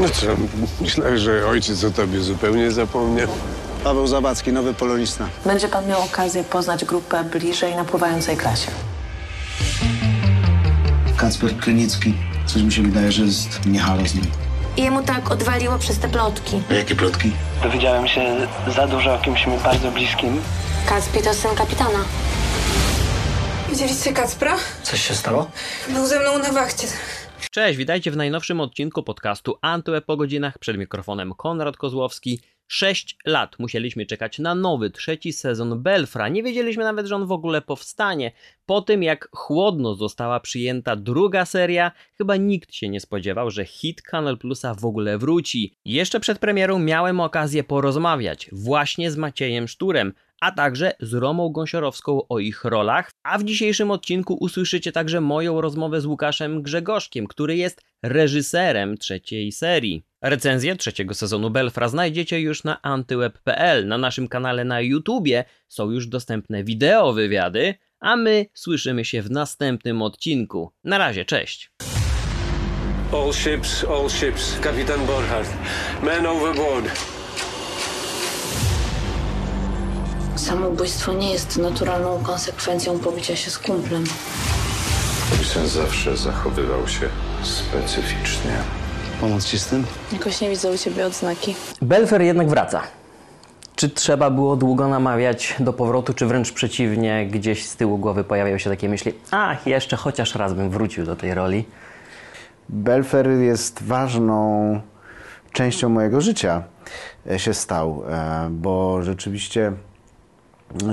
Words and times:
No 0.00 0.08
co, 0.08 0.26
myślę, 0.80 1.18
że 1.18 1.46
ojciec 1.46 1.84
o 1.84 1.90
tobie 1.90 2.20
zupełnie 2.20 2.70
zapomniał. 2.70 3.28
Paweł 3.84 4.06
Zawadzki, 4.06 4.52
nowy 4.52 4.74
polonista. 4.74 5.28
Będzie 5.46 5.68
pan 5.68 5.86
miał 5.86 6.02
okazję 6.02 6.44
poznać 6.44 6.84
grupę 6.84 7.24
bliżej 7.24 7.74
na 7.76 7.84
pływającej 7.84 8.36
klasie. 8.36 8.70
Kacper 11.16 11.56
Krynicki. 11.56 12.14
Coś 12.46 12.62
mi 12.62 12.72
się 12.72 12.82
wydaje, 12.82 13.12
że 13.12 13.22
jest 13.22 13.66
nie 13.66 13.78
halo 13.80 14.06
z 14.06 14.14
nim. 14.14 14.24
I 14.76 14.82
jemu 14.82 15.02
tak 15.02 15.30
odwaliło 15.30 15.78
przez 15.78 15.98
te 15.98 16.08
plotki. 16.08 16.62
A 16.70 16.74
jakie 16.74 16.94
plotki? 16.96 17.32
Dowiedziałem 17.62 18.08
się 18.08 18.36
za 18.76 18.86
dużo 18.86 19.14
o 19.14 19.18
kimś 19.18 19.46
mi 19.46 19.58
bardzo 19.58 19.90
bliskim. 19.90 20.40
Kacpi 20.88 21.22
to 21.22 21.34
syn 21.34 21.50
kapitana. 21.54 21.98
Widzieliście 23.70 24.12
Kacpra? 24.12 24.56
Coś 24.82 25.08
się 25.08 25.14
stało? 25.14 25.50
Był 25.88 26.06
ze 26.06 26.20
mną 26.20 26.38
na 26.38 26.52
wachcie. 26.52 26.86
Cześć, 27.48 27.78
witajcie 27.78 28.10
w 28.10 28.16
najnowszym 28.16 28.60
odcinku 28.60 29.02
podcastu 29.02 29.58
Antweb 29.60 30.04
po 30.04 30.16
godzinach. 30.16 30.58
Przed 30.58 30.78
mikrofonem 30.78 31.34
Konrad 31.34 31.76
Kozłowski. 31.76 32.40
Sześć 32.68 33.16
lat 33.26 33.58
musieliśmy 33.58 34.06
czekać 34.06 34.38
na 34.38 34.54
nowy, 34.54 34.90
trzeci 34.90 35.32
sezon 35.32 35.82
Belfra. 35.82 36.28
Nie 36.28 36.42
wiedzieliśmy 36.42 36.84
nawet, 36.84 37.06
że 37.06 37.16
on 37.16 37.26
w 37.26 37.32
ogóle 37.32 37.62
powstanie. 37.62 38.32
Po 38.66 38.82
tym, 38.82 39.02
jak 39.02 39.28
chłodno 39.32 39.94
została 39.94 40.40
przyjęta 40.40 40.96
druga 40.96 41.44
seria, 41.44 41.92
chyba 42.18 42.36
nikt 42.36 42.74
się 42.74 42.88
nie 42.88 43.00
spodziewał, 43.00 43.50
że 43.50 43.64
hit 43.64 44.02
Kanal 44.02 44.38
Plusa 44.38 44.74
w 44.74 44.84
ogóle 44.84 45.18
wróci. 45.18 45.74
Jeszcze 45.84 46.20
przed 46.20 46.38
premierą 46.38 46.78
miałem 46.78 47.20
okazję 47.20 47.64
porozmawiać 47.64 48.48
właśnie 48.52 49.10
z 49.10 49.16
Maciejem 49.16 49.68
Szturem, 49.68 50.12
a 50.40 50.52
także 50.52 50.92
z 51.00 51.14
Romą 51.14 51.48
Gąsiorowską 51.48 52.28
o 52.28 52.38
ich 52.38 52.64
rolach. 52.64 53.10
A 53.22 53.38
w 53.38 53.44
dzisiejszym 53.44 53.90
odcinku 53.90 54.34
usłyszycie 54.34 54.92
także 54.92 55.20
moją 55.20 55.60
rozmowę 55.60 56.00
z 56.00 56.06
Łukaszem 56.06 56.62
Grzegorzkiem, 56.62 57.26
który 57.26 57.56
jest 57.56 57.82
reżyserem 58.02 58.98
trzeciej 58.98 59.52
serii. 59.52 60.04
Recenzję 60.22 60.76
trzeciego 60.76 61.14
sezonu 61.14 61.50
Belfra 61.50 61.88
znajdziecie 61.88 62.40
już 62.40 62.64
na 62.64 62.82
antyweb.pl. 62.82 63.88
Na 63.88 63.98
naszym 63.98 64.28
kanale 64.28 64.64
na 64.64 64.80
YouTubie 64.80 65.44
są 65.68 65.90
już 65.90 66.06
dostępne 66.06 66.64
wideo 66.64 67.12
wywiady, 67.12 67.74
a 68.00 68.16
my 68.16 68.46
słyszymy 68.54 69.04
się 69.04 69.22
w 69.22 69.30
następnym 69.30 70.02
odcinku. 70.02 70.72
Na 70.84 70.98
razie, 70.98 71.24
cześć! 71.24 71.70
All 73.12 73.32
ships, 73.32 73.84
all 73.84 74.08
ships. 74.08 74.60
Kapitan 74.60 75.06
Borchardt. 75.06 75.50
Men 76.02 76.26
overboard. 76.26 77.19
Samobójstwo 80.40 81.12
nie 81.12 81.32
jest 81.32 81.58
naturalną 81.58 82.22
konsekwencją 82.22 82.98
pobicia 82.98 83.36
się 83.36 83.50
z 83.50 83.58
kumplem. 83.58 84.04
Syn 85.44 85.66
zawsze 85.66 86.16
zachowywał 86.16 86.88
się 86.88 87.08
specyficznie. 87.42 88.50
Pomóc 89.20 89.44
ci 89.44 89.58
z 89.58 89.66
tym? 89.66 89.84
Jakoś 90.12 90.40
nie 90.40 90.50
widzę 90.50 90.70
u 90.70 90.78
ciebie 90.78 91.06
odznaki. 91.06 91.54
Belfer 91.82 92.22
jednak 92.22 92.48
wraca. 92.48 92.82
Czy 93.76 93.88
trzeba 93.88 94.30
było 94.30 94.56
długo 94.56 94.88
namawiać 94.88 95.54
do 95.60 95.72
powrotu, 95.72 96.14
czy 96.14 96.26
wręcz 96.26 96.52
przeciwnie, 96.52 97.26
gdzieś 97.26 97.66
z 97.66 97.76
tyłu 97.76 97.98
głowy 97.98 98.24
pojawiają 98.24 98.58
się 98.58 98.70
takie 98.70 98.88
myśli, 98.88 99.12
a 99.30 99.56
jeszcze 99.66 99.96
chociaż 99.96 100.34
raz 100.34 100.52
bym 100.54 100.70
wrócił 100.70 101.04
do 101.06 101.16
tej 101.16 101.34
roli? 101.34 101.64
Belfer 102.68 103.28
jest 103.28 103.82
ważną 103.82 104.80
częścią 105.52 105.88
mojego 105.88 106.20
życia 106.20 106.62
e, 107.30 107.38
się 107.38 107.54
stał, 107.54 108.02
e, 108.08 108.48
bo 108.50 109.02
rzeczywiście 109.02 109.72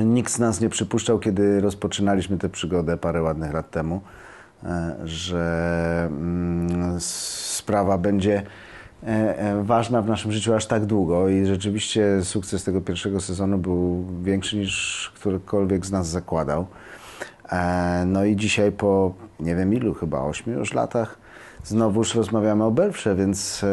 nikt 0.05 0.31
z 0.31 0.39
nas 0.39 0.61
nie 0.61 0.69
przypuszczał, 0.69 1.19
kiedy 1.19 1.61
rozpoczynaliśmy 1.61 2.37
tę 2.37 2.49
przygodę 2.49 2.97
parę 2.97 3.21
ładnych 3.21 3.53
lat 3.53 3.71
temu, 3.71 4.01
e, 4.63 4.95
że 5.03 6.07
mm, 6.11 6.95
sprawa 6.99 7.97
będzie 7.97 8.43
e, 9.03 9.07
e, 9.39 9.63
ważna 9.63 10.01
w 10.01 10.07
naszym 10.07 10.31
życiu 10.31 10.53
aż 10.53 10.65
tak 10.65 10.85
długo 10.85 11.29
i 11.29 11.45
rzeczywiście 11.45 12.23
sukces 12.23 12.63
tego 12.63 12.81
pierwszego 12.81 13.21
sezonu 13.21 13.57
był 13.57 14.05
większy 14.21 14.57
niż 14.57 15.11
którykolwiek 15.15 15.85
z 15.85 15.91
nas 15.91 16.07
zakładał. 16.07 16.67
No 18.05 18.25
i 18.25 18.35
dzisiaj 18.35 18.71
po 18.71 19.13
nie 19.39 19.55
wiem 19.55 19.73
ilu, 19.73 19.93
chyba 19.93 20.21
ośmiu 20.21 20.53
już 20.59 20.73
latach 20.73 21.17
znowuż 21.63 22.15
rozmawiamy 22.15 22.63
o 22.63 22.71
Belfrze, 22.71 23.15
więc 23.15 23.65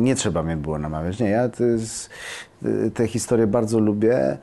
nie 0.00 0.14
trzeba 0.14 0.42
mnie 0.42 0.56
było 0.56 0.78
namawiać. 0.78 1.18
Nie, 1.18 1.28
ja 1.28 1.48
jest, 2.62 2.86
e, 2.86 2.90
tę 2.90 3.06
historię 3.06 3.46
bardzo 3.46 3.78
lubię. 3.78 4.38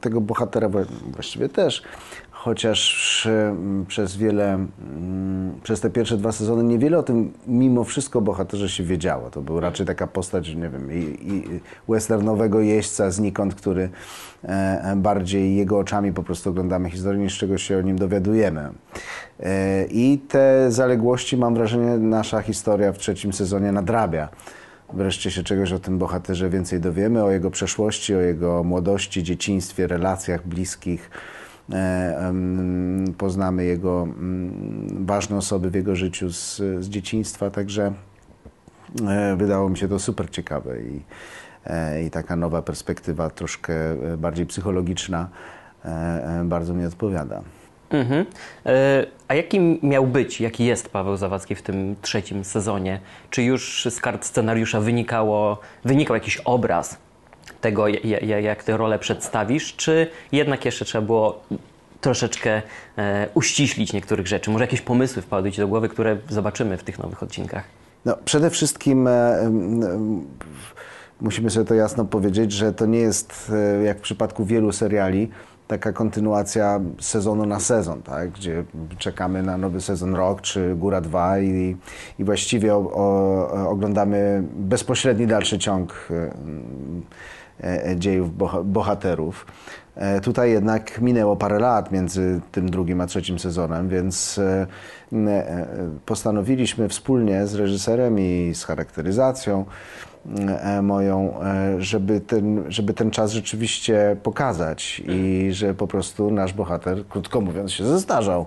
Tego 0.00 0.20
bohatera 0.20 0.68
wła- 0.68 0.84
właściwie 1.12 1.48
też. 1.48 1.82
Chociaż 2.30 3.26
e, 3.26 3.56
przez 3.88 4.16
wiele, 4.16 4.54
mm, 4.54 5.52
przez 5.62 5.80
te 5.80 5.90
pierwsze 5.90 6.16
dwa 6.16 6.32
sezony 6.32 6.64
niewiele 6.64 6.98
o 6.98 7.02
tym 7.02 7.32
mimo 7.46 7.84
wszystko 7.84 8.20
bohaterze 8.20 8.68
się 8.68 8.84
wiedziało. 8.84 9.30
To 9.30 9.42
był 9.42 9.60
raczej 9.60 9.86
taka 9.86 10.06
postać, 10.06 10.54
nie 10.54 10.68
wiem, 10.68 10.92
i, 10.92 11.18
i 11.22 11.60
westernowego 11.92 12.60
jeźdźca 12.60 13.10
znikąd, 13.10 13.54
który 13.54 13.88
e, 14.42 14.94
bardziej 14.96 15.56
jego 15.56 15.78
oczami 15.78 16.12
po 16.12 16.22
prostu 16.22 16.50
oglądamy 16.50 16.90
historię, 16.90 17.20
niż 17.20 17.38
czegoś 17.38 17.62
się 17.62 17.78
o 17.78 17.80
nim 17.80 17.98
dowiadujemy. 17.98 18.68
E, 19.40 19.84
I 19.84 20.18
te 20.18 20.72
zaległości, 20.72 21.36
mam 21.36 21.54
wrażenie, 21.54 21.98
nasza 21.98 22.42
historia 22.42 22.92
w 22.92 22.98
trzecim 22.98 23.32
sezonie 23.32 23.72
nadrabia. 23.72 24.28
Wreszcie 24.92 25.30
się 25.30 25.42
czegoś 25.42 25.72
o 25.72 25.78
tym 25.78 25.98
bohaterze 25.98 26.50
więcej 26.50 26.80
dowiemy, 26.80 27.24
o 27.24 27.30
jego 27.30 27.50
przeszłości, 27.50 28.14
o 28.14 28.20
jego 28.20 28.64
młodości, 28.64 29.22
dzieciństwie, 29.22 29.86
relacjach 29.86 30.46
bliskich. 30.46 31.10
E, 31.72 32.32
Poznamy 33.18 33.64
jego 33.64 34.02
mm, 34.02 35.06
ważne 35.06 35.36
osoby 35.36 35.70
w 35.70 35.74
jego 35.74 35.96
życiu 35.96 36.32
z, 36.32 36.56
z 36.56 36.88
dzieciństwa, 36.88 37.50
także 37.50 37.92
e, 39.08 39.36
wydało 39.36 39.68
mi 39.68 39.78
się 39.78 39.88
to 39.88 39.98
super 39.98 40.30
ciekawe 40.30 40.82
i, 40.82 41.02
e, 41.66 42.02
i 42.02 42.10
taka 42.10 42.36
nowa 42.36 42.62
perspektywa, 42.62 43.30
troszkę 43.30 43.74
bardziej 44.18 44.46
psychologiczna, 44.46 45.28
bardzo 46.44 46.74
mi 46.74 46.86
odpowiada. 46.86 47.42
Mhm. 47.90 48.26
E, 48.66 49.06
A 49.28 49.34
jaki 49.34 49.60
miał 49.82 50.06
być, 50.06 50.40
jaki 50.40 50.64
jest 50.64 50.88
Paweł 50.88 51.16
Zawadzki 51.16 51.54
w 51.54 51.62
tym 51.62 51.96
trzecim 52.02 52.44
sezonie? 52.44 53.00
Czy 53.30 53.42
już 53.42 53.88
z 53.90 54.00
kart 54.00 54.24
scenariusza 54.24 54.80
wynikało, 54.80 55.58
wynikał 55.84 56.16
jakiś 56.16 56.36
obraz 56.36 56.96
tego, 57.60 57.88
ja- 57.88 58.18
ja- 58.18 58.40
jak 58.40 58.64
tę 58.64 58.76
rolę 58.76 58.98
przedstawisz, 58.98 59.76
czy 59.76 60.06
jednak 60.32 60.64
jeszcze 60.64 60.84
trzeba 60.84 61.06
było 61.06 61.40
troszeczkę 62.00 62.62
e, 62.98 63.28
uściślić 63.34 63.92
niektórych 63.92 64.26
rzeczy? 64.26 64.50
Może 64.50 64.64
jakieś 64.64 64.80
pomysły 64.80 65.22
wpadły 65.22 65.52
Ci 65.52 65.60
do 65.60 65.68
głowy, 65.68 65.88
które 65.88 66.16
zobaczymy 66.28 66.76
w 66.76 66.82
tych 66.84 66.98
nowych 66.98 67.22
odcinkach? 67.22 67.64
No, 68.04 68.16
przede 68.24 68.50
wszystkim 68.50 69.06
e, 69.06 69.50
musimy 71.20 71.50
sobie 71.50 71.66
to 71.66 71.74
jasno 71.74 72.04
powiedzieć, 72.04 72.52
że 72.52 72.72
to 72.72 72.86
nie 72.86 72.98
jest, 72.98 73.52
jak 73.84 73.98
w 73.98 74.00
przypadku 74.00 74.44
wielu 74.44 74.72
seriali, 74.72 75.30
taka 75.68 75.92
kontynuacja 75.92 76.80
sezonu 77.00 77.46
na 77.46 77.60
sezon, 77.60 78.02
tak? 78.02 78.30
gdzie 78.30 78.64
czekamy 78.98 79.42
na 79.42 79.58
nowy 79.58 79.80
sezon 79.80 80.14
rok 80.14 80.40
czy 80.40 80.74
Góra 80.74 81.00
2 81.00 81.38
i, 81.38 81.76
i 82.18 82.24
właściwie 82.24 82.74
o, 82.74 82.78
o, 82.78 83.68
oglądamy 83.70 84.42
bezpośredni 84.56 85.26
dalszy 85.26 85.58
ciąg 85.58 86.08
e, 87.60 87.86
e, 87.90 87.96
dziejów 87.96 88.36
boha- 88.38 88.64
bohaterów. 88.64 89.46
E, 89.96 90.20
Tutaj 90.20 90.50
jednak 90.50 91.00
minęło 91.00 91.36
parę 91.36 91.58
lat 91.58 91.92
między 91.92 92.40
tym 92.52 92.70
drugim 92.70 93.00
a 93.00 93.06
trzecim 93.06 93.38
sezonem, 93.38 93.88
więc 93.88 94.38
e, 94.38 94.66
e, 95.12 95.66
postanowiliśmy 96.06 96.88
wspólnie 96.88 97.46
z 97.46 97.54
reżyserem 97.54 98.18
i 98.20 98.50
z 98.54 98.64
charakteryzacją 98.64 99.60
e, 99.60 100.07
moją, 100.82 101.42
e, 101.42 101.82
żeby 101.82 102.20
ten, 102.20 102.64
żeby 102.68 102.94
ten 102.94 103.10
czas 103.10 103.32
rzeczywiście 103.32 104.16
pokazać 104.22 105.02
i 105.08 105.48
że 105.52 105.74
po 105.74 105.86
prostu 105.86 106.30
nasz 106.30 106.52
bohater, 106.52 107.06
krótko 107.08 107.40
mówiąc, 107.40 107.72
się 107.72 107.84
zestarzał. 107.84 108.46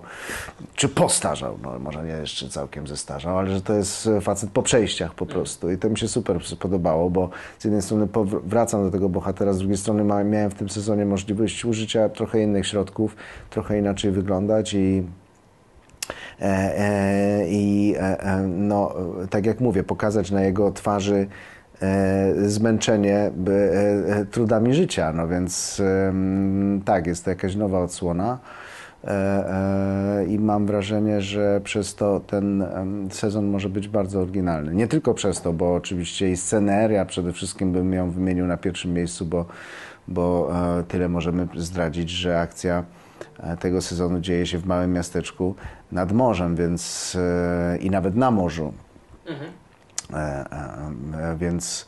Czy 0.74 0.88
postarzał, 0.88 1.58
no 1.62 1.78
może 1.78 2.04
nie 2.04 2.10
jeszcze 2.10 2.48
całkiem 2.48 2.86
zestarzał, 2.86 3.38
ale 3.38 3.50
że 3.50 3.60
to 3.60 3.74
jest 3.74 4.08
facet 4.20 4.50
po 4.50 4.62
przejściach 4.62 5.14
po 5.14 5.26
prostu 5.26 5.70
i 5.70 5.78
to 5.78 5.90
mi 5.90 5.98
się 5.98 6.08
super 6.08 6.38
podobało, 6.58 7.10
bo 7.10 7.30
z 7.58 7.64
jednej 7.64 7.82
strony 7.82 8.08
wracam 8.44 8.84
do 8.84 8.90
tego 8.90 9.08
bohatera, 9.08 9.52
z 9.52 9.58
drugiej 9.58 9.76
strony 9.76 10.04
miałem 10.04 10.50
w 10.50 10.54
tym 10.54 10.68
sezonie 10.68 11.04
możliwość 11.04 11.64
użycia 11.64 12.08
trochę 12.08 12.42
innych 12.42 12.66
środków, 12.66 13.16
trochę 13.50 13.78
inaczej 13.78 14.10
wyglądać 14.10 14.74
i 14.74 15.02
E, 16.40 16.78
e, 16.78 17.48
I 17.48 17.94
e, 17.96 18.20
e, 18.20 18.38
no, 18.46 18.94
e, 19.22 19.28
tak 19.28 19.46
jak 19.46 19.60
mówię, 19.60 19.84
pokazać 19.84 20.30
na 20.30 20.42
jego 20.42 20.72
twarzy 20.72 21.14
e, 21.16 21.26
zmęczenie 22.46 23.30
by, 23.36 23.52
e, 23.52 24.16
e, 24.16 24.24
trudami 24.24 24.74
życia. 24.74 25.12
No 25.12 25.28
więc 25.28 25.82
tak, 26.84 27.06
jest 27.06 27.24
to 27.24 27.30
jakaś 27.30 27.56
nowa 27.56 27.80
odsłona. 27.80 28.38
E, 29.04 29.10
e, 29.10 30.24
I 30.24 30.38
mam 30.38 30.66
wrażenie, 30.66 31.20
że 31.20 31.60
przez 31.64 31.94
to 31.94 32.20
ten 32.20 32.64
sezon 33.10 33.46
może 33.46 33.68
być 33.68 33.88
bardzo 33.88 34.20
oryginalny. 34.20 34.74
Nie 34.74 34.88
tylko 34.88 35.14
przez 35.14 35.42
to, 35.42 35.52
bo 35.52 35.74
oczywiście 35.74 36.30
i 36.30 36.36
sceneria 36.36 37.04
przede 37.04 37.32
wszystkim 37.32 37.72
bym 37.72 37.92
ją 37.92 38.10
wymienił 38.10 38.46
na 38.46 38.56
pierwszym 38.56 38.92
miejscu, 38.92 39.26
bo, 39.26 39.46
bo 40.08 40.52
e, 40.78 40.84
tyle 40.84 41.08
możemy 41.08 41.48
zdradzić, 41.56 42.10
że 42.10 42.40
akcja 42.40 42.84
e, 43.40 43.56
tego 43.56 43.82
sezonu 43.82 44.20
dzieje 44.20 44.46
się 44.46 44.58
w 44.58 44.66
małym 44.66 44.92
miasteczku 44.92 45.54
nad 45.92 46.12
morzem, 46.12 46.56
więc 46.56 47.16
e, 47.20 47.78
i 47.78 47.90
nawet 47.90 48.16
na 48.16 48.30
morzu. 48.30 48.72
E, 49.26 49.30
e, 49.30 49.34
e, 49.34 49.61
więc 51.36 51.86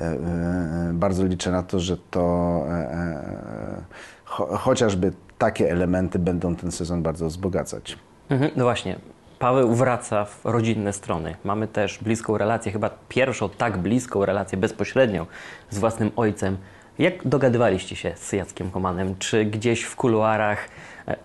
e, 0.00 0.04
e, 0.04 0.90
bardzo 0.92 1.24
liczę 1.24 1.50
na 1.50 1.62
to, 1.62 1.80
że 1.80 1.96
to 2.10 2.20
e, 2.68 2.72
e, 2.72 3.82
cho, 4.24 4.46
chociażby 4.46 5.12
takie 5.38 5.70
elementy 5.70 6.18
będą 6.18 6.56
ten 6.56 6.72
sezon 6.72 7.02
bardzo 7.02 7.26
wzbogacać. 7.26 7.98
Mhm, 8.28 8.50
no 8.56 8.64
właśnie. 8.64 8.96
Paweł 9.38 9.74
wraca 9.74 10.24
w 10.24 10.44
rodzinne 10.44 10.92
strony. 10.92 11.36
Mamy 11.44 11.68
też 11.68 11.98
bliską 11.98 12.38
relację, 12.38 12.72
chyba 12.72 12.90
pierwszą 13.08 13.48
tak 13.48 13.78
bliską 13.78 14.24
relację 14.24 14.58
bezpośrednią 14.58 15.26
z 15.70 15.78
własnym 15.78 16.10
ojcem. 16.16 16.56
Jak 16.98 17.28
dogadywaliście 17.28 17.96
się 17.96 18.12
z 18.16 18.32
Jackiem 18.32 18.70
Komanem? 18.70 19.14
Czy 19.18 19.44
gdzieś 19.44 19.82
w 19.82 19.96
kuluarach 19.96 20.68
e, 21.06 21.16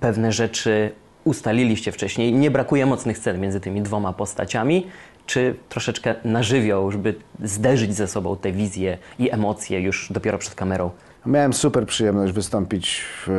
pewne 0.00 0.32
rzeczy 0.32 0.92
ustaliliście 1.24 1.92
wcześniej? 1.92 2.32
Nie 2.32 2.50
brakuje 2.50 2.86
mocnych 2.86 3.18
scen 3.18 3.40
między 3.40 3.60
tymi 3.60 3.82
dwoma 3.82 4.12
postaciami? 4.12 4.86
Czy 5.28 5.54
troszeczkę 5.68 6.14
na 6.24 6.42
żywioł, 6.42 6.92
żeby 6.92 7.14
zderzyć 7.42 7.94
ze 7.94 8.08
sobą 8.08 8.36
te 8.36 8.52
wizje 8.52 8.98
i 9.18 9.30
emocje 9.30 9.80
już 9.80 10.12
dopiero 10.12 10.38
przed 10.38 10.54
kamerą? 10.54 10.90
Miałem 11.26 11.52
super 11.52 11.86
przyjemność 11.86 12.32
wystąpić 12.32 13.04
w, 13.26 13.30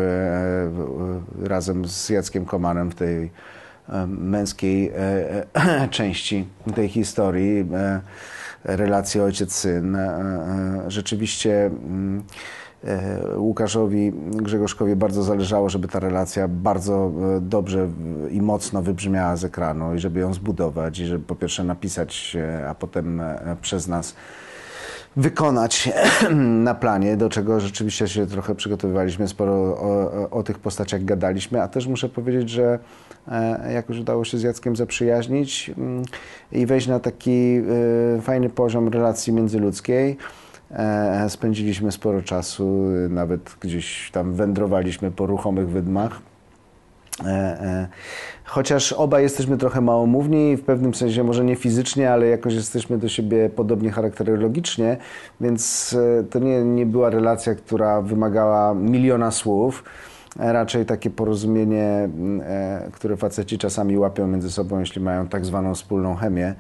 e, 1.42 1.48
razem 1.48 1.88
z 1.88 2.10
Jackiem 2.10 2.46
Komanem 2.46 2.92
w 2.92 2.96
tej 2.96 3.32
e, 3.90 4.08
męskiej 4.08 4.92
e, 5.56 5.90
części 5.98 6.48
tej 6.76 6.90
historii. 6.90 7.66
Relacji 8.64 9.22
ojciec-syn. 9.22 9.98
Rzeczywiście 10.88 11.66
mm, 11.66 12.24
Łukaszowi 13.38 14.14
Grzegorzkowi 14.32 14.96
bardzo 14.96 15.24
zależało, 15.24 15.70
żeby 15.70 15.88
ta 15.88 16.00
relacja 16.00 16.48
bardzo 16.48 17.12
e, 17.38 17.42
dobrze 17.42 17.90
i 18.32 18.42
mocno 18.42 18.82
wybrzmiała 18.82 19.36
z 19.36 19.44
ekranu 19.44 19.96
i 19.96 20.00
żeby 20.00 20.20
ją 20.20 20.34
zbudować 20.34 21.00
i 21.00 21.06
żeby 21.06 21.26
po 21.26 21.36
pierwsze 21.36 21.64
napisać, 21.64 22.38
e, 22.40 22.70
a 22.70 22.76
potem 22.76 23.22
e, 23.22 23.58
przez 23.62 23.88
nas 23.88 24.16
wykonać 25.16 25.92
na 26.64 26.76
planie, 26.76 27.18
do 27.18 27.30
czego 27.30 27.60
rzeczywiście 27.60 28.08
się 28.08 28.28
trochę 28.28 28.56
przygotowywaliśmy, 28.56 29.28
sporo 29.28 29.54
o, 29.54 30.30
o, 30.30 30.44
tych 30.44 30.60
postaciach 30.60 31.06
gadaliśmy, 31.06 31.62
a 31.62 31.68
też 31.68 31.88
muszę 31.88 32.10
powiedzieć, 32.10 32.50
że 32.50 32.80
e, 33.28 33.74
jakoś 33.74 33.98
udało 33.98 34.26
się 34.26 34.38
z 34.38 34.42
Jackiem 34.42 34.76
zaprzyjaźnić 34.76 35.72
mm, 35.78 36.04
i 36.52 36.66
wejść 36.66 36.88
na 36.88 37.00
taki 37.00 37.62
e, 38.18 38.22
fajny 38.22 38.50
poziom 38.50 38.88
relacji 38.88 39.34
międzyludzkiej. 39.34 40.18
E, 40.72 41.30
Spędziliśmy 41.30 41.92
sporo 41.92 42.22
czasu, 42.22 42.86
e, 43.06 43.10
nawet 43.10 43.56
gdzieś 43.60 44.12
tam 44.12 44.34
wędrowaliśmy 44.34 45.12
po 45.12 45.26
ruchomych 45.26 45.70
wydmach. 45.70 46.22
E, 47.26 47.28
e, 47.28 47.88
Chociaż 48.44 48.94
obaj 48.94 49.24
jesteśmy 49.24 49.58
trochę 49.58 49.82
małomówni, 49.82 50.58
w 50.58 50.64
pewnym 50.64 50.94
sensie 50.94 51.24
może 51.24 51.46
nie 51.46 51.56
fizycznie, 51.56 52.12
ale 52.12 52.28
jakoś 52.28 52.54
jesteśmy 52.54 52.98
do 52.98 53.10
siebie 53.10 53.50
podobnie 53.50 53.92
charakterologicznie, 53.92 54.98
więc 55.42 55.96
e, 56.20 56.24
to 56.24 56.40
nie, 56.40 56.64
nie 56.64 56.86
była 56.86 57.10
relacja, 57.10 57.56
która 57.56 58.02
wymagała 58.02 58.74
miliona 58.74 59.32
słów. 59.32 59.84
E, 60.40 60.54
Raczej 60.54 60.86
takie 60.86 61.10
porozumienie, 61.10 61.86
m, 61.86 62.42
e, 62.46 62.90
które 62.92 63.18
faceci 63.18 63.58
czasami 63.58 63.98
łapią 63.98 64.28
między 64.28 64.52
sobą, 64.52 64.80
jeśli 64.80 65.02
mają 65.02 65.28
tak 65.28 65.46
zwaną 65.46 65.76
wspólną 65.76 66.16
chemię. 66.16 66.56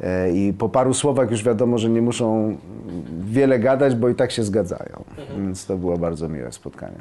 E, 0.00 0.30
I 0.30 0.52
po 0.52 0.68
paru 0.68 0.94
słowach 0.94 1.30
już 1.30 1.44
wiadomo, 1.44 1.78
że 1.78 1.88
nie 1.88 2.02
muszą 2.02 2.56
wiele 3.20 3.58
gadać, 3.58 3.94
bo 3.94 4.08
i 4.08 4.14
tak 4.14 4.30
się 4.30 4.42
zgadzają. 4.42 5.04
Więc 5.38 5.66
to 5.66 5.76
było 5.76 5.98
bardzo 5.98 6.28
miłe 6.28 6.52
spotkanie. 6.52 6.98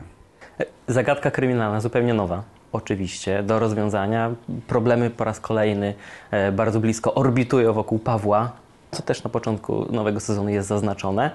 Zagadka 0.87 1.31
kryminalna, 1.31 1.81
zupełnie 1.81 2.13
nowa. 2.13 2.43
Oczywiście, 2.71 3.43
do 3.43 3.59
rozwiązania. 3.59 4.31
Problemy 4.67 5.09
po 5.09 5.23
raz 5.23 5.39
kolejny 5.39 5.93
e, 6.31 6.51
bardzo 6.51 6.79
blisko 6.79 7.13
orbitują 7.13 7.73
wokół 7.73 7.99
Pawła, 7.99 8.51
co 8.91 9.03
też 9.03 9.23
na 9.23 9.29
początku 9.29 9.85
nowego 9.91 10.19
sezonu 10.19 10.49
jest 10.49 10.67
zaznaczone. 10.67 11.31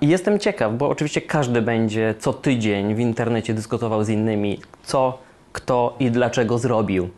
I 0.00 0.08
jestem 0.08 0.38
ciekaw, 0.38 0.74
bo 0.74 0.88
oczywiście 0.88 1.20
każdy 1.20 1.62
będzie 1.62 2.14
co 2.18 2.32
tydzień 2.32 2.94
w 2.94 2.98
internecie 2.98 3.54
dyskutował 3.54 4.04
z 4.04 4.08
innymi, 4.08 4.60
co, 4.82 5.18
kto 5.52 5.96
i 6.00 6.10
dlaczego 6.10 6.58
zrobił. 6.58 7.08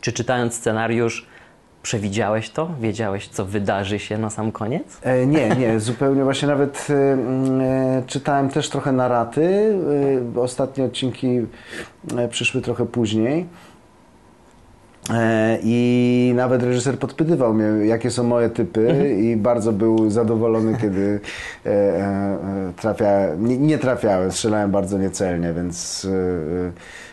Czy 0.00 0.12
czytając 0.12 0.54
scenariusz 0.54 1.26
przewidziałeś 1.82 2.50
to? 2.50 2.70
Wiedziałeś, 2.80 3.28
co 3.28 3.44
wydarzy 3.44 3.98
się 3.98 4.18
na 4.18 4.30
sam 4.30 4.52
koniec? 4.52 5.00
E, 5.02 5.26
nie, 5.26 5.48
nie, 5.48 5.80
zupełnie. 5.90 6.24
Właśnie 6.24 6.48
nawet 6.48 6.86
e, 6.90 6.94
e, 6.94 8.02
czytałem 8.06 8.48
też 8.48 8.68
trochę 8.68 8.92
naraty. 8.92 9.74
E, 10.36 10.40
ostatnie 10.40 10.84
odcinki 10.84 11.46
przyszły 12.30 12.60
trochę 12.60 12.86
później. 12.86 13.46
E, 15.10 15.58
I 15.62 16.32
nawet 16.36 16.62
reżyser 16.62 16.98
podpytywał 16.98 17.54
mnie, 17.54 17.86
jakie 17.86 18.10
są 18.10 18.24
moje 18.24 18.50
typy, 18.50 19.14
i 19.20 19.36
bardzo 19.36 19.72
był 19.72 20.10
zadowolony, 20.10 20.76
kiedy 20.82 21.20
e, 21.66 21.70
e, 21.70 21.72
e, 21.72 22.72
trafia, 22.76 23.34
nie, 23.38 23.58
nie 23.58 23.78
trafiałem, 23.78 24.32
strzelałem 24.32 24.70
bardzo 24.70 24.98
niecelnie, 24.98 25.52
więc 25.52 26.06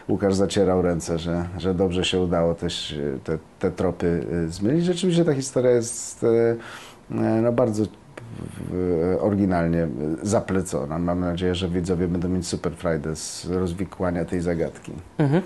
Łukasz 0.09 0.33
zacierał 0.33 0.81
ręce, 0.81 1.19
że, 1.19 1.45
że 1.57 1.73
dobrze 1.73 2.05
się 2.05 2.19
udało 2.19 2.53
też 2.53 2.99
te, 3.23 3.37
te 3.59 3.71
tropy 3.71 4.25
zmylić. 4.47 4.85
Rzeczywiście 4.85 5.25
ta 5.25 5.33
historia 5.33 5.71
jest 5.71 6.25
no, 7.43 7.51
bardzo 7.51 7.83
oryginalnie 9.21 9.87
zaplecona. 10.21 10.99
Mam 10.99 11.19
nadzieję, 11.19 11.55
że 11.55 11.69
widzowie 11.69 12.07
będą 12.07 12.29
mieć 12.29 12.47
super 12.47 12.75
frajdę 12.75 13.15
z 13.15 13.45
rozwikłania 13.49 14.25
tej 14.25 14.41
zagadki. 14.41 14.91
Mhm. 15.17 15.41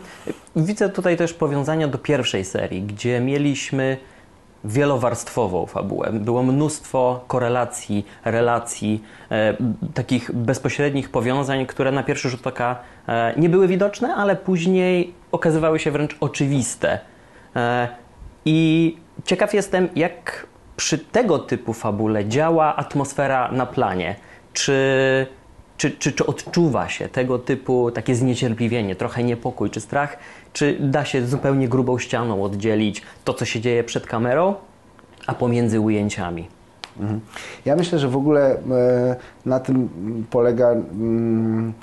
Widzę 0.55 0.89
tutaj 0.89 1.17
też 1.17 1.33
powiązania 1.33 1.87
do 1.87 1.97
pierwszej 1.97 2.45
serii, 2.45 2.81
gdzie 2.81 3.19
mieliśmy 3.19 3.97
wielowarstwową 4.65 5.65
fabułę. 5.65 6.11
Było 6.13 6.43
mnóstwo 6.43 7.23
korelacji, 7.27 8.05
relacji, 8.25 9.03
e, 9.31 9.57
takich 9.93 10.31
bezpośrednich 10.31 11.09
powiązań, 11.09 11.65
które 11.65 11.91
na 11.91 12.03
pierwszy 12.03 12.29
rzut 12.29 12.47
oka 12.47 12.79
e, 13.07 13.33
nie 13.37 13.49
były 13.49 13.67
widoczne, 13.67 14.15
ale 14.15 14.35
później 14.35 15.13
okazywały 15.31 15.79
się 15.79 15.91
wręcz 15.91 16.17
oczywiste. 16.19 16.99
E, 17.55 17.87
I 18.45 18.97
ciekaw 19.23 19.53
jestem, 19.53 19.89
jak 19.95 20.47
przy 20.77 20.97
tego 20.97 21.39
typu 21.39 21.73
fabule 21.73 22.25
działa 22.25 22.75
atmosfera 22.75 23.51
na 23.51 23.65
planie. 23.65 24.15
Czy 24.53 25.27
czy, 25.77 25.91
czy, 25.91 26.11
czy 26.11 26.25
odczuwa 26.25 26.89
się 26.89 27.09
tego 27.09 27.39
typu 27.39 27.91
takie 27.91 28.15
zniecierpliwienie, 28.15 28.95
trochę 28.95 29.23
niepokój 29.23 29.69
czy 29.69 29.81
strach? 29.81 30.17
Czy 30.53 30.77
da 30.79 31.05
się 31.05 31.27
zupełnie 31.27 31.67
grubą 31.67 31.99
ścianą 31.99 32.43
oddzielić 32.43 33.01
to, 33.23 33.33
co 33.33 33.45
się 33.45 33.61
dzieje 33.61 33.83
przed 33.83 34.07
kamerą, 34.07 34.55
a 35.27 35.33
pomiędzy 35.33 35.79
ujęciami? 35.79 36.47
Mhm. 36.99 37.19
Ja 37.65 37.75
myślę, 37.75 37.99
że 37.99 38.07
w 38.07 38.17
ogóle 38.17 38.51
e, 38.51 39.15
na 39.45 39.59
tym 39.59 39.89
polega 40.29 40.71
mm, 40.71 41.73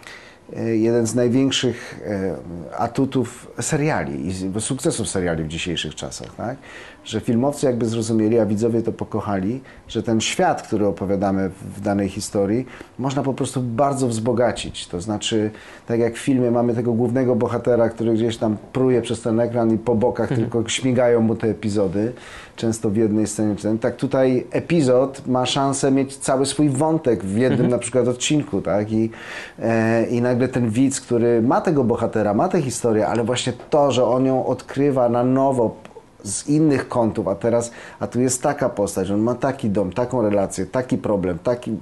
e, 0.56 0.76
jeden 0.76 1.06
z 1.06 1.14
największych 1.14 2.00
e, 2.06 2.37
atutów 2.78 3.50
seriali 3.61 4.26
i 4.26 4.61
sukcesów 4.61 5.08
seriali 5.08 5.44
w 5.44 5.49
dzisiejszych 5.49 5.94
czasach, 5.94 6.34
tak? 6.34 6.56
Że 7.04 7.21
filmowcy 7.21 7.66
jakby 7.66 7.87
zrozumieli, 7.87 8.38
a 8.38 8.47
widzowie 8.47 8.82
to 8.82 8.92
pokochali, 8.92 9.61
że 9.88 10.02
ten 10.02 10.21
świat, 10.21 10.62
który 10.62 10.87
opowiadamy 10.87 11.50
w 11.76 11.80
danej 11.80 12.09
historii, 12.09 12.66
można 12.99 13.23
po 13.23 13.35
prostu 13.35 13.61
bardzo 13.61 14.09
wzbogacić. 14.09 14.87
To 14.87 15.00
znaczy, 15.00 15.50
tak 15.87 16.00
jak 16.00 16.14
w 16.14 16.18
filmie 16.18 16.50
mamy 16.50 16.75
tego 16.75 16.92
głównego 16.92 17.37
bohatera, 17.37 17.88
który 17.88 18.14
gdzieś 18.14 18.37
tam 18.37 18.56
pruje 18.73 19.02
przez 19.02 19.21
ten 19.21 19.40
ekran 19.40 19.75
i 19.75 19.78
po 19.78 19.94
bokach 19.94 20.28
tylko 20.28 20.68
śmigają 20.68 21.21
mu 21.21 21.37
te 21.37 21.49
epizody, 21.49 22.12
często 22.56 22.90
w 22.90 22.97
jednej 22.97 23.26
scenie, 23.26 23.54
tak 23.80 23.97
tutaj 23.97 24.47
epizod 24.50 25.26
ma 25.26 25.47
szansę 25.47 25.90
mieć 25.90 26.16
cały 26.16 26.47
swój 26.47 26.68
wątek 26.68 27.25
w 27.25 27.37
jednym 27.37 27.68
na 27.68 27.78
przykład 27.78 28.09
odcinku, 28.09 28.62
tak? 28.62 28.92
I, 28.92 29.11
e, 29.59 30.06
I 30.06 30.21
nagle 30.21 30.49
ten 30.49 30.71
widz, 30.71 31.00
który 31.00 31.42
ma 31.42 31.61
tego 31.61 31.85
bohatera, 31.85 32.35
ma 32.35 32.49
tę 32.49 32.62
historię, 32.62 33.06
ale 33.06 33.25
właśnie 33.25 33.52
to, 33.71 33.92
że 33.92 34.04
on 34.04 34.26
ją 34.26 34.47
odkrywa 34.47 35.09
na 35.09 35.25
nowo 35.25 35.76
z 36.24 36.48
innych 36.48 36.88
kątów, 36.88 37.28
a 37.28 37.34
teraz, 37.34 37.70
a 38.00 38.06
tu 38.06 38.20
jest 38.20 38.42
taka 38.42 38.68
postać, 38.68 39.10
on 39.10 39.20
ma 39.20 39.34
taki 39.34 39.70
dom, 39.70 39.92
taką 39.92 40.22
relację, 40.22 40.66
taki 40.66 40.98
problem, 40.98 41.38
taki, 41.38 41.76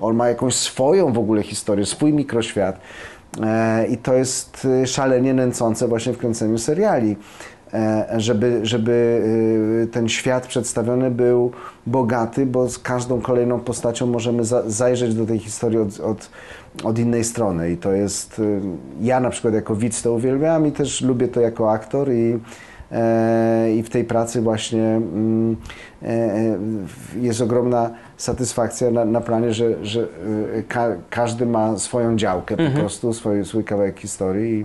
on 0.00 0.16
ma 0.16 0.28
jakąś 0.28 0.54
swoją 0.54 1.12
w 1.12 1.18
ogóle 1.18 1.42
historię, 1.42 1.86
swój 1.86 2.12
mikroświat 2.12 2.80
e, 3.42 3.86
i 3.86 3.96
to 3.98 4.14
jest 4.14 4.64
y, 4.82 4.86
szalenie 4.86 5.34
nęcące 5.34 5.88
właśnie 5.88 6.12
w 6.12 6.18
kręceniu 6.18 6.58
seriali 6.58 7.16
e, 7.74 8.06
żeby, 8.16 8.60
żeby 8.62 9.22
ten 9.92 10.08
świat 10.08 10.46
przedstawiony 10.46 11.10
był 11.10 11.52
bogaty, 11.86 12.46
bo 12.46 12.68
z 12.68 12.78
każdą 12.78 13.20
kolejną 13.20 13.60
postacią 13.60 14.06
możemy 14.06 14.44
za, 14.44 14.70
zajrzeć 14.70 15.14
do 15.14 15.26
tej 15.26 15.38
historii 15.38 15.78
od, 15.78 16.00
od, 16.00 16.30
od 16.84 16.98
innej 16.98 17.24
strony. 17.24 17.70
I 17.70 17.76
to 17.76 17.92
jest, 17.92 18.40
ja 19.00 19.20
na 19.20 19.30
przykład 19.30 19.54
jako 19.54 19.76
widz 19.76 20.02
to 20.02 20.12
uwielbiam 20.12 20.66
i 20.66 20.72
też 20.72 21.00
lubię 21.00 21.28
to 21.28 21.40
jako 21.40 21.72
aktor 21.72 22.12
i, 22.12 22.32
e, 22.32 22.71
i 23.74 23.82
w 23.82 23.90
tej 23.90 24.04
pracy 24.04 24.40
właśnie 24.40 24.82
mm, 24.82 25.56
e, 26.02 26.06
e, 26.06 26.58
jest 27.20 27.40
ogromna 27.40 27.90
satysfakcja 28.16 28.90
na, 28.90 29.04
na 29.04 29.20
planie, 29.20 29.52
że, 29.52 29.84
że 29.86 30.08
ka, 30.68 30.88
każdy 31.10 31.46
ma 31.46 31.78
swoją 31.78 32.16
działkę 32.16 32.56
po 32.56 32.80
prostu, 32.80 33.12
swój, 33.12 33.44
swój 33.44 33.64
kawałek 33.64 34.00
historii. 34.00 34.60
I, 34.60 34.64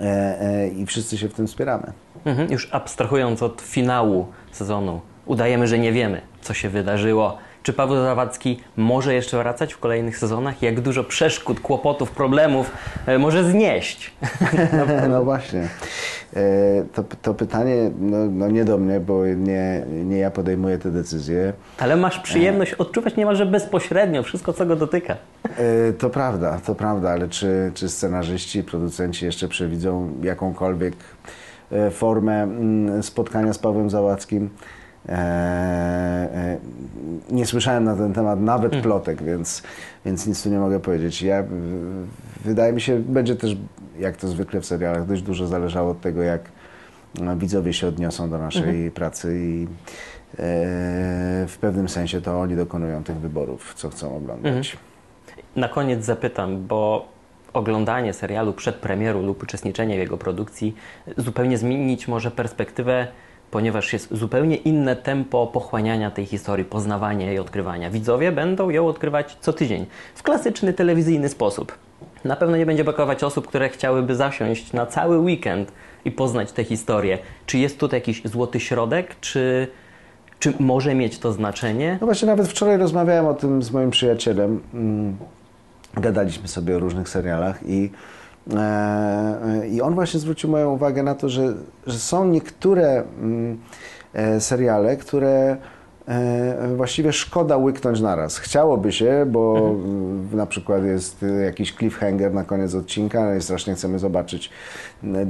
e, 0.00 0.40
e, 0.40 0.68
i 0.68 0.86
wszyscy 0.86 1.18
się 1.18 1.28
w 1.28 1.34
tym 1.34 1.46
wspieramy. 1.46 1.92
Mhm. 2.24 2.52
Już 2.52 2.68
abstrahując 2.72 3.42
od 3.42 3.60
finału 3.60 4.26
sezonu, 4.52 5.00
udajemy, 5.26 5.66
że 5.66 5.78
nie 5.78 5.92
wiemy, 5.92 6.20
co 6.40 6.54
się 6.54 6.68
wydarzyło. 6.68 7.38
Czy 7.62 7.72
Paweł 7.72 7.96
Zawadzki 7.96 8.60
może 8.76 9.14
jeszcze 9.14 9.38
wracać 9.38 9.74
w 9.74 9.78
kolejnych 9.78 10.18
sezonach? 10.18 10.62
Jak 10.62 10.80
dużo 10.80 11.04
przeszkód, 11.04 11.60
kłopotów, 11.60 12.10
problemów 12.10 12.70
e, 13.06 13.18
może 13.18 13.44
znieść? 13.50 14.10
No 15.10 15.24
właśnie. 15.24 15.68
E, 16.36 16.40
To, 16.94 17.04
to 17.22 17.34
pytanie 17.34 17.90
no, 18.00 18.16
no 18.30 18.48
nie 18.48 18.64
do 18.64 18.78
mnie, 18.78 19.00
bo 19.00 19.26
nie, 19.26 19.82
nie 20.04 20.18
ja 20.18 20.30
podejmuję 20.30 20.78
te 20.78 20.90
decyzje. 20.90 21.52
Ale 21.78 21.96
masz 21.96 22.18
przyjemność 22.18 22.74
odczuwać 22.74 23.16
niemalże 23.16 23.46
bezpośrednio 23.46 24.22
wszystko, 24.22 24.52
co 24.52 24.66
go 24.66 24.76
dotyka. 24.76 25.16
E, 25.44 25.92
To 25.92 26.10
prawda, 26.10 26.60
to 26.66 26.74
prawda, 26.74 27.10
ale 27.10 27.28
czy, 27.28 27.70
czy 27.74 27.88
scenarzyści, 27.88 28.62
producenci 28.62 29.24
jeszcze 29.24 29.48
przewidzą 29.48 30.12
jakąkolwiek 30.22 30.94
formę 31.90 32.42
mm, 32.42 33.02
spotkania 33.02 33.52
z 33.52 33.58
Pawłem 33.58 33.90
Załackim? 33.90 34.50
E, 35.08 35.12
e, 35.12 36.58
Nie 37.30 37.46
słyszałem 37.46 37.84
na 37.84 37.96
ten 37.96 38.12
temat 38.12 38.40
nawet 38.40 38.76
plotek, 38.82 39.22
więc, 39.22 39.62
więc 40.04 40.26
nic 40.26 40.42
tu 40.42 40.48
nie 40.48 40.58
mogę 40.58 40.80
powiedzieć. 40.80 41.22
Ja, 41.22 41.44
wydaje 42.44 42.72
mi 42.72 42.80
się, 42.80 42.98
będzie 42.98 43.36
też, 43.36 43.56
jak 43.98 44.16
to 44.16 44.28
zwykle 44.28 44.60
w 44.60 44.66
serialach, 44.66 45.06
dość 45.06 45.22
dużo 45.22 45.46
zależało 45.46 45.90
od 45.90 46.00
tego, 46.00 46.22
jak 46.22 46.40
e, 47.20 47.36
widzowie 47.36 47.72
się 47.72 47.86
odniosą 47.86 48.30
do 48.30 48.38
naszej 48.38 48.90
pracy 48.90 49.38
i 49.40 49.64
e, 49.64 49.66
w 51.48 51.56
pewnym 51.60 51.88
sensie 51.88 52.20
to 52.20 52.40
oni 52.40 52.56
dokonują 52.56 53.04
tych 53.04 53.16
wyborów, 53.16 53.74
co 53.74 53.90
chcą 53.90 54.16
oglądać. 54.16 54.76
Na 55.56 55.68
koniec 55.68 56.04
zapytam, 56.04 56.66
bo 56.66 57.08
oglądanie 57.52 58.12
serialu 58.12 58.52
przed 58.52 58.76
premierą 58.76 59.22
lub 59.22 59.42
uczestniczenie 59.42 59.96
w 59.96 59.98
jego 59.98 60.16
produkcji 60.18 60.74
zupełnie 61.16 61.58
zmienić 61.58 62.08
może 62.08 62.30
perspektywę, 62.30 63.06
ponieważ 63.50 63.92
jest 63.92 64.14
zupełnie 64.14 64.56
inne 64.56 64.96
tempo 64.96 65.46
pochłaniania 65.46 66.10
tej 66.10 66.26
historii, 66.26 66.64
poznawania 66.64 67.26
jej, 67.26 67.38
odkrywania. 67.38 67.90
Widzowie 67.90 68.32
będą 68.32 68.70
ją 68.70 68.86
odkrywać 68.86 69.36
co 69.40 69.52
tydzień 69.52 69.86
w 70.14 70.22
klasyczny 70.22 70.72
telewizyjny 70.72 71.28
sposób. 71.28 71.78
Na 72.24 72.36
pewno 72.36 72.56
nie 72.56 72.66
będzie 72.66 72.84
brakować 72.84 73.24
osób, 73.24 73.46
które 73.46 73.68
chciałyby 73.68 74.14
zasiąść 74.14 74.72
na 74.72 74.86
cały 74.86 75.18
weekend 75.18 75.72
i 76.04 76.10
poznać 76.10 76.52
tę 76.52 76.64
historię. 76.64 77.18
Czy 77.46 77.58
jest 77.58 77.78
tutaj 77.78 78.00
jakiś 78.00 78.22
złoty 78.24 78.60
środek, 78.60 79.16
czy, 79.20 79.68
czy 80.38 80.52
może 80.58 80.94
mieć 80.94 81.18
to 81.18 81.32
znaczenie? 81.32 81.98
No 82.00 82.06
właśnie 82.06 82.26
nawet 82.26 82.48
wczoraj 82.48 82.78
rozmawiałem 82.78 83.26
o 83.26 83.34
tym 83.34 83.62
z 83.62 83.70
moim 83.70 83.90
przyjacielem. 83.90 84.60
Mm, 84.74 85.16
Gadaliśmy 85.94 86.48
sobie 86.48 86.76
o 86.76 86.78
różnych 86.78 87.08
serialach 87.08 87.60
i, 87.66 87.90
i 89.70 89.80
on 89.80 89.94
właśnie 89.94 90.20
zwrócił 90.20 90.50
moją 90.50 90.72
uwagę 90.72 91.02
na 91.02 91.14
to, 91.14 91.28
że, 91.28 91.54
że 91.86 91.98
są 91.98 92.24
niektóre 92.24 93.02
mm, 93.20 93.58
e, 94.14 94.40
seriale, 94.40 94.96
które 94.96 95.56
e, 96.08 96.74
właściwie 96.76 97.12
szkoda 97.12 97.56
łyknąć 97.56 98.00
naraz. 98.00 98.38
Chciałoby 98.38 98.92
się, 98.92 99.26
bo 99.28 99.70
mm, 99.70 100.28
na 100.32 100.46
przykład 100.46 100.84
jest 100.84 101.22
e, 101.22 101.26
jakiś 101.26 101.74
cliffhanger 101.74 102.34
na 102.34 102.44
koniec 102.44 102.74
odcinka 102.74 103.24
no 103.24 103.34
i 103.34 103.42
strasznie 103.42 103.74
chcemy 103.74 103.98
zobaczyć, 103.98 104.50
e, 105.04 105.08
e, 105.08 105.26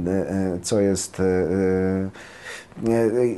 co 0.61 0.79
jest... 0.79 1.21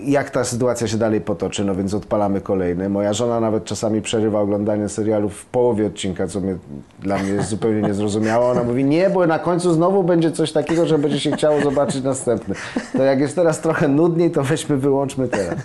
jak 0.05 0.29
ta 0.29 0.43
sytuacja 0.43 0.87
się 0.87 0.97
dalej 0.97 1.21
potoczy, 1.21 1.65
no 1.65 1.75
więc 1.75 1.93
odpalamy 1.93 2.41
kolejny. 2.41 2.89
Moja 2.89 3.13
żona 3.13 3.39
nawet 3.39 3.65
czasami 3.65 4.01
przerywa 4.01 4.39
oglądanie 4.39 4.89
serialu 4.89 5.29
w 5.29 5.45
połowie 5.45 5.87
odcinka, 5.87 6.27
co 6.27 6.39
mnie, 6.39 6.55
dla 6.99 7.17
mnie 7.17 7.29
jest 7.31 7.49
zupełnie 7.49 7.81
niezrozumiałe. 7.81 8.45
Ona 8.45 8.63
mówi, 8.63 8.85
nie, 8.85 9.09
bo 9.09 9.27
na 9.27 9.39
końcu 9.39 9.73
znowu 9.73 10.03
będzie 10.03 10.31
coś 10.31 10.51
takiego, 10.51 10.85
że 10.85 10.97
będzie 10.97 11.19
się 11.19 11.31
chciało 11.31 11.61
zobaczyć 11.61 12.03
następny. 12.03 12.55
To 12.97 13.03
jak 13.03 13.19
jest 13.19 13.35
teraz 13.35 13.61
trochę 13.61 13.87
nudniej, 13.87 14.31
to 14.31 14.43
weźmy, 14.43 14.77
wyłączmy 14.77 15.27
teraz. 15.27 15.55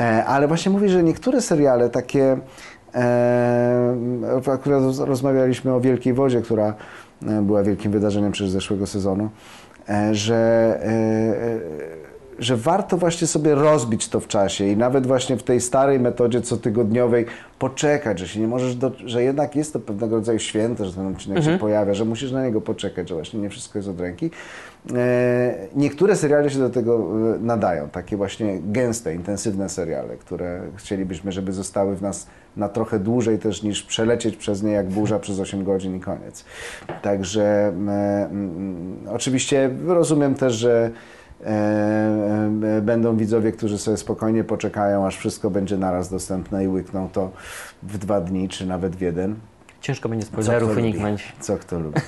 E, 0.00 0.24
ale 0.24 0.48
właśnie 0.48 0.72
mówi, 0.72 0.88
że 0.88 1.02
niektóre 1.02 1.40
seriale 1.40 1.90
takie, 1.90 2.36
e, 2.94 3.94
akurat 4.54 4.82
roz- 4.82 5.00
rozmawialiśmy 5.00 5.74
o 5.74 5.80
Wielkiej 5.80 6.12
Wodzie, 6.14 6.42
która 6.42 6.74
e, 7.28 7.42
była 7.42 7.62
wielkim 7.62 7.92
wydarzeniem 7.92 8.32
przez 8.32 8.50
zeszłego 8.50 8.86
sezonu, 8.86 9.28
że 10.12 10.80
że 12.38 12.56
warto 12.56 12.96
właśnie 12.96 13.26
sobie 13.26 13.54
rozbić 13.54 14.08
to 14.08 14.20
w 14.20 14.28
czasie 14.28 14.66
i 14.66 14.76
nawet 14.76 15.06
właśnie 15.06 15.36
w 15.36 15.42
tej 15.42 15.60
starej 15.60 16.00
metodzie 16.00 16.40
cotygodniowej 16.40 17.26
poczekać, 17.58 18.18
że 18.18 18.28
się 18.28 18.40
nie 18.40 18.48
możesz, 18.48 18.74
do, 18.74 18.92
że 19.04 19.22
jednak 19.22 19.56
jest 19.56 19.72
to 19.72 19.80
pewnego 19.80 20.16
rodzaju 20.16 20.38
święto, 20.38 20.84
że 20.84 20.92
ten 20.92 21.06
odcinek 21.06 21.44
się 21.44 21.58
pojawia, 21.58 21.94
że 21.94 22.04
musisz 22.04 22.32
na 22.32 22.44
niego 22.44 22.60
poczekać, 22.60 23.08
że 23.08 23.14
właśnie 23.14 23.40
nie 23.40 23.50
wszystko 23.50 23.78
jest 23.78 23.88
od 23.88 24.00
ręki. 24.00 24.30
E, 24.94 25.54
niektóre 25.76 26.16
seriale 26.16 26.50
się 26.50 26.58
do 26.58 26.70
tego 26.70 27.08
e, 27.34 27.38
nadają, 27.38 27.88
takie 27.88 28.16
właśnie 28.16 28.60
gęste, 28.62 29.14
intensywne 29.14 29.68
seriale, 29.68 30.16
które 30.16 30.60
chcielibyśmy, 30.76 31.32
żeby 31.32 31.52
zostały 31.52 31.96
w 31.96 32.02
nas 32.02 32.26
na 32.56 32.68
trochę 32.68 32.98
dłużej 32.98 33.38
też 33.38 33.62
niż 33.62 33.82
przelecieć 33.82 34.36
przez 34.36 34.62
nie 34.62 34.72
jak 34.72 34.88
burza 34.88 35.18
przez 35.18 35.40
8 35.40 35.64
godzin 35.64 35.96
i 35.96 36.00
koniec. 36.00 36.44
Także 37.02 37.42
e, 37.42 37.72
mm, 38.30 38.96
oczywiście 39.08 39.70
rozumiem 39.86 40.34
też, 40.34 40.54
że 40.54 40.90
będą 42.82 43.16
widzowie, 43.16 43.52
którzy 43.52 43.78
sobie 43.78 43.96
spokojnie 43.96 44.44
poczekają, 44.44 45.06
aż 45.06 45.16
wszystko 45.16 45.50
będzie 45.50 45.76
naraz 45.76 46.10
dostępne 46.10 46.64
i 46.64 46.68
łykną 46.68 47.08
to 47.12 47.30
w 47.82 47.98
dwa 47.98 48.20
dni, 48.20 48.48
czy 48.48 48.66
nawet 48.66 48.96
w 48.96 49.00
jeden. 49.00 49.36
Ciężko 49.80 50.08
będzie 50.08 50.26
spoilerów 50.26 50.76
uniknąć. 50.76 51.32
Co 51.40 51.58
kto 51.58 51.78
lubi. 51.78 52.00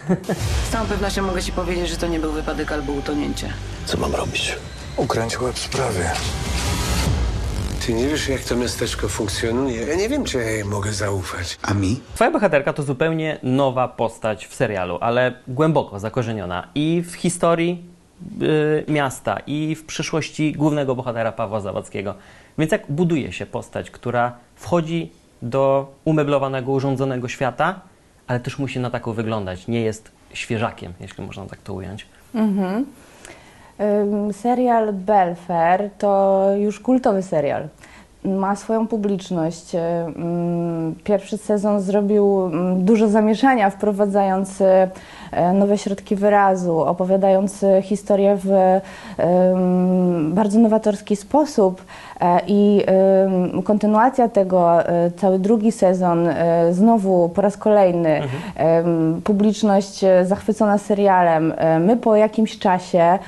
Z 0.69 0.71
całą 0.71 0.87
pewnością 0.87 1.23
mogę 1.23 1.43
ci 1.43 1.53
powiedzieć, 1.53 1.88
że 1.88 1.97
to 1.97 2.07
nie 2.07 2.21
był 2.21 2.33
wypadek 2.33 2.73
albo 2.73 2.93
utonięcie. 2.93 3.49
Co 3.85 3.99
mam 3.99 4.14
robić? 4.14 4.57
Ukręć 4.97 5.41
łeb 5.41 5.59
sprawy. 5.59 6.05
Ty 7.87 7.93
nie 7.95 8.09
wiesz, 8.09 8.29
jak 8.29 8.41
to 8.41 8.57
miasteczko 8.57 9.09
funkcjonuje? 9.09 9.83
Ja 9.87 9.95
nie 9.95 10.09
wiem, 10.09 10.25
czy 10.25 10.38
ja 10.38 10.50
jej 10.50 10.64
mogę 10.64 10.93
zaufać. 10.93 11.59
A 11.62 11.75
mi? 11.75 12.00
Twoja 12.14 12.31
bohaterka 12.31 12.73
to 12.73 12.83
zupełnie 12.83 13.38
nowa 13.43 13.88
postać 13.88 14.47
w 14.47 14.55
serialu, 14.55 14.99
ale 15.00 15.33
głęboko 15.49 15.99
zakorzeniona 15.99 16.69
i 16.75 17.03
w 17.03 17.14
historii 17.14 17.93
miasta, 18.88 19.38
i 19.47 19.75
w 19.75 19.85
przyszłości 19.85 20.52
głównego 20.52 20.94
bohatera 20.94 21.33
Pawła 21.33 21.61
Zawadzkiego. 21.61 22.14
Więc 22.59 22.73
jak 22.73 22.83
buduje 22.88 23.33
się 23.33 23.47
postać, 23.47 23.90
która 23.90 24.33
wchodzi 24.54 25.12
do 25.42 25.92
umeblowanego, 26.04 26.73
urządzonego 26.73 27.28
świata, 27.28 27.80
ale 28.26 28.40
też 28.40 28.59
musi 28.59 28.80
na 28.80 28.90
taką 28.90 29.12
wyglądać, 29.12 29.68
nie 29.68 29.80
jest 29.80 30.12
świeżakiem, 30.33 30.92
jeśli 31.00 31.25
można 31.25 31.47
tak 31.47 31.59
to 31.62 31.75
ująć. 31.75 32.06
Ym, 32.35 32.85
Serial 34.33 34.92
Belfer 34.92 35.90
to 35.99 36.47
już 36.59 36.80
kultowy 36.80 37.23
serial. 37.23 37.68
Ma 38.25 38.56
swoją 38.56 38.87
publiczność. 38.88 39.73
Pierwszy 41.04 41.38
sezon 41.38 41.80
zrobił 41.80 42.50
dużo 42.76 43.09
zamieszania, 43.09 43.71
wprowadzając 43.71 44.61
y, 44.61 44.64
nowe 45.55 45.79
środki 45.79 46.17
wyrazu, 46.17 46.81
opowiadając 46.81 47.64
historię 47.83 48.38
w 48.45 48.81
bardzo 50.31 50.59
nowatorski 50.59 51.17
sposób. 51.17 51.83
E, 52.21 52.41
I 52.47 52.83
kontynuacja 53.64 54.29
tego, 54.29 54.81
y, 54.81 55.11
cały 55.17 55.38
drugi 55.38 55.73
sezon, 55.73 56.29
znowu 56.71 57.29
po 57.29 57.43
raz 57.43 57.57
kolejny, 57.57 58.21
ym, 58.21 59.21
publiczność 59.25 60.05
zachwycona 60.25 60.79
serialem. 60.79 61.55
My 61.81 61.97
po 61.97 62.17
jakimś 62.17 62.59
czasie 62.59 63.19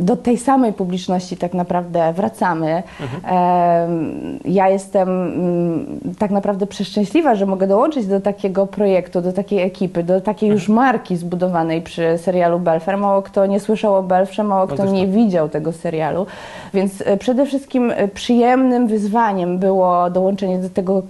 do 0.00 0.16
tej 0.16 0.38
samej 0.38 0.72
publiczności 0.72 1.36
tak 1.36 1.54
naprawdę 1.54 2.12
wracamy. 2.12 2.82
Em, 3.24 4.38
Ja 4.44 4.68
jestem 4.68 5.08
mm, 5.08 6.00
tak 6.18 6.30
naprawdę 6.30 6.66
przeszczęśliwa, 6.66 7.34
że 7.34 7.46
mogę 7.46 7.66
dołączyć 7.66 8.06
do 8.06 8.20
takiego 8.20 8.66
projektu, 8.66 9.22
do 9.22 9.32
takiej 9.32 9.62
ekipy, 9.62 10.02
do 10.02 10.20
takiej 10.22 10.50
już 10.50 10.68
marki 10.68 11.16
zbudowanej 11.16 11.82
przy 11.82 12.18
serialu 12.18 12.58
Belfer. 12.58 12.98
Mało 12.98 13.22
kto 13.22 13.46
nie 13.46 13.60
słyszał 13.60 13.94
o 13.94 14.02
Belfrze, 14.02 14.44
mało 14.44 14.66
kto 14.66 14.76
też 14.76 14.92
nie 14.92 15.06
widział 15.06 15.48
tego 15.48 15.72
serialu. 15.72 16.26
Więc 16.74 17.02
e, 17.06 17.16
przede 17.16 17.46
wszystkim 17.46 17.90
e, 17.90 18.08
przyjemnym 18.08 18.86
wyzwaniem 18.86 19.58
było 19.58 20.10
dołączenie 20.10 20.58
do 20.58 20.70
tego 20.70 21.02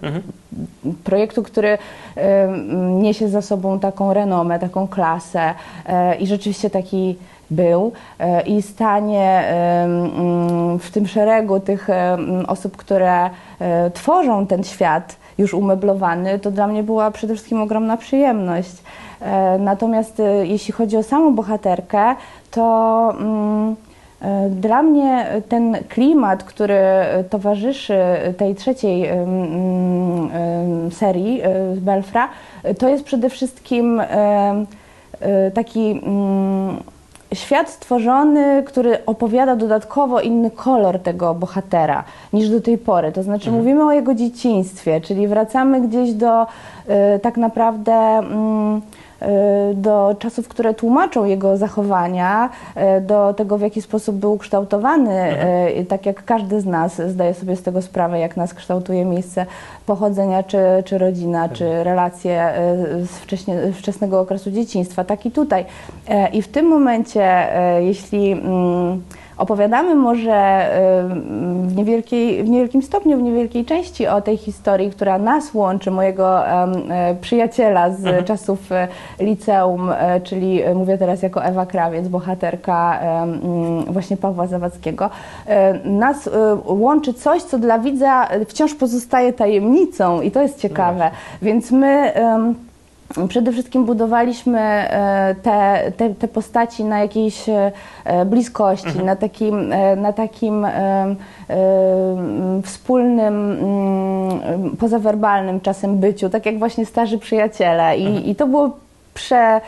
projektu, 1.05 1.43
który 1.43 1.79
em, 2.17 3.03
niesie 3.03 3.29
za 3.29 3.43
sobą 3.43 3.79
taką 3.79 4.15
renomę, 4.15 4.59
taką 4.59 4.89
klasę 4.89 5.55
e, 5.87 6.17
i 6.17 6.27
rzeczywiście 6.27 6.71
taki 6.71 7.17
był 7.51 7.93
e, 8.19 8.43
i 8.43 8.63
stanie 8.63 9.45
w 10.79 10.91
tym 10.93 11.07
szeregu 11.07 11.61
tych 11.61 11.89
osób, 12.47 12.77
które 12.77 13.31
e, 13.61 13.91
tworzą 13.91 14.47
ten 14.47 14.65
świat 14.65 15.17
już 15.39 15.55
umeblowany, 15.55 16.39
to 16.39 16.51
dla 16.51 16.67
mnie 16.67 16.83
była 16.83 17.11
przede 17.11 17.35
wszystkim 17.35 17.61
ogromna 17.61 17.97
przyjemność. 17.97 18.73
E, 19.23 19.59
Natomiast 19.59 20.21
e, 20.21 20.47
jeśli 20.47 20.73
chodzi 20.73 20.97
o 20.97 21.03
samą 21.03 21.35
bohaterkę, 21.35 22.15
to 22.51 23.15
mm, 23.21 23.77
E, 24.23 24.49
Dla 24.49 24.83
mnie 24.83 25.27
ten 25.49 25.77
klimat, 25.89 26.45
który 26.45 26.81
towarzyszy 27.31 27.99
tej 28.37 28.55
trzeciej 28.55 29.07
em, 29.07 30.91
serii 30.91 31.43
Belfra, 31.77 32.29
to 32.79 32.89
jest 32.89 33.05
przede 33.05 33.31
wszystkim 33.31 34.03
taki 35.55 35.91
mm, 35.91 36.77
świat 37.35 37.71
stworzony, 37.71 38.63
który 38.67 39.05
opowiada 39.07 39.57
dodatkowo 39.57 40.21
inny 40.21 40.51
kolor 40.51 40.99
tego 40.99 41.35
bohatera 41.35 42.05
niż 42.33 42.49
do 42.49 42.61
tej 42.61 42.79
pory. 42.79 43.13
To 43.13 43.23
znaczy 43.23 43.51
mówimy 43.51 43.85
o 43.85 43.93
jego 43.93 44.15
dzieciństwie, 44.15 45.01
czyli 45.01 45.29
wracamy 45.29 45.81
gdzieś 45.81 46.13
do 46.13 46.47
tak 47.23 47.37
naprawdę 47.37 47.93
mm, 47.93 48.81
do 49.75 50.17
czasów, 50.19 50.49
które 50.49 50.75
tłumaczą 50.75 51.25
jego 51.25 51.57
zachowania, 51.57 52.51
y, 52.99 53.01
do 53.01 53.35
tego, 53.35 53.59
w 53.59 53.61
jaki 53.61 53.83
sposób 53.83 54.17
był 54.17 54.39
kształtowany, 54.39 55.37
y, 55.81 55.85
tak 55.85 56.07
jak 56.07 56.25
każdy 56.25 56.61
z 56.61 56.67
nas 56.67 57.03
zdaje 57.09 57.35
sobie 57.35 57.57
z 57.57 57.63
tego 57.63 57.83
sprawę, 57.83 58.19
jak 58.19 58.37
nas 58.37 58.55
kształtuje 58.55 59.05
miejsce 59.05 59.47
pochodzenia, 59.87 60.43
czy, 60.43 60.59
czy 60.85 60.99
rodzina, 60.99 61.49
czy 61.49 61.85
relacje 61.85 62.53
y, 63.01 63.07
z 63.07 63.11
wcześnie, 63.11 63.73
wczesnego 63.73 64.21
okresu 64.21 64.51
dzieciństwa, 64.51 65.05
tak 65.05 65.27
i 65.27 65.31
tutaj. 65.31 65.65
E, 66.09 66.29
I 66.29 66.43
w 66.43 66.49
tym 66.49 66.67
momencie, 66.67 67.23
e, 67.57 67.85
jeśli 67.85 68.33
mm, 68.33 69.03
opowiadamy 69.43 69.95
może 69.95 70.71
w, 71.67 71.77
niewielkiej, 71.77 72.45
w 72.45 72.49
niewielkim 72.49 72.83
stopniu, 72.83 73.19
w 73.19 73.23
niewielkiej 73.23 73.65
części 73.65 74.07
o 74.07 74.21
tej 74.21 74.37
historii, 74.37 74.91
która 74.91 75.19
nas 75.19 75.55
łączy, 75.55 75.91
mojego 75.91 76.49
e, 76.49 77.17
przyjaciela 77.21 77.91
z 77.91 78.27
czasów 78.27 78.73
e, 78.73 78.89
liceum, 79.21 79.91
e, 79.91 80.21
czyli 80.21 80.61
mówię 80.75 80.99
teraz 80.99 81.23
jako 81.23 81.45
Ewa 81.45 81.67
Krawiec, 81.67 82.09
bohaterka 82.09 83.01
właśnie 83.87 84.17
Pawła 84.17 84.47
Zawadzkiego, 84.47 85.11
nas 85.85 86.31
łączy 86.65 87.15
coś, 87.15 87.43
co 87.43 87.59
dla 87.59 87.79
widza 87.79 88.29
wciąż 88.49 88.75
pozostaje 88.75 89.33
tajemnicą 89.33 90.21
i 90.21 90.31
to 90.31 90.43
jest 90.43 90.61
ciekawe. 90.61 91.11
Więc 91.43 91.71
my 91.71 92.13
Przede 93.29 93.53
wszystkim 93.53 93.85
budowaliśmy 93.85 94.61
e, 94.61 95.35
te, 95.43 95.93
te, 95.97 96.15
te 96.15 96.29
postaci 96.29 96.85
na 96.85 96.99
jakiejś 96.99 97.49
e, 97.49 97.73
bliskości, 98.27 98.99
na 99.05 99.17
takim, 99.17 99.73
e, 99.73 99.97
na 99.97 100.13
takim 100.13 100.67
wspólnym, 102.63 103.53
mm, 103.53 104.77
pozawerbalnym 104.77 105.61
czasem 105.61 105.99
byciu, 105.99 106.31
tak 106.31 106.47
jak 106.47 106.59
właśnie 106.59 106.87
starzy 106.87 107.19
przyjaciele. 107.19 107.99
I, 107.99 108.31
i 108.31 108.35
to 108.35 108.47
było 108.47 108.71
prze, 109.15 109.61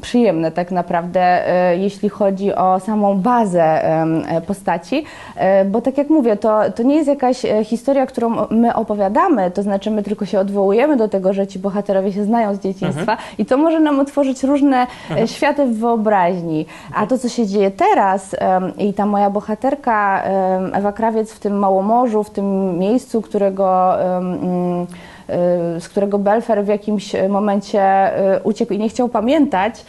przyjemne 0.00 0.50
tak 0.50 0.70
naprawdę, 0.70 1.20
e, 1.20 1.76
jeśli 1.76 2.08
chodzi 2.08 2.54
o 2.54 2.80
samą 2.80 3.18
bazę 3.18 3.62
e, 3.62 4.40
postaci, 4.40 5.04
e, 5.36 5.64
bo 5.64 5.80
tak 5.80 5.98
jak 5.98 6.10
mówię, 6.10 6.36
to, 6.36 6.60
to 6.74 6.82
nie 6.82 6.96
jest 6.96 7.08
jakaś 7.08 7.42
historia, 7.64 8.06
którą 8.06 8.46
my 8.50 8.74
opowiadamy, 8.74 9.50
to 9.50 9.62
znaczy 9.62 9.90
my 9.90 10.02
tylko 10.02 10.26
się 10.26 10.38
odwołujemy 10.40 10.96
do 10.96 11.08
tego, 11.08 11.32
że 11.32 11.46
ci 11.46 11.58
bohaterowie 11.58 12.12
się 12.12 12.24
znają 12.24 12.54
z 12.54 12.60
dzieciństwa 12.60 13.16
i 13.38 13.46
to 13.46 13.56
może 13.56 13.80
nam 13.80 14.00
otworzyć 14.00 14.42
różne 14.42 14.86
e, 15.10 15.28
światy 15.28 15.66
w 15.66 15.78
wyobraźni. 15.78 16.66
A 16.94 17.06
to, 17.06 17.18
co 17.18 17.28
się 17.28 17.46
dzieje 17.46 17.70
teraz 17.70 18.36
i 18.78 18.94
ta 18.94 19.06
moja 19.06 19.30
bohaterka 19.30 20.22
Ewa 20.72 20.92
Krawiec 20.92 21.32
w 21.32 21.40
tym 21.40 21.58
Małomorzu, 21.58 22.24
w 22.24 22.30
tym 22.30 22.78
miejscu, 22.78 23.22
którego 23.22 23.96
y, 24.00 25.13
z 25.78 25.88
którego 25.88 26.18
Belfer 26.18 26.64
w 26.64 26.68
jakimś 26.68 27.12
momencie 27.28 28.12
y, 28.36 28.42
uciekł 28.42 28.72
i 28.72 28.78
nie 28.78 28.88
chciał 28.88 29.08
pamiętać, 29.08 29.84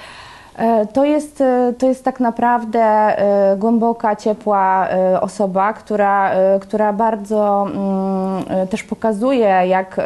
to 0.93 1.05
jest, 1.05 1.41
y, 1.41 1.73
to 1.77 1.87
jest 1.87 2.03
tak 2.03 2.19
naprawdę 2.19 3.15
y, 3.53 3.57
głęboka, 3.57 4.15
ciepła 4.15 4.87
y, 5.13 5.21
osoba, 5.21 5.73
która, 5.73 6.33
y, 6.55 6.59
która 6.59 6.93
bardzo 6.93 7.67
mm, 7.67 8.63
y, 8.63 8.67
też 8.67 8.83
pokazuje, 8.83 9.47
jak 9.67 9.99
y, 9.99 10.01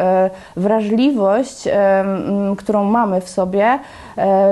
wrażliwość, 0.55 1.67
y, 1.67 1.73
mm, 1.73 2.55
którą 2.55 2.83
mamy 2.83 3.21
w 3.21 3.29
sobie, 3.29 3.79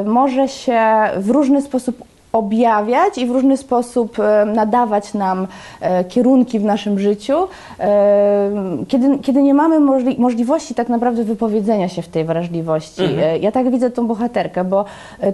y, 0.02 0.06
może 0.06 0.48
się 0.48 0.82
w 1.18 1.30
różny 1.30 1.62
sposób 1.62 2.04
objawiać 2.38 3.18
i 3.18 3.26
w 3.26 3.32
różny 3.32 3.58
sposób 3.58 4.20
e, 4.20 4.46
nadawać 4.46 5.14
nam 5.14 5.48
e, 5.82 6.04
kierunki 6.04 6.60
w 6.60 6.64
naszym 6.64 7.00
życiu, 7.00 7.48
e, 7.80 8.52
kiedy, 8.88 9.20
kiedy 9.20 9.44
nie 9.44 9.54
mamy 9.54 9.80
możli 9.80 10.16
możliwości 10.20 10.76
tak 10.76 10.90
naprawdę 10.90 11.24
wypowiedzenia 11.24 11.90
się 11.90 12.02
w 12.02 12.08
tej 12.08 12.26
wrażliwości. 12.26 13.04
E, 13.04 13.38
Ja 13.38 13.52
tak 13.52 13.72
widzę 13.72 13.90
tą 13.92 14.08
bohaterkę, 14.08 14.64
bo 14.64 14.86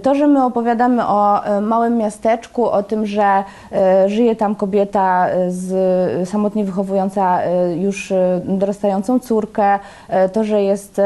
to, 0.02 0.14
że 0.14 0.26
my 0.26 0.44
opowiadamy 0.44 1.06
o 1.06 1.40
małym 1.60 1.96
miasteczku, 1.96 2.70
o 2.70 2.82
tym, 2.82 3.06
że 3.06 3.44
żyje 4.06 4.36
tam 4.36 4.54
kobieta 4.54 5.26
z, 5.48 6.28
samotnie 6.28 6.64
wychowująca 6.64 7.38
już 7.76 8.12
dorastającą 8.44 9.20
córkę, 9.20 9.78
to, 10.32 10.44
że 10.44 10.62
jest 10.62 11.00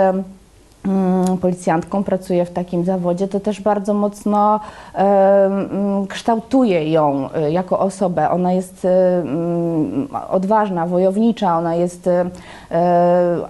policjantką, 1.41 2.05
pracuje 2.05 2.45
w 2.45 2.51
takim 2.51 2.85
zawodzie, 2.85 3.29
to 3.29 3.41
też 3.41 3.61
bardzo 3.61 3.95
mocno 3.95 4.61
mm, 4.95 6.07
kształtuje 6.07 6.91
ją 6.91 7.29
e, 7.35 7.53
jako 7.53 7.79
osobę. 7.79 8.31
Ona 8.31 8.53
jest 8.53 8.85
e, 8.85 9.19
mm, 9.19 10.09
odważna, 10.31 10.87
wojownicza, 10.87 11.59
ona 11.59 11.75
jest 11.75 12.07
e, 12.07 12.31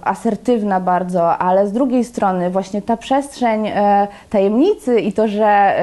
asertywna 0.03 0.79
bardzo, 0.79 1.37
ale 1.37 1.67
z 1.67 1.71
drugiej 1.71 2.03
strony 2.03 2.49
właśnie 2.49 2.81
ta 2.81 2.97
przestrzeń 2.97 3.67
e, 3.67 4.07
tajemnicy 4.29 4.99
i 4.99 5.13
to, 5.13 5.27
że 5.27 5.75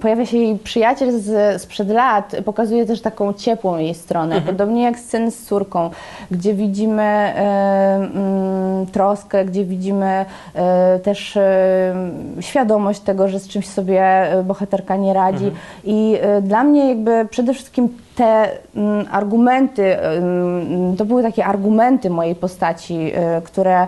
pojawia 0.00 0.26
się 0.26 0.36
jej 0.36 0.58
przyjaciel 0.58 1.20
z, 1.20 1.62
sprzed 1.62 1.88
lat, 1.88 2.36
pokazuje 2.44 2.86
też 2.86 3.00
taką 3.00 3.32
ciepłą 3.32 3.76
jej 3.76 3.94
stronę. 3.94 4.40
Podobnie 4.40 4.82
jak 4.82 4.98
sceny 4.98 5.30
z 5.30 5.46
córką, 5.46 5.90
gdzie 6.30 6.54
widzimy 6.54 7.02
e, 7.02 7.34
mm, 7.94 8.86
troskę, 8.86 9.44
gdzie 9.44 9.64
widzimy 9.64 10.24
e, 10.54 10.93
też 11.02 11.38
świadomość 12.40 13.00
tego, 13.00 13.28
że 13.28 13.40
z 13.40 13.48
czymś 13.48 13.66
sobie 13.66 14.02
e, 14.02 14.42
bohaterka 14.42 14.96
nie 14.96 15.12
radzi. 15.14 15.50
I 15.84 16.16
e, 16.20 16.42
dla 16.42 16.64
mnie 16.64 16.88
jakby 16.88 17.28
przede 17.30 17.54
wszystkim 17.54 17.88
te 18.16 18.48
mm, 18.76 19.06
argumenty, 19.10 19.96
to 20.98 21.04
były 21.04 21.22
takie 21.22 21.46
argumenty 21.46 22.10
mojej 22.10 22.34
postaci, 22.34 23.12
e, 23.14 23.42
które 23.42 23.86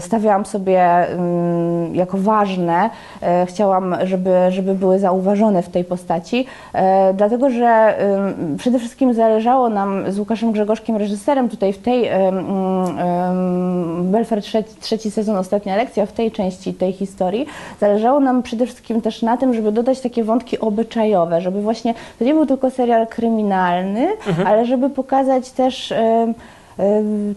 stawiałam 0.00 0.46
sobie 0.46 0.82
mm, 0.82 1.94
jako 1.94 2.18
ważne. 2.18 2.90
E, 3.22 3.46
Chciałam, 3.46 3.96
żeby, 4.02 4.30
żeby 4.48 4.74
były 4.74 4.98
zauważone 4.98 5.62
w 5.62 5.68
tej 5.68 5.84
postaci, 5.84 6.46
e, 6.72 7.14
dlatego 7.14 7.50
że 7.50 7.98
przede 8.58 8.78
wszystkim 8.78 9.14
zależało 9.14 9.68
nam 9.68 10.12
z 10.12 10.18
Łukaszem 10.18 10.52
Grzegorzkiem, 10.52 10.96
reżyserem, 10.96 11.48
tutaj 11.48 11.72
w 11.72 11.78
tej 11.78 12.10
Belfer 14.02 14.42
trzeci, 14.42 14.74
trzeci 14.80 15.10
sezon, 15.10 15.36
ostatnia 15.36 15.76
lekcja, 15.76 16.06
w 16.06 16.12
tej 16.12 16.30
części 16.30 16.74
tej 16.74 16.92
historii, 16.92 17.46
zależało 17.80 18.20
nam 18.20 18.42
przede 18.42 18.66
wszystkim 18.66 19.00
też 19.00 19.22
na 19.22 19.36
tym, 19.36 19.54
żeby 19.54 19.72
dodać 19.72 20.00
takie 20.00 20.24
wątki 20.24 20.58
obyczajowe, 20.58 21.40
żeby 21.40 21.62
właśnie, 21.62 21.94
to 22.18 22.24
nie 22.24 22.34
był 22.34 22.46
tylko 22.46 22.70
serial 22.70 23.06
kryminalny, 23.06 24.08
ale 24.46 24.66
żeby 24.66 24.90
pokazać 24.90 25.50
też 25.50 25.92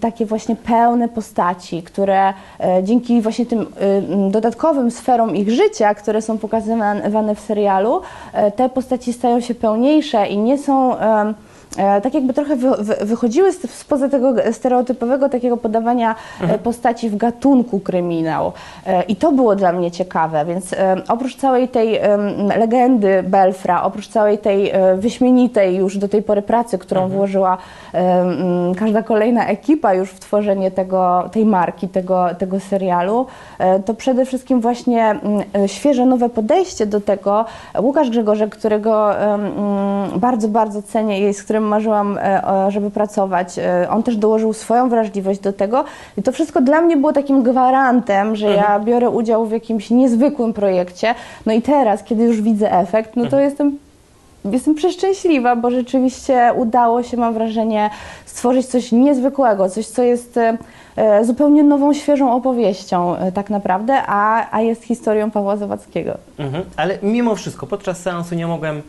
takie 0.01 0.25
właśnie 0.25 0.55
pełne 0.55 1.09
postaci, 1.09 1.83
które 1.83 2.33
e, 2.59 2.83
dzięki 2.83 3.21
właśnie 3.21 3.45
tym 3.45 3.59
em, 3.59 4.31
dodatkowym 4.31 4.91
sferom 4.91 5.35
ich 5.35 5.49
życia, 5.49 5.95
które 5.95 6.21
są 6.21 6.37
pokazywane 6.37 7.35
w 7.35 7.39
serialu, 7.39 8.01
e, 8.33 8.51
te 8.51 8.69
postaci 8.69 9.13
stają 9.13 9.39
się 9.39 9.55
pełniejsze 9.55 10.27
i 10.27 10.37
nie 10.37 10.57
są 10.57 10.97
e, 10.97 11.33
tak 11.75 12.13
jakby 12.13 12.33
trochę 12.33 12.55
wy, 12.55 12.69
wy, 12.79 12.95
wychodziły 13.05 13.53
spoza 13.53 14.09
tego 14.09 14.33
stereotypowego 14.51 15.29
takiego 15.29 15.57
podawania 15.57 16.15
e, 16.41 16.57
postaci 16.57 17.09
w 17.09 17.17
gatunku 17.17 17.79
kryminał. 17.79 18.51
E, 18.87 19.03
I 19.03 19.15
to 19.15 19.31
było 19.31 19.55
dla 19.55 19.71
mnie 19.71 19.91
ciekawe, 19.91 20.45
więc 20.45 20.73
e, 20.73 20.95
oprócz 21.07 21.35
całej 21.35 21.67
tej 21.67 21.99
legendy 22.57 23.23
Belfra, 23.23 23.83
oprócz 23.83 24.07
całej 24.07 24.37
tej 24.37 24.69
e, 24.69 24.95
wyśmienitej 24.97 25.75
już 25.75 25.97
do 25.97 26.07
tej 26.07 26.23
pory 26.23 26.41
pracy, 26.41 26.77
którą 26.77 27.09
włożyła 27.09 27.57
em, 27.93 28.75
każda 28.75 29.03
kolejna 29.03 29.47
ekipa 29.47 29.93
już 29.93 30.09
w 30.09 30.19
tworzenie 30.19 30.71
tego, 30.71 31.29
tej 31.31 31.45
marki, 31.45 31.87
tego, 31.87 32.27
tego 32.37 32.59
serialu, 32.59 33.25
e, 33.59 33.79
to 33.79 33.93
przede 33.93 34.25
wszystkim 34.25 34.61
właśnie 34.61 35.09
mm, 35.09 35.43
e, 35.55 35.67
świeże, 35.67 36.05
nowe 36.05 36.29
podejście 36.29 36.85
do 36.85 37.01
tego. 37.01 37.45
Łukasz 37.79 38.09
Grzegorzek, 38.09 38.55
którego 38.55 39.15
mm, 39.15 40.19
bardzo, 40.19 40.47
bardzo 40.47 40.81
cenię 40.81 41.29
i 41.29 41.33
z 41.33 41.43
którym 41.43 41.60
marzyłam, 41.63 42.17
e, 42.17 42.41
żeby 42.69 42.91
pracować, 42.91 43.59
e, 43.59 43.87
on 43.89 44.03
też 44.03 44.17
dołożył 44.17 44.53
swoją 44.53 44.89
wrażliwość 44.89 45.39
do 45.39 45.53
tego 45.53 45.83
i 46.17 46.23
to 46.23 46.31
wszystko 46.31 46.61
dla 46.61 46.81
mnie 46.81 46.97
było 46.97 47.13
takim 47.13 47.43
gwarantem, 47.43 48.35
że 48.35 48.47
ja 48.47 48.79
biorę 48.79 49.09
udział 49.09 49.45
w 49.45 49.51
jakimś 49.51 49.89
niezwykłym 49.89 50.53
projekcie. 50.53 51.15
No 51.45 51.53
i 51.53 51.61
teraz, 51.61 52.03
kiedy 52.03 52.23
już 52.23 52.41
widzę 52.41 52.71
efekt, 52.71 53.15
no 53.15 53.25
to 53.25 53.39
jestem 53.39 53.77
Jestem 54.45 54.75
przeszczęśliwa, 54.75 55.55
bo 55.55 55.71
rzeczywiście 55.71 56.51
udało 56.55 57.03
się, 57.03 57.17
mam 57.17 57.33
wrażenie, 57.33 57.89
stworzyć 58.25 58.65
coś 58.65 58.91
niezwykłego, 58.91 59.69
coś, 59.69 59.87
co 59.87 60.03
jest 60.03 60.37
e, 60.37 61.25
zupełnie 61.25 61.63
nową, 61.63 61.93
świeżą 61.93 62.33
opowieścią 62.33 63.15
tak 63.33 63.49
naprawdę, 63.49 64.01
a, 64.07 64.47
a 64.51 64.61
jest 64.61 64.83
historią 64.83 65.31
Pawła 65.31 65.57
Zawadzkiego. 65.57 66.17
Mhm. 66.37 66.63
Ale 66.77 66.97
mimo 67.03 67.35
wszystko, 67.35 67.67
podczas 67.67 68.01
seansu 68.01 68.35
nie 68.35 68.47
mogłem 68.47 68.81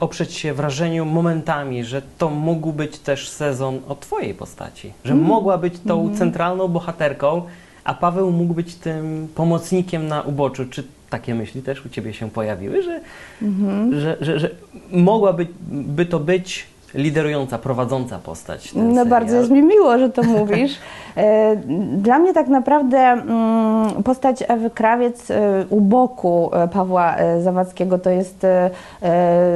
oprzeć 0.00 0.32
się 0.32 0.54
wrażeniu 0.54 1.04
momentami, 1.04 1.84
że 1.84 2.02
to 2.18 2.30
mógł 2.30 2.72
być 2.72 2.98
też 2.98 3.28
sezon 3.28 3.80
o 3.88 3.94
Twojej 3.94 4.34
postaci. 4.34 4.92
Że 5.04 5.14
mogła 5.14 5.58
być 5.58 5.74
tą 5.86 6.16
centralną 6.16 6.68
bohaterką, 6.68 7.42
a 7.84 7.94
Paweł 7.94 8.30
mógł 8.30 8.54
być 8.54 8.74
tym 8.74 9.28
pomocnikiem 9.34 10.08
na 10.08 10.22
uboczu. 10.22 10.66
Czy 10.66 10.84
takie 11.10 11.34
myśli 11.34 11.62
też 11.62 11.86
u 11.86 11.88
ciebie 11.88 12.14
się 12.14 12.30
pojawiły, 12.30 12.82
że, 12.82 13.00
że, 14.00 14.16
że, 14.20 14.38
że 14.38 14.50
mogłaby 14.90 15.46
by 15.70 16.06
to 16.06 16.18
być 16.20 16.66
liderująca, 16.94 17.58
prowadząca 17.58 18.18
postać. 18.18 18.74
No 18.74 18.82
serial. 18.82 19.06
bardzo 19.06 19.36
jest 19.36 19.50
mi 19.50 19.62
miło, 19.62 19.98
że 19.98 20.10
to 20.10 20.22
mówisz. 20.22 20.78
E, 21.16 21.56
Dla 21.96 22.18
mnie 22.18 22.34
tak 22.34 22.48
naprawdę 22.48 22.98
mm, 22.98 24.02
postać 24.02 24.44
Ewy 24.48 24.70
Krawiec 24.70 25.30
e, 25.30 25.64
u 25.70 25.80
boku 25.80 26.50
e, 26.52 26.68
Pawła 26.68 27.16
Zawadzkiego 27.40 27.98
to 27.98 28.10
jest 28.10 28.46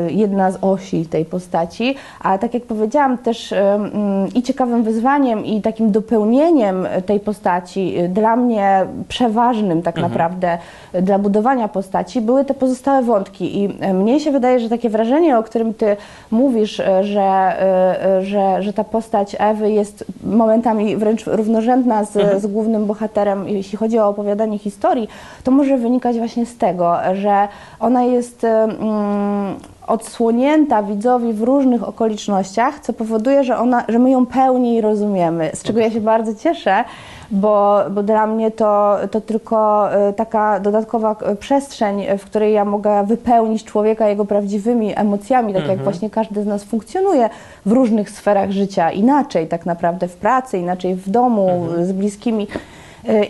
jedna 0.09 0.51
z 0.51 0.59
osi 0.61 1.07
tej 1.07 1.25
postaci, 1.25 1.95
a 2.21 2.39
tak 2.39 2.55
jak 2.55 2.63
powiedziałam 2.63 3.19
też 3.19 3.53
mm, 3.53 4.29
i 4.35 4.43
ciekawym 4.43 4.83
wyzwaniem 4.83 5.45
i 5.45 5.63
takim 5.63 5.93
dopełnieniem 5.93 6.87
tej 7.07 7.21
postaci 7.21 7.95
dla 8.09 8.37
mnie 8.37 8.87
przeważnym 9.09 9.83
tak 9.83 9.97
naprawdę 9.97 10.59
e, 10.93 11.03
dla 11.03 11.19
budowania 11.19 11.69
postaci 11.69 12.21
były 12.21 12.45
te 12.45 12.55
pozostałe 12.55 13.03
wątki 13.03 13.63
i 13.63 13.69
mnie 13.95 14.21
się 14.21 14.31
wydaje, 14.31 14.61
że 14.61 14.69
takie 14.69 14.91
wrażenie, 14.91 15.39
o 15.39 15.43
którym 15.43 15.75
ty 15.75 15.97
mówisz, 16.31 16.81
e, 16.81 17.05
że, 17.23 17.63
e, 17.63 18.05
e, 18.19 18.25
że, 18.25 18.63
że 18.63 18.73
ta 18.73 18.85
postać 18.85 19.37
Ewy 19.39 19.71
jest 19.71 20.05
momentami 20.25 20.97
wręcz 20.97 21.27
równorzędna 21.27 22.05
z, 22.05 22.43
z 22.43 22.47
głównym 22.47 22.87
bohaterem, 22.87 23.49
jeśli 23.49 23.79
chodzi 23.79 23.99
o 23.99 24.09
opowiadanie 24.09 24.59
historii, 24.59 25.09
to 25.45 25.51
może 25.51 25.79
wynikać 25.79 26.19
właśnie 26.19 26.47
z 26.47 26.57
tego, 26.57 26.97
że 27.15 27.49
ona 27.81 28.03
jest 28.03 28.45
e, 28.45 28.63
mm, 28.63 29.55
odsłonięta 29.87 30.83
widzowi 30.83 31.33
w 31.33 31.43
różnych 31.43 31.89
okolicznościach, 31.89 32.81
co 32.81 32.93
powoduje, 32.93 33.45
że, 33.45 33.59
ona, 33.59 33.85
że 33.89 33.99
my 33.99 34.11
ją 34.11 34.27
pełniej 34.27 34.81
rozumiemy, 34.81 35.51
z 35.55 35.63
czego 35.63 35.81
ja 35.81 35.91
się 35.91 36.01
bardzo 36.01 36.35
cieszę, 36.35 36.85
bo, 37.33 37.81
bo 37.91 38.03
dla 38.03 38.27
mnie 38.27 38.51
to, 38.51 38.99
to 39.11 39.21
tylko 39.21 39.93
e, 39.93 40.13
taka 40.13 40.61
dodatkowa 40.61 41.17
e, 41.23 41.37
przestrzeń, 41.37 42.03
e, 42.03 42.19
w 42.19 42.25
której 42.25 42.55
ja 42.55 42.65
mogę 42.65 43.07
wypełnić 43.07 43.65
człowieka 43.65 44.09
jego 44.09 44.25
prawdziwymi 44.25 44.99
emocjami, 44.99 45.55
tak 45.55 45.67
jak 45.69 45.83
właśnie 45.83 46.11
każdy 46.11 46.43
z 46.43 46.47
nas 46.47 46.65
funkcjonuje 46.65 47.31
w 47.67 47.73
różnych 47.73 48.11
sferach 48.11 48.51
życia, 48.51 48.91
inaczej 48.91 49.49
tak 49.49 49.67
naprawdę 49.67 50.09
w 50.09 50.17
pracy, 50.17 50.59
inaczej 50.59 50.95
w 50.95 51.11
domu, 51.11 51.67
z 51.83 51.93
bliskimi. 51.93 52.47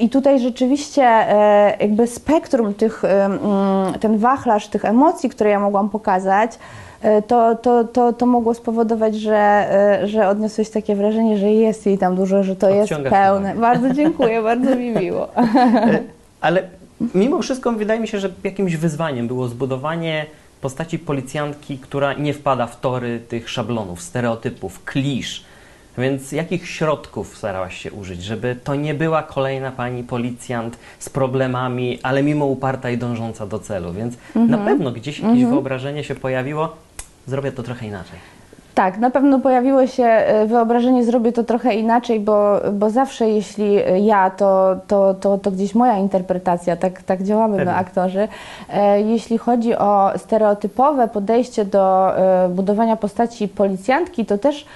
I 0.01 0.09
tutaj 0.09 0.41
rzeczywiście 0.41 1.27
jakby 1.81 2.07
spektrum 2.07 2.75
tych, 2.75 3.03
ten 4.01 4.19
wachlarz 4.19 4.69
tych 4.69 4.85
emocji, 4.85 5.31
które 5.31 5.51
ja 5.51 5.61
mogłam 5.61 5.89
pokazać, 5.89 6.59
to, 7.27 7.57
to, 7.57 7.85
to, 7.85 8.13
to 8.13 8.27
mogło 8.27 8.55
spowodować, 8.55 9.15
że, 9.15 9.37
e, 10.03 10.09
że 10.09 10.29
odniosłeś 10.29 10.71
takie 10.71 10.97
wrażenie, 10.97 11.39
że 11.39 11.51
jest 11.51 11.87
jej 11.87 11.99
tam 11.99 12.17
dużo, 12.17 12.43
że 12.43 12.57
to 12.57 12.71
jest 12.71 12.93
pełne. 13.11 13.55
Bardzo 13.55 13.95
dziękuję, 13.95 14.43
bardzo 14.43 14.77
mi 14.77 14.91
miło. 14.91 15.37
E, 15.37 15.99
Ale 16.41 16.63
mimo 17.15 17.43
wszystko 17.43 17.73
wydaje 17.73 18.01
mi 18.01 18.09
się, 18.09 18.19
że 18.19 18.31
jakimś 18.45 18.77
wyzwaniem 18.77 19.27
było 19.27 19.49
zbudowanie 19.49 20.27
postaci 20.61 20.99
policjantki, 20.99 21.79
która 21.79 22.13
nie 22.13 22.35
wpada 22.35 22.67
w 22.67 22.81
tory 22.81 23.21
tych 23.29 23.51
szablonów, 23.51 24.03
stereotypów, 24.03 24.85
klisz. 24.85 25.45
Więc 25.99 26.33
jakich 26.33 26.69
środków 26.69 27.37
starałaś 27.37 27.79
się 27.79 27.93
użyć, 27.93 28.23
żeby 28.23 28.57
to 28.65 28.75
nie 28.75 28.95
była 28.95 29.23
kolejna 29.23 29.71
pani 29.71 30.05
policjant 30.05 30.79
z 30.99 31.09
problemami, 31.09 31.99
ale 32.03 32.23
mimo 32.23 32.47
uparta 32.47 32.91
i 32.91 32.99
dążąca 32.99 33.47
do 33.47 33.59
celu? 33.59 33.93
Więc 33.93 34.15
na 34.35 34.59
pewno 34.59 34.93
gdzieś 34.93 35.21
jakieś 35.21 35.45
wyobrażenie 35.45 36.05
się 36.05 36.15
pojawiło, 36.15 36.77
zrobię 37.27 37.53
to 37.53 37.63
trochę 37.63 37.87
inaczej. 37.87 38.19
Tak, 38.75 38.99
na 38.99 39.11
pewno 39.11 39.39
pojawiło 39.39 39.87
się 39.87 40.05
e, 40.05 40.47
wyobrażenie, 40.47 41.05
zrobię 41.05 41.33
to 41.33 41.45
trochę 41.45 41.75
inaczej, 41.75 42.21
bo, 42.21 42.61
bo 42.73 42.91
zawsze 42.91 43.29
jeśli 43.29 43.77
ja, 44.07 44.31
to, 44.31 44.77
to, 44.87 45.15
to, 45.15 45.39
to 45.39 45.51
gdzieś 45.51 45.75
moja 45.75 45.99
interpretacja, 45.99 46.77
tak, 46.77 47.03
tak 47.03 47.23
działamy 47.23 47.57
Pewnie. 47.57 47.73
my 47.73 47.79
aktorzy. 47.79 48.29
E, 48.69 49.01
Jeśli 49.01 49.39
chodzi 49.39 49.77
o 49.77 50.13
stereotypowe 50.17 51.09
podejście 51.09 51.65
do 51.65 52.17
e, 52.19 52.49
budowania 52.49 52.97
postaci 52.97 53.49
policjantki, 53.49 54.27
to 54.27 54.39
też 54.39 54.67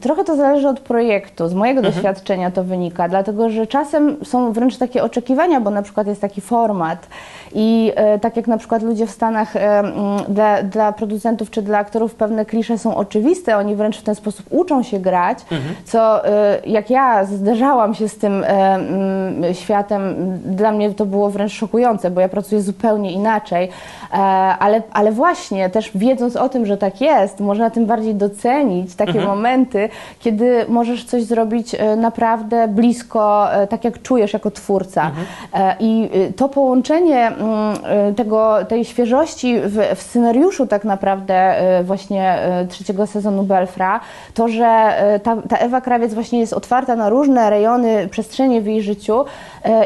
trochę 0.00 0.24
to 0.24 0.36
zależy 0.36 0.68
od 0.68 0.80
projektu. 0.80 1.48
Z 1.48 1.54
mojego 1.54 1.82
doświadczenia 1.82 2.50
to 2.50 2.64
wynika, 2.64 3.08
dlatego 3.08 3.50
że 3.50 3.66
czasem 3.66 4.16
są 4.24 4.52
wręcz 4.52 4.76
takie 4.76 5.02
oczekiwania, 5.02 5.60
bo 5.60 5.70
na 5.70 5.82
przykład 5.82 6.06
jest 6.06 6.20
taki 6.20 6.40
format 6.40 7.06
i 7.54 7.92
e, 7.96 8.18
tak 8.18 8.36
jak 8.36 8.46
na 8.46 8.58
przykład 8.58 8.82
ludzie 8.82 9.06
w 9.06 9.10
Stanach 9.10 9.56
e, 9.56 9.82
dla, 10.28 10.62
dla 10.62 10.92
producentów 10.92 11.50
czy 11.50 11.62
dla 11.62 11.78
aktorów 11.78 12.14
pewne 12.14 12.44
klisze 12.44 12.78
są 12.78 12.96
oczywiste, 12.96 13.56
oni 13.56 13.76
wręcz 13.76 13.98
w 13.98 14.02
ten 14.02 14.14
sposób 14.14 14.46
uczą 14.50 14.82
się 14.82 14.98
grać, 14.98 15.38
co 15.84 16.26
e, 16.26 16.58
jak 16.66 16.90
ja 16.90 17.24
zderzałam 17.24 17.94
się 17.94 18.08
z 18.08 18.18
tym 18.18 18.44
e, 18.48 19.54
światem, 19.54 20.02
dla 20.44 20.72
mnie 20.72 20.90
to 20.90 21.06
było 21.06 21.30
wręcz 21.30 21.52
szokujące, 21.52 22.10
bo 22.10 22.20
ja 22.20 22.28
pracuję 22.28 22.62
zupełnie 22.62 23.12
inaczej, 23.12 23.68
e, 24.12 24.16
ale, 24.16 24.82
ale 24.92 25.12
właśnie 25.12 25.70
też 25.70 25.90
wiedząc 25.94 26.36
o 26.36 26.48
tym, 26.48 26.66
że 26.66 26.76
tak 26.76 27.00
jest, 27.00 27.40
można 27.40 27.70
tym 27.70 27.86
bardziej 27.86 28.14
docenić 28.14 28.94
takie 28.94 29.20
momenty, 29.36 29.88
kiedy 30.20 30.64
możesz 30.68 31.04
coś 31.04 31.22
zrobić 31.22 31.74
e, 31.74 31.96
naprawdę 31.96 32.68
blisko, 32.68 33.52
e, 33.52 33.66
tak 33.66 33.84
jak 33.84 34.02
czujesz 34.02 34.32
jako 34.32 34.50
twórca. 34.50 35.10
E, 35.54 35.76
I 35.80 36.10
to 36.36 36.48
połączenie 36.48 37.26
mm, 37.26 38.14
tego, 38.14 38.64
tej 38.68 38.84
świeżości 38.84 39.60
w, 39.60 39.96
w 39.96 40.02
scenariuszu 40.02 40.66
tak 40.66 40.84
naprawdę 40.84 41.54
właśnie 41.84 42.38
trzeciego 42.68 43.06
sezonu 43.06 43.42
Belfra, 43.42 44.00
to, 44.34 44.48
że 44.48 44.94
ta, 45.22 45.36
ta 45.48 45.56
Ewa 45.56 45.80
Krawiec 45.80 46.14
właśnie 46.14 46.40
jest 46.40 46.52
otwarta 46.52 46.96
na 46.96 47.08
różne 47.08 47.50
rejony, 47.50 48.08
przestrzenie 48.08 48.60
w 48.60 48.66
jej 48.66 48.82
życiu 48.82 49.24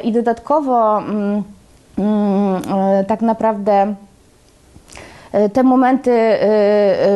i 0.02 0.12
dodatkowo 0.12 0.98
mm, 0.98 1.42
mm, 1.98 2.62
tak 3.06 3.22
naprawdę 3.22 3.94
te 5.52 5.62
momenty 5.62 6.10
e, 6.12 6.36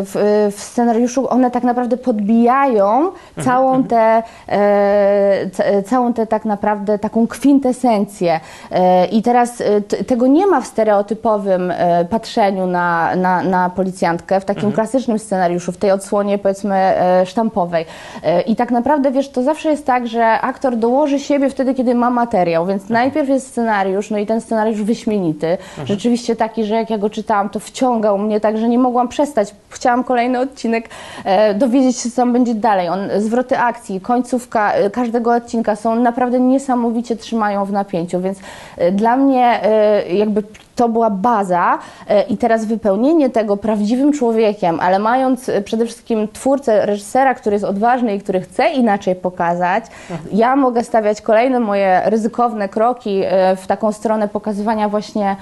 w, 0.05 0.49
w 0.57 0.61
scenariuszu, 0.61 1.29
one 1.31 1.51
tak 1.51 1.63
naprawdę 1.63 1.97
podbijają 1.97 3.11
całą 3.45 3.85
tę, 3.85 4.23
e, 4.49 5.51
ca- 5.53 5.65
całą 5.87 6.13
tę 6.13 6.27
tak 6.27 6.45
naprawdę 6.45 6.99
taką 6.99 7.27
kwintesencję. 7.27 8.41
E, 8.71 9.07
I 9.07 9.23
teraz 9.23 9.61
e, 9.61 9.81
tego 10.05 10.27
nie 10.27 10.47
ma 10.47 10.61
w 10.61 10.67
stereotypowym 10.67 11.71
e, 11.71 12.05
patrzeniu 12.05 12.67
na, 12.67 13.17
na, 13.17 13.43
na 13.43 13.71
policjantkę, 13.71 14.41
w 14.41 14.45
takim 14.45 14.73
klasycznym 14.73 15.19
scenariuszu, 15.19 15.73
w 15.73 15.77
tej 15.77 15.91
odsłonie 15.91 16.39
powiedzmy 16.39 16.75
e, 16.77 17.27
sztampowej. 17.27 17.85
E, 18.23 18.41
I 18.41 18.57
tak 18.57 18.71
naprawdę, 18.71 19.11
wiesz, 19.11 19.29
to 19.31 19.43
zawsze 19.43 19.71
jest 19.71 19.87
tak, 19.87 20.07
że 20.07 20.27
aktor 20.41 20.77
dołoży 20.77 21.19
siebie 21.19 21.51
wtedy, 21.51 21.75
kiedy 21.75 21.95
ma 21.95 22.11
materiał, 22.11 22.67
więc 22.67 22.89
najpierw 22.89 23.29
jest 23.29 23.47
scenariusz, 23.49 24.11
no 24.11 24.19
i 24.19 24.27
ten 24.27 24.41
scenariusz 24.41 24.83
wyśmienity. 24.83 25.59
Rzeczywiście 25.85 26.37
taki, 26.37 26.65
że 26.65 26.75
jak 26.75 26.91
ja 26.91 26.99
go 26.99 27.11
czytałam, 27.11 27.49
to 27.51 27.61
wciągał 28.05 28.19
mnie 28.19 28.41
że 28.59 28.69
nie 28.69 28.79
mogłam 28.79 29.09
przestać. 29.09 29.55
Chciałam 29.69 30.05
kolejny 30.05 30.41
odcinek, 30.41 30.89
e, 31.25 31.55
dowiedzieć 31.55 31.97
się, 31.97 32.11
co 32.11 32.17
tam 32.17 32.33
będzie 32.33 32.55
dalej. 32.55 32.89
On, 32.89 33.01
zwroty 33.19 33.59
akcji, 33.59 34.01
końcówka 34.01 34.73
e, 34.73 34.91
każdego 34.91 35.35
odcinka 35.35 35.77
są 35.77 35.95
naprawdę 35.95 36.41
niesamowicie 36.41 37.17
trzymają 37.17 37.65
w 37.65 37.73
napięciu, 37.73 38.21
więc 38.21 38.39
e, 38.77 38.93
dla 38.93 39.17
mnie 39.17 39.63
e, 39.63 40.15
jakby 40.15 40.43
to 40.75 40.89
była 40.89 41.11
baza 41.11 41.79
e, 42.09 42.23
i 42.23 42.37
teraz 42.37 42.65
wypełnienie 42.65 43.31
tego 43.31 43.57
prawdziwym 43.57 44.13
człowiekiem, 44.13 44.81
ale 44.81 44.99
mając 44.99 45.49
e, 45.49 45.61
przede 45.61 45.85
wszystkim 45.87 46.29
twórcę, 46.33 46.87
reżysera, 46.87 47.35
który 47.35 47.55
jest 47.55 47.65
odważny 47.65 48.15
i 48.15 48.21
który 48.21 48.41
chce 48.41 48.69
inaczej 48.69 49.15
pokazać, 49.15 49.85
ja 50.33 50.57
mogę 50.57 50.85
stawiać 50.85 51.21
kolejne 51.21 51.61
moje 51.61 52.03
ryzykowne 52.05 52.69
kroki 52.69 53.23
e, 53.25 53.57
w 53.57 53.67
taką 53.67 53.93
stronę 53.93 54.29
pokazywania 54.29 54.89
właśnie 54.89 55.37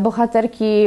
bohaterki. 0.00 0.86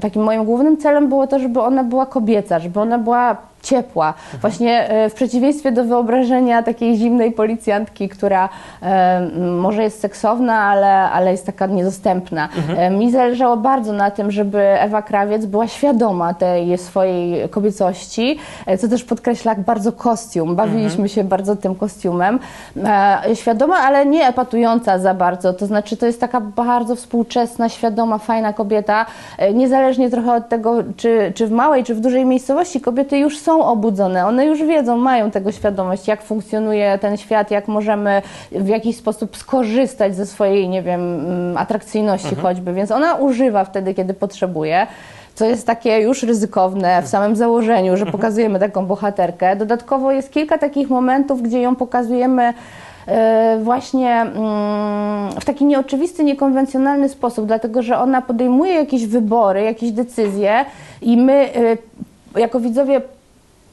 Takim 0.00 0.22
moim 0.22 0.44
głównym 0.44 0.76
celem 0.76 1.08
było 1.08 1.26
to, 1.26 1.38
żeby 1.38 1.60
ona 1.60 1.84
była 1.84 2.06
kobieca, 2.06 2.58
żeby 2.58 2.80
ona 2.80 2.98
była 2.98 3.36
ciepła. 3.62 4.14
Właśnie 4.40 4.88
e, 4.88 5.10
w 5.10 5.14
przeciwieństwie 5.14 5.72
do 5.72 5.84
wyobrażenia 5.84 6.62
takiej 6.62 6.96
zimnej 6.96 7.32
policjantki, 7.32 8.08
która 8.08 8.48
e, 8.82 9.20
może 9.60 9.82
jest 9.82 10.00
seksowna, 10.00 10.58
ale, 10.58 10.92
ale 11.10 11.30
jest 11.32 11.46
taka 11.46 11.66
niedostępna. 11.66 12.48
E, 12.76 12.90
Mi 12.90 13.10
zależało 13.10 13.56
bardzo 13.56 13.92
na 13.92 14.10
tym, 14.10 14.30
żeby 14.30 14.58
Ewa 14.58 15.02
Krawiec 15.02 15.46
była 15.46 15.66
świadoma 15.68 16.34
tej 16.34 16.78
swojej 16.78 17.48
kobiecości, 17.48 18.38
co 18.78 18.88
też 18.88 19.04
podkreśla 19.04 19.54
bardzo 19.54 19.92
kostium. 19.92 20.56
Bawiliśmy 20.56 21.08
się 21.08 21.24
bardzo 21.24 21.56
tym 21.56 21.74
kostiumem. 21.74 22.38
E, 22.84 23.36
Świadoma, 23.36 23.76
ale 23.76 24.06
nie 24.06 24.26
epatująca 24.26 24.98
za 24.98 25.14
bardzo. 25.14 25.52
To 25.52 25.66
znaczy, 25.66 25.96
to 25.96 26.06
jest 26.06 26.20
taka 26.20 26.40
bardzo 26.40 26.96
współczesna, 26.96 27.68
świadoma, 27.68 28.18
fajna 28.18 28.52
kobieta. 28.52 29.06
E, 29.38 29.52
Niezależnie 29.54 30.10
trochę 30.10 30.32
od 30.34 30.48
tego, 30.48 30.74
czy, 30.96 31.32
czy 31.34 31.46
w 31.46 31.50
małej, 31.50 31.84
czy 31.84 31.94
w 31.94 32.00
dużej 32.00 32.24
miejscowości, 32.24 32.80
kobiety 32.80 33.18
już 33.18 33.38
są 33.38 33.51
obudzone. 33.60 34.26
One 34.26 34.46
już 34.46 34.62
wiedzą, 34.62 34.96
mają 34.96 35.30
tego 35.30 35.52
świadomość, 35.52 36.08
jak 36.08 36.22
funkcjonuje 36.22 36.98
ten 36.98 37.16
świat, 37.16 37.50
jak 37.50 37.68
możemy 37.68 38.22
w 38.52 38.68
jakiś 38.68 38.96
sposób 38.96 39.36
skorzystać 39.36 40.16
ze 40.16 40.26
swojej, 40.26 40.68
nie 40.68 40.82
wiem, 40.82 41.00
mm, 41.00 41.56
atrakcyjności 41.56 42.34
choćby. 42.34 42.72
Więc 42.72 42.90
ona 42.90 43.14
używa 43.14 43.64
wtedy, 43.64 43.94
kiedy 43.94 44.14
potrzebuje. 44.14 44.86
Co 45.34 45.44
jest 45.44 45.66
takie 45.66 46.00
już 46.00 46.22
ryzykowne 46.22 47.02
w 47.02 47.08
samym 47.08 47.36
założeniu, 47.36 47.96
że 47.96 48.06
pokazujemy 48.16 48.58
taką 48.58 48.86
bohaterkę. 48.86 49.56
Dodatkowo 49.56 50.12
jest 50.12 50.30
kilka 50.30 50.58
takich 50.58 50.90
momentów, 50.90 51.42
gdzie 51.42 51.60
ją 51.60 51.76
pokazujemy 51.76 52.54
e, 53.06 53.58
właśnie 53.62 54.20
mm, 54.20 55.30
w 55.40 55.44
taki 55.44 55.64
nieoczywisty, 55.64 56.24
niekonwencjonalny 56.24 57.08
sposób, 57.08 57.46
dlatego 57.46 57.82
że 57.82 57.98
ona 57.98 58.22
podejmuje 58.22 58.74
jakieś 58.74 59.06
wybory, 59.06 59.62
jakieś 59.62 59.90
decyzje 59.90 60.64
i 61.02 61.16
my 61.16 61.32
e, 62.34 62.40
jako 62.40 62.60
widzowie 62.60 63.00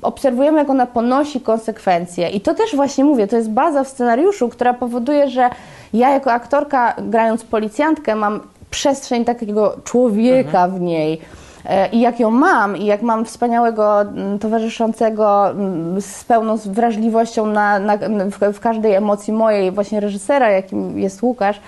obserwujemy, 0.02 0.58
jak 0.58 0.70
ona 0.70 0.86
ponosi 0.86 1.42
konsekwencje. 1.42 2.30
I 2.30 2.42
to 2.42 2.54
też 2.54 2.76
właśnie 2.76 3.04
mówię, 3.04 3.28
to 3.28 3.36
jest 3.36 3.50
baza 3.50 3.84
w 3.84 3.88
scenariuszu, 3.88 4.50
która 4.50 4.74
powoduje, 4.74 5.30
że 5.30 5.50
ja 5.94 6.10
jako 6.10 6.32
aktorka, 6.32 6.94
grając 6.98 7.44
policjantkę, 7.44 8.16
mam 8.16 8.40
przestrzeń 8.70 9.26
takiego 9.26 9.76
człowieka 9.84 10.68
w 10.68 10.82
niej. 10.82 11.22
E, 11.66 11.90
I 11.90 12.00
jak 12.00 12.20
ją 12.20 12.32
mam, 12.32 12.78
i 12.78 12.86
jak 12.86 13.02
mam 13.02 13.26
wspaniałego 13.26 14.02
mm, 14.02 14.40
towarzyszącego 14.40 15.50
mm, 15.50 16.02
z 16.02 16.24
pełną 16.24 16.58
wrażliwością 16.58 17.46
na, 17.46 17.80
na, 17.80 17.98
w, 18.32 18.54
w 18.54 18.60
każdej 18.60 18.94
emocji 18.94 19.34
mojej, 19.34 19.72
właśnie 19.72 20.00
reżysera, 20.00 20.52
jakim 20.52 21.00
jest 21.00 21.24
Łukasz, 21.24 21.62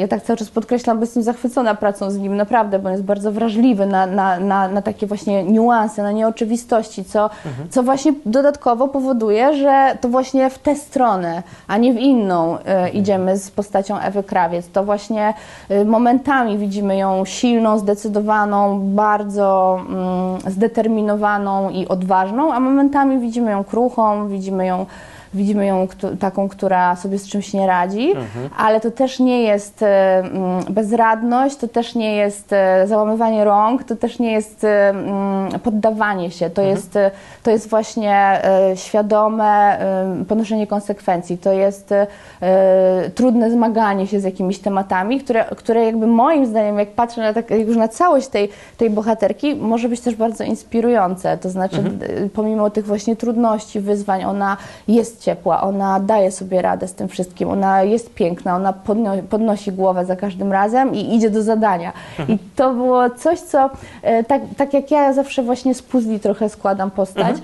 Ja 0.00 0.08
tak 0.08 0.22
cały 0.22 0.36
czas 0.36 0.50
podkreślam, 0.50 0.96
bo 0.96 1.02
jestem 1.02 1.22
zachwycona 1.22 1.74
pracą 1.74 2.10
z 2.10 2.18
nim, 2.18 2.36
naprawdę, 2.36 2.78
bo 2.78 2.86
on 2.86 2.92
jest 2.92 3.04
bardzo 3.04 3.32
wrażliwy 3.32 3.86
na, 3.86 4.06
na, 4.06 4.40
na, 4.40 4.68
na 4.68 4.82
takie 4.82 5.06
właśnie 5.06 5.44
niuanse, 5.44 6.02
na 6.02 6.12
nieoczywistości, 6.12 7.04
co, 7.04 7.30
co 7.70 7.82
właśnie 7.82 8.12
dodatkowo 8.26 8.88
powoduje, 8.88 9.56
że 9.56 9.98
to 10.00 10.08
właśnie 10.08 10.50
w 10.50 10.58
tę 10.58 10.76
stronę, 10.76 11.42
a 11.66 11.76
nie 11.76 11.92
w 11.92 11.96
inną 11.96 12.58
e, 12.58 12.88
idziemy 12.88 13.36
z 13.36 13.50
postacią 13.50 13.98
Ewy 13.98 14.22
Krawiec. 14.22 14.68
To 14.68 14.84
właśnie 14.84 15.34
e, 15.68 15.84
momentami 15.84 16.58
widzimy 16.58 16.96
ją 16.96 17.24
silną, 17.24 17.78
zdecydowaną, 17.78 18.80
bardzo 18.80 19.80
mm, 19.88 20.52
zdeterminowaną 20.52 21.70
i 21.70 21.88
odważną, 21.88 22.52
a 22.52 22.60
momentami 22.60 23.18
widzimy 23.18 23.50
ją 23.50 23.64
kruchą, 23.64 24.28
widzimy 24.28 24.66
ją 24.66 24.86
widzimy 25.34 25.66
ją 25.66 25.86
taką, 26.20 26.48
która 26.48 26.96
sobie 26.96 27.18
z 27.18 27.28
czymś 27.28 27.52
nie 27.52 27.66
radzi, 27.66 28.12
ale 28.58 28.80
to 28.80 28.90
też 28.90 29.20
nie 29.20 29.42
jest 29.42 29.82
e, 29.82 30.18
mm, 30.18 30.64
bezradność, 30.70 31.56
to 31.56 31.68
też 31.68 31.94
nie 31.94 32.16
jest 32.16 32.52
e, 32.52 32.86
załamywanie 32.86 33.44
rąk, 33.44 33.84
to 33.84 33.96
też 33.96 34.18
nie 34.18 34.32
jest 34.32 34.64
e, 34.64 34.88
mm, 34.88 35.60
poddawanie 35.60 36.30
się, 36.30 36.50
to, 36.50 36.62
jest, 36.62 36.96
e, 36.96 37.10
to 37.42 37.50
jest 37.50 37.70
właśnie 37.70 38.40
świadome 38.74 39.78
ponoszenie 40.28 40.66
konsekwencji, 40.66 41.38
to 41.38 41.52
jest 41.52 41.94
trudne 43.14 43.50
zmaganie 43.50 44.06
się 44.06 44.20
z 44.20 44.24
jakimiś 44.24 44.58
tematami, 44.58 45.20
które, 45.20 45.44
które 45.44 45.84
jakby 45.84 46.06
moim 46.06 46.46
zdaniem, 46.46 46.78
jak 46.78 46.90
patrzę 46.90 47.20
na 47.20 47.32
tak, 47.32 47.50
już 47.50 47.76
na 47.76 47.88
całość 47.88 48.28
tej, 48.28 48.48
tej 48.76 48.90
bohaterki, 48.90 49.54
może 49.56 49.88
być 49.88 50.00
też 50.00 50.14
bardzo 50.14 50.44
inspirujące, 50.44 51.38
to 51.38 51.50
znaczy 51.50 51.82
d- 51.82 52.06
pomimo 52.34 52.70
tych 52.70 52.86
właśnie 52.86 53.16
trudności, 53.16 53.80
wyzwań, 53.80 54.24
ona 54.24 54.56
jest 54.88 55.23
ciepła, 55.24 55.60
ona 55.62 56.00
daje 56.00 56.30
sobie 56.30 56.62
radę 56.62 56.88
z 56.88 56.94
tym 56.94 57.08
wszystkim, 57.08 57.48
ona 57.48 57.82
jest 57.82 58.14
piękna, 58.14 58.56
ona 58.56 58.72
podno- 58.72 59.22
podnosi 59.22 59.72
głowę 59.72 60.04
za 60.04 60.16
każdym 60.16 60.52
razem 60.52 60.94
i 60.94 61.14
idzie 61.14 61.30
do 61.30 61.42
zadania. 61.42 61.92
I 62.28 62.38
to 62.56 62.74
było 62.74 63.10
coś, 63.10 63.40
co 63.40 63.70
e, 64.02 64.24
tak, 64.24 64.42
tak 64.56 64.74
jak 64.74 64.90
ja 64.90 65.12
zawsze 65.12 65.42
właśnie 65.42 65.74
z 65.74 65.82
puzli 65.82 66.20
trochę 66.20 66.48
składam 66.48 66.90
postać, 66.90 67.36
e, 67.36 67.40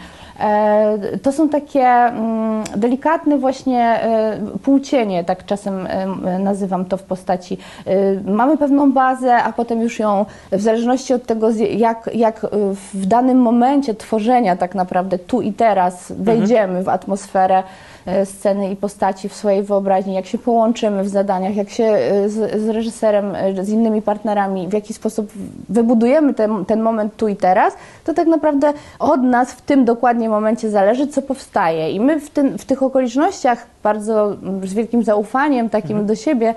to 1.22 1.32
są 1.32 1.48
takie 1.48 1.86
mm, 1.86 2.64
delikatne 2.76 3.38
właśnie 3.38 3.80
e, 3.80 4.38
półcienie, 4.62 5.24
tak 5.24 5.46
czasem 5.46 5.86
e, 5.86 6.38
nazywam 6.38 6.84
to 6.84 6.96
w 6.96 7.02
postaci. 7.02 7.58
E, 7.86 8.30
Mamy 8.30 8.56
pewną 8.56 8.92
bazę, 8.92 9.36
a 9.36 9.52
potem 9.52 9.80
już 9.80 9.98
ją, 9.98 10.26
w 10.52 10.60
zależności 10.60 11.14
od 11.14 11.26
tego, 11.26 11.50
jak, 11.76 12.10
jak 12.14 12.44
e, 12.44 12.48
w 12.94 13.06
danym 13.06 13.38
momencie 13.38 13.94
tworzenia 13.94 14.56
tak 14.56 14.74
naprawdę 14.74 15.18
tu 15.18 15.40
i 15.40 15.52
teraz 15.52 16.12
wejdziemy 16.12 16.82
w 16.82 16.88
atmosferę 16.88 17.58
e, 17.58 17.89
sceny 18.24 18.70
i 18.70 18.76
postaci 18.76 19.28
w 19.28 19.34
swojej 19.34 19.62
wyobraźni, 19.62 20.14
jak 20.14 20.26
się 20.26 20.38
połączymy 20.38 21.04
w 21.04 21.08
zadaniach, 21.08 21.56
jak 21.56 21.70
się 21.70 21.84
e, 21.84 22.28
z, 22.28 22.62
z 22.62 22.68
reżyserem, 22.68 23.34
e, 23.34 23.64
z 23.64 23.68
innymi 23.68 24.02
partnerami, 24.02 24.68
w 24.68 24.72
jaki 24.72 24.94
sposób 24.94 25.32
wybudujemy 25.68 26.34
ten, 26.34 26.64
ten 26.64 26.80
moment 26.80 27.16
tu 27.16 27.28
i 27.28 27.36
teraz, 27.36 27.74
to 28.04 28.14
tak 28.14 28.26
naprawdę 28.26 28.72
od 28.98 29.22
nas 29.22 29.52
w 29.52 29.60
tym 29.60 29.84
dokładnie 29.84 30.28
momencie 30.28 30.70
zależy, 30.70 31.06
co 31.06 31.22
powstaje. 31.22 31.90
I 31.90 32.00
my 32.00 32.20
w, 32.20 32.30
tym, 32.30 32.58
w 32.58 32.64
tych 32.64 32.82
okolicznościach 32.82 33.66
bardzo 33.82 34.36
z 34.64 34.74
wielkim 34.74 35.02
zaufaniem 35.02 35.70
takim 35.70 36.06
do 36.06 36.14
siebie 36.14 36.54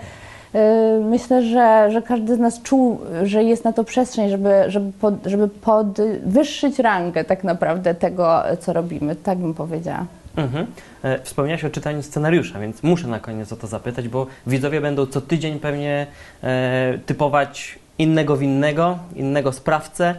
e, 0.54 0.84
Myślę, 1.10 1.44
że, 1.44 1.92
że 1.92 2.02
każdy 2.02 2.36
z 2.36 2.40
nas 2.40 2.62
czuł, 2.62 3.00
że 3.24 3.44
jest 3.44 3.64
na 3.64 3.74
to 3.74 3.84
przestrzeń, 3.84 4.30
żeby, 4.30 4.64
żeby, 4.68 4.92
pod, 4.92 5.14
żeby 5.26 5.48
podwyższyć 5.48 6.80
rangę 6.80 7.24
tak 7.24 7.44
naprawdę 7.44 7.96
tego, 7.96 8.44
co 8.60 8.74
robimy. 8.74 9.16
Tak 9.16 9.38
bym 9.38 9.54
powiedziała. 9.54 10.06
Mhm. 10.36 10.68
E, 11.04 11.24
Wspomniałaś 11.24 11.66
o 11.66 11.70
czytaniu 11.70 12.04
scenariusza, 12.04 12.60
więc 12.60 12.84
muszę 12.84 13.08
na 13.08 13.20
koniec 13.20 13.52
o 13.52 13.56
to 13.56 13.68
zapytać, 13.68 14.08
bo 14.08 14.28
widzowie 14.48 14.82
będą 14.82 15.06
co 15.06 15.22
tydzień 15.22 15.60
pewnie 15.60 16.08
e, 16.44 17.00
typować 17.06 17.80
innego 17.98 18.38
winnego, 18.38 19.00
innego 19.16 19.52
sprawcę. 19.52 20.16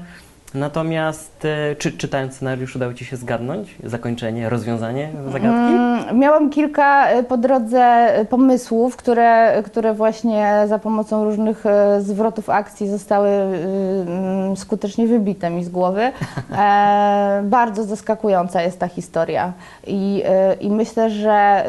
Natomiast 0.55 1.45
e, 1.45 1.77
czy 1.77 1.93
czytając 1.93 2.35
scenariusz 2.35 2.77
udało 2.77 2.95
Ci 2.95 3.05
się 3.05 3.17
zgadnąć 3.17 3.75
zakończenie, 3.85 4.49
rozwiązanie 4.49 5.09
zagadki? 5.33 5.75
Mm, 5.75 6.19
Miałam 6.19 6.51
kilka 6.51 7.09
e, 7.09 7.23
po 7.23 7.37
drodze 7.37 7.81
e, 7.81 8.25
pomysłów, 8.25 8.97
które, 8.97 9.63
które 9.63 9.95
właśnie 9.95 10.65
za 10.69 10.79
pomocą 10.79 11.25
różnych 11.25 11.65
zwrotów 11.99 12.51
akcji 12.51 12.89
zostały 12.89 13.29
mm, 13.29 14.57
skutecznie 14.57 15.07
wybite 15.07 15.51
mi 15.51 15.65
z 15.65 15.69
głowy. 15.69 16.03
E, 16.59 17.43
bardzo 17.45 17.85
zaskakująca 17.85 18.63
jest 18.63 18.79
ta 18.79 18.89
historia 18.89 19.53
i, 19.87 20.23
i 20.61 20.71
myślę, 20.71 21.11
że 21.11 21.65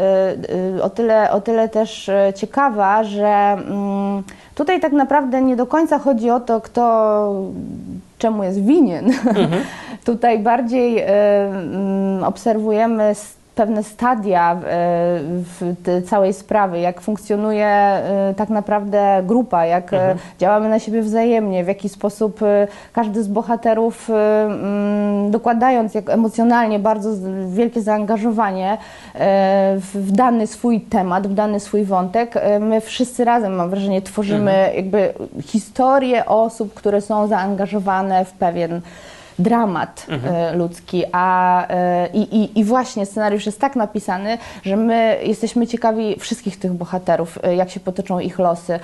o 0.81 0.89
tyle, 0.89 1.31
o 1.31 1.41
tyle 1.41 1.69
też 1.69 2.09
ciekawa, 2.35 3.03
że 3.03 3.27
mm, 3.27 4.23
tutaj 4.55 4.79
tak 4.79 4.91
naprawdę 4.91 5.41
nie 5.41 5.55
do 5.55 5.65
końca 5.65 5.99
chodzi 5.99 6.29
o 6.29 6.39
to, 6.39 6.61
kto 6.61 6.83
czemu 8.17 8.43
jest 8.43 8.65
winien. 8.65 9.13
Tutaj 10.05 10.39
bardziej 10.39 11.03
mm, 11.07 12.23
obserwujemy 12.23 13.15
pewne 13.55 13.83
stadia 13.83 14.55
w, 15.43 15.73
e, 15.87 16.01
całej 16.01 16.33
sprawy, 16.33 16.79
jak 16.79 17.01
funkcjonuje 17.01 17.67
e, 17.67 18.33
tak 18.37 18.49
naprawdę 18.49 19.23
grupa, 19.23 19.65
jak 19.65 19.93
e, 19.93 20.15
działamy 20.39 20.69
na 20.69 20.79
siebie 20.79 21.01
wzajemnie, 21.01 21.63
w 21.63 21.67
jaki 21.67 21.89
sposób 21.89 22.39
każdy 22.93 23.23
z 23.23 23.27
bohaterów, 23.27 24.09
mm, 24.09 25.31
dokładając 25.31 25.93
jak 25.93 26.09
emocjonalnie 26.09 26.79
bardzo 26.79 27.09
wielkie 27.47 27.81
zaangażowanie 27.81 28.77
w, 29.75 30.11
dany 30.11 30.47
swój 30.47 30.81
temat, 30.81 31.27
w 31.27 31.33
dany 31.33 31.59
swój 31.59 31.83
wątek, 31.83 32.33
my 32.59 32.81
wszyscy 32.81 33.25
razem, 33.25 33.55
mam 33.55 33.69
wrażenie, 33.69 34.01
tworzymy 34.01 34.71
jakby 34.75 35.13
historię 35.41 36.25
osób, 36.25 36.73
które 36.73 37.01
są 37.01 37.27
zaangażowane 37.27 38.25
w 38.25 38.33
pewien 38.33 38.81
dramat 39.39 40.05
e, 40.09 40.55
ludzki, 40.55 41.03
a 41.11 41.67
e, 41.67 42.07
i, 42.13 42.35
i, 42.37 42.59
i 42.59 42.63
właśnie 42.63 43.05
scenariusz 43.05 43.45
jest 43.45 43.59
tak 43.59 43.75
napisany, 43.75 44.37
że 44.63 44.75
my 44.75 45.17
jesteśmy 45.23 45.67
ciekawi 45.67 46.19
wszystkich 46.19 46.59
tych 46.59 46.73
bohaterów, 46.73 47.39
e, 47.43 47.55
jak 47.55 47.69
się 47.69 47.79
potoczą 47.79 48.19
ich 48.19 48.39
losy. 48.39 48.79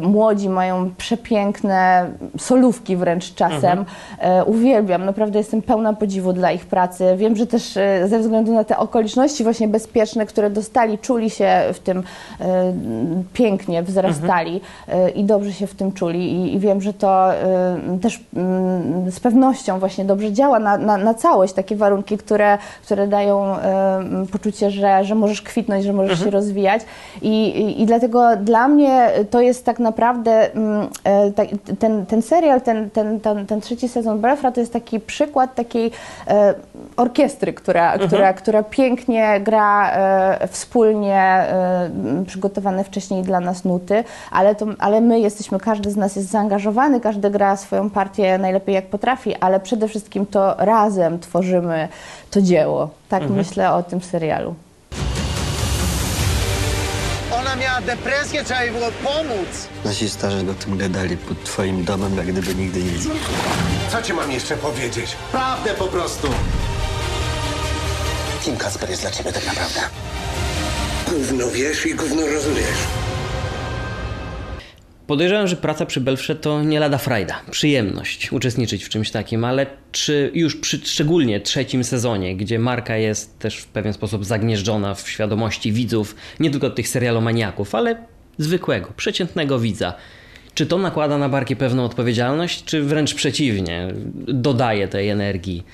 Młodzi 0.00 0.48
mają 0.48 0.90
przepiękne 0.96 2.10
solówki 2.38 2.96
wręcz 2.96 3.34
czasem. 3.34 3.84
E, 4.18 4.44
Uwielbiam, 4.44 5.04
naprawdę 5.04 5.38
jestem 5.38 5.62
pełna 5.62 5.92
podziwu 5.92 6.32
dla 6.32 6.52
ich 6.52 6.66
pracy. 6.66 7.14
Wiem, 7.16 7.36
że 7.36 7.46
też 7.46 7.78
ze 8.06 8.18
względu 8.18 8.54
na 8.54 8.64
te 8.64 8.78
okoliczności 8.78 9.44
właśnie 9.44 9.68
bezpieczne, 9.68 10.26
które 10.26 10.50
dostali, 10.50 10.98
czuli 10.98 11.30
się 11.30 11.62
w 11.72 11.78
tym 11.78 12.02
pięknie, 13.32 13.82
wzrastali 13.82 14.60
e, 14.88 15.10
i 15.10 15.24
dobrze 15.24 15.52
się 15.52 15.66
w 15.66 15.74
tym 15.74 15.92
czuli 15.92 16.32
i, 16.32 16.54
i 16.54 16.58
wiem, 16.58 16.80
że 16.80 16.92
to 16.92 17.28
też 18.02 18.20
mm, 18.36 19.10
z 19.10 19.20
pewnością 19.20 19.78
właśnie 19.84 20.04
dobrze 20.04 20.32
działa 20.32 20.58
na, 20.58 20.78
na, 20.78 20.96
na 20.96 21.14
całość, 21.14 21.52
takie 21.52 21.76
warunki, 21.76 22.18
które, 22.18 22.58
które 22.82 23.08
dają 23.08 23.56
poczucie, 24.32 24.70
że, 24.70 25.04
że 25.04 25.14
możesz 25.14 25.42
kwitnąć, 25.42 25.84
że 25.84 25.92
możesz 25.92 26.24
się 26.24 26.30
rozwijać. 26.30 26.82
I, 27.22 27.48
i, 27.48 27.82
i 27.82 27.86
dlatego 27.86 28.36
dla 28.36 28.68
mnie 28.68 29.10
to 29.30 29.40
jest 29.40 29.64
tak 29.64 29.78
naprawdę 29.78 30.52
mm, 30.54 30.88
e, 31.04 31.32
ta, 31.32 31.42
ten, 31.78 32.06
ten 32.06 32.22
serial, 32.22 32.60
ten, 32.60 32.90
ten, 32.90 33.20
ten, 33.20 33.46
ten 33.46 33.60
trzeci 33.60 33.88
sezon 33.88 34.20
Belfra 34.20 34.52
to 34.52 34.60
jest 34.60 34.72
taki 34.72 35.00
przykład 35.00 35.54
takiej 35.54 35.90
e, 36.28 36.54
orkiestry, 36.96 37.52
która, 37.52 37.98
która, 37.98 38.32
która 38.32 38.62
pięknie 38.62 39.40
gra 39.40 39.90
e, 39.90 40.48
wspólnie 40.48 41.20
e, 41.20 41.90
przygotowane 42.26 42.84
wcześniej 42.84 43.22
dla 43.22 43.40
nas 43.40 43.64
nuty, 43.64 44.04
ale, 44.30 44.54
to, 44.54 44.66
ale 44.78 45.00
my 45.00 45.20
jesteśmy, 45.20 45.58
każdy 45.58 45.90
z 45.90 45.96
nas 45.96 46.16
jest 46.16 46.30
zaangażowany, 46.30 47.00
każdy 47.00 47.30
gra 47.30 47.56
swoją 47.56 47.90
partię 47.90 48.38
najlepiej 48.38 48.74
jak 48.74 48.86
potrafi, 48.86 49.34
ale 49.36 49.60
przede 49.74 49.88
wszystkim 49.88 50.26
to 50.26 50.54
razem 50.58 51.20
tworzymy 51.20 51.88
to 52.30 52.42
dzieło. 52.42 52.90
Tak 53.08 53.30
myślę 53.30 53.72
o 53.72 53.82
tym 53.82 54.00
serialu. 54.00 54.54
Ona 57.38 57.56
miała 57.56 57.80
depresję, 57.80 58.44
trzeba 58.44 58.62
jej 58.62 58.72
było 58.72 58.86
pomóc. 59.04 59.48
Nasi 59.84 60.10
starzy 60.10 60.50
o 60.50 60.54
tym 60.54 60.78
gadali 60.78 61.16
pod 61.16 61.44
twoim 61.44 61.84
domem, 61.84 62.16
jak 62.16 62.26
gdyby 62.26 62.54
nigdy 62.54 62.82
nic. 62.82 63.08
Co 63.92 64.02
ci 64.02 64.12
mam 64.12 64.32
jeszcze 64.32 64.56
powiedzieć? 64.56 65.16
Prawdę 65.32 65.70
po 65.74 65.84
prostu. 65.84 66.28
Kim 68.44 68.56
Kasper 68.56 68.90
jest 68.90 69.02
dla 69.02 69.10
ciebie 69.10 69.32
tak 69.32 69.46
naprawdę? 69.46 69.80
Gówno 71.08 71.48
wiesz 71.48 71.86
i 71.86 71.94
gówno 71.94 72.26
rozumiesz. 72.26 73.03
Podejrzewam, 75.06 75.46
że 75.46 75.56
praca 75.56 75.86
przy 75.86 76.00
Belfrze 76.00 76.36
to 76.36 76.62
nie 76.62 76.80
lada 76.80 76.98
frajda, 76.98 77.40
przyjemność 77.50 78.32
uczestniczyć 78.32 78.84
w 78.84 78.88
czymś 78.88 79.10
takim, 79.10 79.44
ale 79.44 79.66
czy 79.92 80.30
już 80.34 80.56
przy 80.56 80.78
szczególnie 80.84 81.40
trzecim 81.40 81.84
sezonie, 81.84 82.36
gdzie 82.36 82.58
marka 82.58 82.96
jest 82.96 83.38
też 83.38 83.56
w 83.56 83.66
pewien 83.66 83.92
sposób 83.92 84.24
zagnieżdżona 84.24 84.94
w 84.94 85.08
świadomości 85.08 85.72
widzów, 85.72 86.16
nie 86.40 86.50
tylko 86.50 86.70
tych 86.70 86.88
serialomaniaków, 86.88 87.74
ale 87.74 87.96
zwykłego, 88.38 88.92
przeciętnego 88.96 89.58
widza, 89.58 89.94
czy 90.54 90.66
to 90.66 90.78
nakłada 90.78 91.18
na 91.18 91.28
barki 91.28 91.56
pewną 91.56 91.84
odpowiedzialność, 91.84 92.64
czy 92.64 92.82
wręcz 92.82 93.14
przeciwnie, 93.14 93.88
dodaje 94.28 94.88
tej 94.88 95.08
energii, 95.08 95.64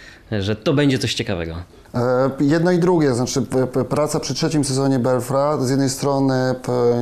że 0.40 0.56
to 0.56 0.74
będzie 0.74 0.98
coś 0.98 1.14
ciekawego? 1.14 1.62
E, 1.94 2.30
Jedno 2.40 2.70
i 2.70 2.78
drugie, 2.78 3.14
znaczy 3.14 3.42
praca 3.88 4.20
przy 4.20 4.34
trzecim 4.34 4.64
sezonie 4.64 4.98
Belfra 4.98 5.58
z 5.58 5.70
jednej 5.70 5.90
strony 5.90 6.54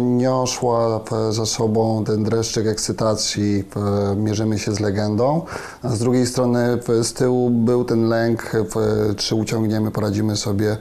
niosła 0.03 1.01
za 1.31 1.47
sobą 1.47 2.05
ten 2.05 2.25
dreszczyk 2.25 2.67
ekscytacji, 2.67 3.65
mierzymy 4.17 4.59
się 4.59 4.73
z 4.73 4.81
legendą, 4.81 5.43
a 5.83 5.89
z 5.89 5.99
drugiej 5.99 6.27
strony 6.27 6.79
z 7.03 7.13
tyłu 7.13 7.51
był 7.51 7.85
ten 7.85 8.09
lęk, 8.09 8.53
czy 9.17 9.35
uciągniemy, 9.35 9.91
poradzimy 9.91 10.37
sobie 10.37 10.77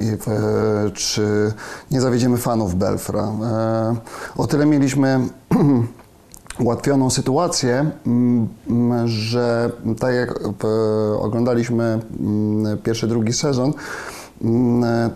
i 0.00 0.04
czy 0.94 1.52
nie 1.90 2.00
zawiedziemy 2.00 2.36
fanów 2.36 2.74
Belfra. 2.74 3.22
E, 3.22 3.96
O 4.36 4.46
tyle 4.46 4.66
mieliśmy 4.66 5.20
ułatwioną 6.60 7.10
sytuację, 7.10 7.90
mm, 8.06 8.48
mm, 8.70 9.08
że 9.08 9.70
tak 10.00 10.14
jak 10.14 10.30
e, 10.30 11.18
oglądaliśmy 11.18 11.84
mm, 12.20 12.78
pierwszy, 12.78 13.06
drugi 13.06 13.32
sezon, 13.32 13.72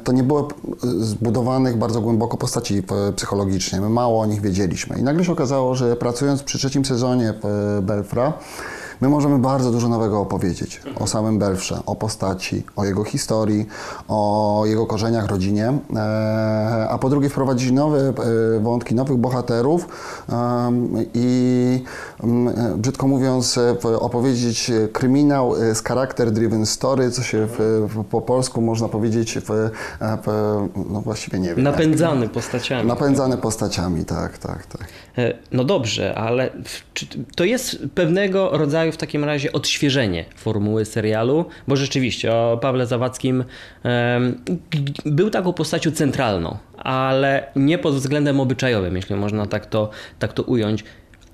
to 0.05 0.13
nie 0.13 0.23
było 0.23 0.49
zbudowanych 0.81 1.77
bardzo 1.77 2.01
głęboko 2.01 2.37
postaci 2.37 2.83
e, 3.09 3.13
psychologicznie. 3.13 3.81
My 3.81 3.89
mało 3.89 4.21
o 4.21 4.27
nich 4.27 4.41
wiedzieliśmy. 4.41 4.99
I 4.99 5.03
nagle 5.03 5.25
się 5.25 5.33
okazało, 5.33 5.75
że 5.75 5.97
pracując 5.97 6.43
przy 6.43 6.59
trzecim 6.59 6.85
sezonie 6.85 7.29
e, 7.29 7.83
Belfra, 7.83 8.33
my 9.03 9.09
możemy 9.09 9.39
bardzo 9.39 9.71
dużo 9.71 9.89
nowego 9.89 10.21
opowiedzieć 10.21 10.81
o 11.01 11.07
samym 11.07 11.39
Belfrze, 11.39 11.79
o 11.87 11.97
postaci, 11.97 12.63
o 12.77 12.85
jego 12.85 13.05
historii, 13.05 13.67
o 14.09 14.63
jego 14.67 14.87
korzeniach, 14.87 15.27
rodzinie, 15.27 15.73
e, 15.97 16.87
a 16.91 16.99
po 16.99 17.09
drugie 17.11 17.29
wprowadzić 17.29 17.71
nowe 17.71 17.99
e, 17.99 18.13
wątki, 18.61 18.95
nowych 18.95 19.17
bohaterów 19.17 19.89
i 21.15 21.85
brzydko 22.77 23.09
mówiąc 23.09 23.59
e, 23.59 23.77
opowiedzieć 24.01 24.71
kryminał 24.93 25.55
z 25.55 25.83
character-driven 25.85 26.67
story, 26.67 27.11
co 27.11 27.23
się 27.23 27.47
w, 27.47 27.87
w, 27.95 28.05
po 28.05 28.21
polsku 28.21 28.61
można 28.61 28.89
powiedzieć, 28.89 29.39
w, 29.39 29.71
p- 30.25 30.69
no 30.91 31.01
właściwie 31.01 31.39
nie 31.39 31.55
wiem. 31.55 31.65
Napędzany 31.65 32.29
postaciami. 32.29 32.89
Napędzany 32.89 33.37
postaciami, 33.37 34.05
tak, 34.05 34.39
tak, 34.39 34.67
tak. 34.67 34.85
No 35.53 35.65
dobrze, 35.65 36.15
ale 36.15 36.51
w- 36.51 36.93
czy 36.95 37.07
to 37.37 37.45
jest 37.45 37.77
pewnego 37.95 38.51
rodzaju 38.59 38.92
w 38.93 38.97
takim 38.97 39.25
razie 39.25 39.53
odświeżenie 39.53 40.25
formuły 40.37 40.85
serialu, 40.85 41.45
bo 41.69 41.77
rzeczywiście 41.77 42.35
o 42.35 42.59
Pawle 42.63 42.87
Zawadzkim 42.87 43.45
był 45.07 45.31
taką 45.31 45.53
postacią 45.53 45.91
centralną, 45.91 46.57
ale 46.77 47.47
nie 47.57 47.79
pod 47.79 47.95
względem 47.95 48.41
obyczajowym, 48.41 48.97
jeśli 48.97 49.17
można 49.17 49.47
tak 49.47 49.67
to, 49.67 49.91
tak 50.19 50.33
to 50.33 50.43
ująć. 50.43 50.85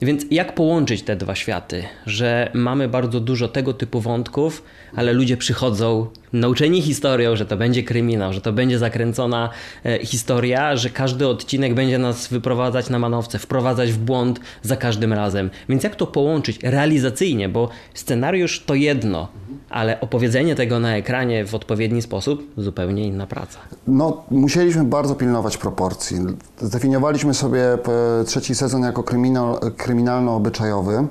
Więc 0.02 0.26
jak 0.30 0.54
połączyć 0.54 1.02
te 1.02 1.16
dwa 1.16 1.34
światy, 1.34 1.84
że 2.06 2.50
mamy 2.54 2.88
bardzo 2.88 3.20
dużo 3.20 3.48
tego 3.48 3.74
typu 3.74 4.00
wątków, 4.00 4.64
ale 4.96 5.12
ludzie 5.12 5.36
przychodzą 5.36 6.06
nauczeni 6.32 6.82
historią, 6.82 7.36
że 7.36 7.46
to 7.46 7.56
będzie 7.56 7.82
kryminał, 7.82 8.32
że 8.32 8.40
to 8.40 8.52
będzie 8.52 8.78
zakręcona 8.78 9.50
e, 9.84 10.06
historia, 10.06 10.76
że 10.76 10.90
każdy 10.90 11.28
odcinek 11.28 11.74
będzie 11.74 11.98
nas 11.98 12.28
wyprowadzać 12.28 12.90
na 12.90 12.98
manowce, 12.98 13.38
wprowadzać 13.38 13.92
w 13.92 13.98
błąd 13.98 14.40
za 14.62 14.76
każdym 14.76 15.12
razem. 15.12 15.50
Więc 15.68 15.84
jak 15.84 15.96
to 15.96 16.06
połączyć 16.06 16.58
realizacyjnie, 16.62 17.48
bo 17.48 17.68
scenariusz 17.94 18.64
to 18.64 18.74
jedno, 18.74 19.28
ale 19.70 20.00
opowiedzenie 20.00 20.54
tego 20.54 20.78
na 20.78 20.96
ekranie 20.96 21.46
w 21.46 21.54
odpowiedni 21.54 22.02
sposób 22.02 22.42
zupełnie 22.56 23.06
inna 23.06 23.26
praca. 23.26 23.58
No, 23.86 24.24
musieliśmy 24.30 24.84
bardzo 24.84 25.14
pilnować 25.14 25.56
proporcji. 25.56 26.18
Zdefiniowaliśmy 26.60 27.34
sobie 27.34 27.78
p, 27.82 27.92
trzeci 28.26 28.54
sezon 28.54 28.82
jako 28.82 29.02
kryminal, 29.02 29.54
kryminalno-obyczajowy 29.76 31.06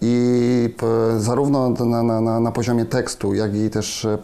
i 0.00 0.68
p, 0.76 0.86
zarówno 1.18 1.70
na, 1.70 2.02
na, 2.02 2.40
na, 2.40 2.52
poziomie 2.52 2.84
tekstu, 2.84 3.34
jak 3.34 3.56
i 3.56 3.70
też 3.70 4.04
e, 4.04 4.18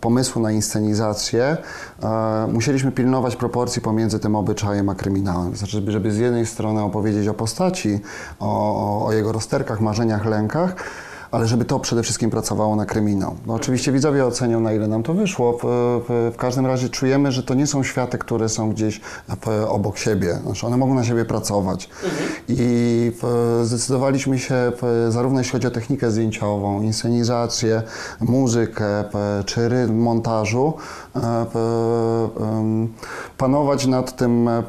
pomysłu 0.00 0.42
na 0.42 0.52
inscenizację, 0.52 1.56
e, 2.02 2.48
musieliśmy 2.52 2.92
pilnować 2.92 3.36
proporcji 3.36 3.82
pomiędzy 3.82 4.18
tym 4.18 4.36
obyczajem 4.36 4.88
a 4.88 4.94
kryminałem. 4.94 5.56
Znaczy, 5.56 5.82
żeby- 5.92 6.12
z 6.12 6.18
jednej 6.18 6.46
strony 6.46 6.82
opowiedzieć 6.82 7.28
o 7.28 7.34
postaci, 7.34 8.00
o, 8.40 9.06
o 9.06 9.12
jego 9.12 9.32
rozterkach, 9.32 9.80
marzeniach, 9.80 10.24
lękach, 10.24 10.74
ale 11.36 11.46
żeby 11.46 11.64
to 11.64 11.80
przede 11.80 12.02
wszystkim 12.02 12.30
pracowało 12.30 12.76
na 12.76 12.86
kryminał. 12.86 13.36
No, 13.46 13.54
oczywiście 13.54 13.92
widzowie 13.92 14.26
ocenią, 14.26 14.60
na 14.60 14.72
ile 14.72 14.88
nam 14.88 15.02
to 15.02 15.14
wyszło. 15.14 15.52
W, 15.52 15.60
w, 16.08 16.32
w 16.34 16.36
każdym 16.36 16.66
razie 16.66 16.88
czujemy, 16.88 17.32
że 17.32 17.42
to 17.42 17.54
nie 17.54 17.66
są 17.66 17.82
światy, 17.82 18.18
które 18.18 18.48
są 18.48 18.70
gdzieś 18.70 19.00
p- 19.40 19.68
obok 19.68 19.98
siebie. 19.98 20.38
Znaczy 20.44 20.66
one 20.66 20.76
mogą 20.76 20.94
na 20.94 21.04
siebie 21.04 21.24
pracować. 21.24 21.88
I 22.48 23.12
p- 23.20 23.64
zdecydowaliśmy 23.64 24.38
się, 24.38 24.72
zarówno 25.08 25.38
jeśli 25.40 25.52
chodzi 25.52 25.66
o 25.66 25.70
technikę 25.70 26.10
zdjęciową, 26.10 26.82
inscenizację, 26.82 27.82
muzykę, 28.20 29.04
czy 29.46 29.68
rytm 29.68 29.94
montażu, 29.98 30.74
e, 31.16 31.46
panować 33.38 33.86
nad 33.86 34.16
tym 34.16 34.48
e, 34.48 34.62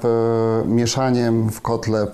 mieszaniem 0.65 1.49
w 1.49 1.61
kotle 1.61 2.07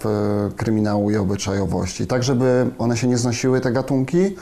kryminału 0.57 1.11
i 1.11 1.17
obyczajowości. 1.17 2.07
Tak, 2.07 2.23
żeby 2.23 2.65
one 2.79 2.97
się 2.97 3.07
nie 3.07 3.17
znosiły, 3.17 3.61
te 3.61 3.71
gatunki, 3.71 4.35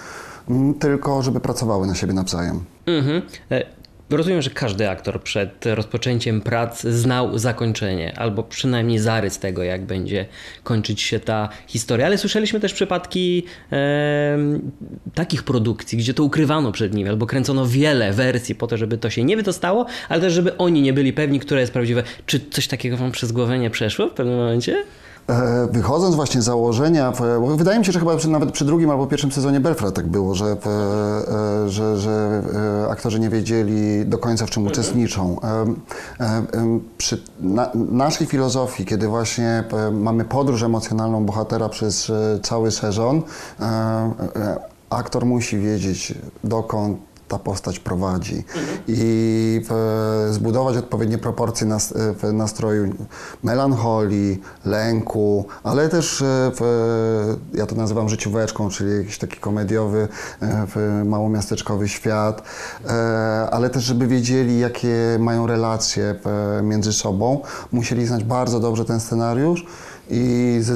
tylko 0.80 1.22
żeby 1.22 1.40
pracowały 1.40 1.88
na 1.88 1.96
siebie 1.96 2.14
nawzajem. 2.14 2.64
Mhm. 2.86 3.22
E, 3.52 3.82
Rozumiem, 4.18 4.42
że 4.42 4.50
każdy 4.50 4.90
aktor 4.90 5.24
przed 5.24 5.66
rozpoczęciem 5.66 6.42
prac 6.42 6.82
znał 6.82 7.38
zakończenie, 7.38 8.20
albo 8.20 8.44
przynajmniej 8.44 9.00
zarys 9.00 9.40
tego, 9.40 9.64
jak 9.64 9.86
będzie 9.86 10.26
kończyć 10.64 11.02
się 11.02 11.20
ta 11.20 11.50
historia, 11.68 12.06
ale 12.06 12.18
słyszeliśmy 12.18 12.60
też 12.60 12.74
przypadki 12.74 13.46
em, 13.72 14.72
takich 15.16 15.44
produkcji, 15.44 15.98
gdzie 15.98 16.14
to 16.14 16.24
ukrywano 16.24 16.72
przed 16.72 16.94
nimi, 16.94 17.10
albo 17.10 17.26
kręcono 17.26 17.68
wiele 17.68 18.14
wersji 18.14 18.56
po 18.56 18.68
to, 18.68 18.78
żeby 18.78 18.98
to 18.98 19.10
się 19.10 19.24
nie 19.24 19.38
wydostało, 19.38 19.86
ale 20.10 20.22
też, 20.22 20.34
żeby 20.34 20.58
oni 20.58 20.82
nie 20.82 20.94
byli 20.94 21.14
pewni, 21.14 21.40
które 21.40 21.62
jest 21.62 21.74
prawdziwe. 21.74 22.04
Czy 22.26 22.40
coś 22.50 22.68
takiego 22.68 22.98
wam 22.98 23.12
przez 23.12 23.32
głowę 23.32 23.60
nie 23.60 23.70
przeszło 23.70 24.08
w 24.08 24.14
pewnym 24.14 24.36
momencie? 24.36 24.84
E, 25.28 25.68
Wychodząc 25.72 26.16
właśnie 26.16 26.42
z 26.42 26.46
założenia, 26.46 27.14
wydaje 27.56 27.80
mi 27.80 27.86
się, 27.86 27.92
że 27.92 28.00
chyba 28.00 28.16
nawet 28.28 28.52
przy 28.52 28.66
drugim 28.66 28.90
albo 28.90 29.08
pierwszym 29.08 29.32
sezonie 29.32 29.60
Belfra 29.60 29.92
tak 29.92 30.08
było, 30.08 30.36
że, 30.36 30.46
e, 30.46 31.70
że, 31.70 31.98
że 31.98 32.44
e, 32.86 32.92
aktorzy 32.92 33.20
nie 33.20 33.30
wiedzieli 33.30 34.06
do 34.06 34.18
końca 34.18 34.46
w 34.46 34.50
czym 34.50 34.68
uczestniczą. 34.68 35.40
Przy 36.98 37.24
na, 37.40 37.70
naszej 37.74 38.28
filozofii, 38.28 38.86
kiedy 38.86 39.08
właśnie 39.08 39.64
mamy 39.92 40.26
podróż 40.26 40.64
emocjonalną 40.64 41.26
bohatera 41.26 41.70
przez 41.70 42.12
cały 42.44 42.72
sezon, 42.72 43.22
aktor 44.90 45.26
musi 45.26 45.60
wiedzieć 45.60 46.14
dokąd 46.44 47.11
ta 47.32 47.40
postać 47.40 47.80
prowadzi. 47.80 48.44
I 48.88 49.62
e, 50.30 50.34
zbudować 50.34 50.78
odpowiednie 50.78 51.18
proporcje 51.18 51.68
e, 52.24 52.34
nastroju 52.34 52.94
melancholii, 53.44 54.42
lęku, 54.66 55.46
ale 55.64 55.90
też, 55.90 56.22
e, 56.22 56.52
ja 57.54 57.66
to 57.66 57.76
nazywam 57.76 58.10
życióweczką, 58.10 58.70
czyli 58.70 58.98
jakiś 58.98 59.18
taki 59.18 59.38
komediowy, 59.38 60.08
małomiasteczkowy 61.06 61.90
świat, 61.90 62.42
ale 63.52 63.70
też, 63.70 63.84
żeby 63.84 64.08
wiedzieli, 64.08 64.60
jakie 64.60 65.18
mają 65.20 65.48
relacje 65.48 66.16
między 66.64 66.94
sobą, 66.94 67.42
musieli 67.72 68.06
znać 68.06 68.24
bardzo 68.24 68.60
dobrze 68.60 68.86
ten 68.86 69.00
scenariusz 69.00 69.66
i 70.12 70.58
ze, 70.60 70.76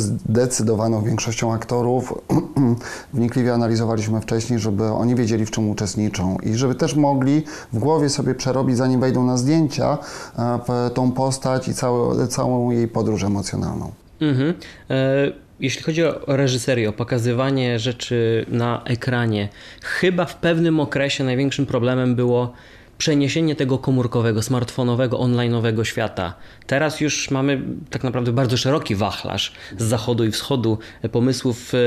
zdecydowaną 0.00 1.02
większością 1.02 1.52
aktorów 1.52 2.14
wnikliwie 3.14 3.54
analizowaliśmy 3.54 4.20
wcześniej, 4.20 4.58
żeby 4.58 4.84
oni 4.84 5.14
wiedzieli, 5.14 5.46
w 5.46 5.50
czym 5.50 5.70
uczestniczą 5.70 6.36
i 6.42 6.54
żeby 6.54 6.74
też 6.74 6.94
mogli 6.94 7.42
w 7.72 7.78
głowie 7.78 8.08
sobie 8.08 8.34
przerobić, 8.34 8.76
zanim 8.76 9.00
wejdą 9.00 9.26
na 9.26 9.36
zdjęcia, 9.36 9.98
e, 10.38 10.90
tą 10.90 11.12
postać 11.12 11.68
i 11.68 11.74
całe, 11.74 12.28
całą 12.28 12.70
jej 12.70 12.88
podróż 12.88 13.22
emocjonalną. 13.22 13.92
Mhm. 14.20 14.54
E, 14.90 15.48
Jeśli 15.60 15.82
chodzi 15.82 16.04
o 16.04 16.20
reżyserię, 16.26 16.88
o 16.88 16.92
pokazywanie 16.92 17.78
rzeczy 17.78 18.46
na 18.48 18.82
ekranie, 18.84 19.48
chyba 19.82 20.24
w 20.24 20.36
pewnym 20.36 20.80
okresie 20.80 21.24
największym 21.24 21.66
problemem 21.66 22.14
było 22.14 22.52
przeniesienie 22.98 23.56
tego 23.56 23.78
komórkowego, 23.78 24.42
smartfonowego, 24.42 25.18
online'owego 25.18 25.84
świata. 25.84 26.34
Teraz 26.66 27.00
już 27.00 27.30
mamy 27.30 27.62
tak 27.90 28.04
naprawdę 28.04 28.32
bardzo 28.32 28.56
szeroki 28.56 28.94
wachlarz 28.94 29.52
z 29.78 29.84
zachodu 29.84 30.24
i 30.24 30.30
wschodu 30.30 30.78
pomysłów. 31.12 31.72
e, 31.74 31.78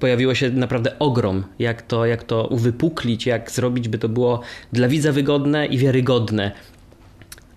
Pojawiło 0.00 0.34
się 0.34 0.50
naprawdę 0.50 0.98
ogrom, 0.98 1.44
jak 1.58 1.82
to, 1.82 2.06
jak 2.06 2.22
to 2.22 2.46
uwypuklić, 2.46 3.26
jak 3.26 3.50
zrobić, 3.50 3.88
by 3.88 3.98
to 3.98 4.08
było 4.08 4.40
dla 4.72 4.88
widza 4.88 5.12
wygodne 5.12 5.66
i 5.66 5.78
wiarygodne. 5.78 6.52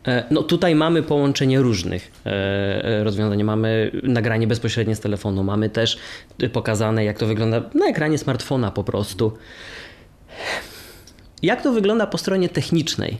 E, 0.08 0.24
No 0.32 0.44
tutaj 0.44 0.76
mamy 0.76 1.04
połączenie 1.04 1.60
różnych 1.60 2.12
e, 2.26 3.04
rozwiązań. 3.04 3.44
Mamy 3.44 3.92
nagranie 4.04 4.48
bezpośrednie 4.48 4.96
z 4.96 5.00
telefonu, 5.00 5.44
mamy 5.44 5.70
też 5.70 5.98
pokazane, 6.54 7.06
jak 7.06 7.18
to 7.20 7.26
wygląda 7.26 7.62
na 7.74 7.88
ekranie 7.88 8.18
smartfona 8.18 8.72
po 8.72 8.84
prostu. 8.84 9.38
Jak 11.44 11.62
to 11.62 11.72
wygląda 11.72 12.08
po 12.08 12.18
stronie 12.18 12.50
technicznej? 12.50 13.18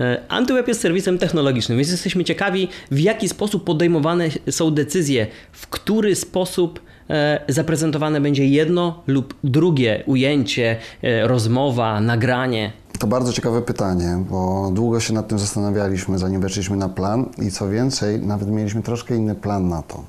E, 0.00 0.22
Antyweb 0.28 0.68
jest 0.68 0.80
serwisem 0.80 1.18
technologicznym, 1.18 1.78
więc 1.78 1.90
jesteśmy 1.90 2.24
ciekawi, 2.24 2.68
w 2.90 2.98
jaki 2.98 3.28
sposób 3.28 3.64
podejmowane 3.64 4.28
są 4.50 4.70
decyzje, 4.70 5.26
w 5.52 5.66
który 5.66 6.14
sposób 6.14 6.80
e, 7.10 7.40
zaprezentowane 7.48 8.20
będzie 8.20 8.46
jedno 8.46 9.02
lub 9.06 9.34
drugie 9.44 10.02
ujęcie, 10.06 10.76
e, 11.02 11.28
rozmowa, 11.28 12.00
nagranie. 12.00 12.72
To 12.98 13.06
bardzo 13.06 13.32
ciekawe 13.32 13.62
pytanie, 13.62 14.24
bo 14.30 14.70
długo 14.74 15.00
się 15.00 15.14
nad 15.14 15.28
tym 15.28 15.38
zastanawialiśmy, 15.38 16.18
zanim 16.18 16.40
weszliśmy 16.40 16.76
na 16.76 16.88
plan 16.88 17.26
i 17.38 17.50
co 17.50 17.68
więcej, 17.68 18.20
nawet 18.20 18.50
mieliśmy 18.50 18.82
troszkę 18.82 19.16
inny 19.16 19.34
plan 19.34 19.68
na 19.68 19.82
to, 19.82 20.02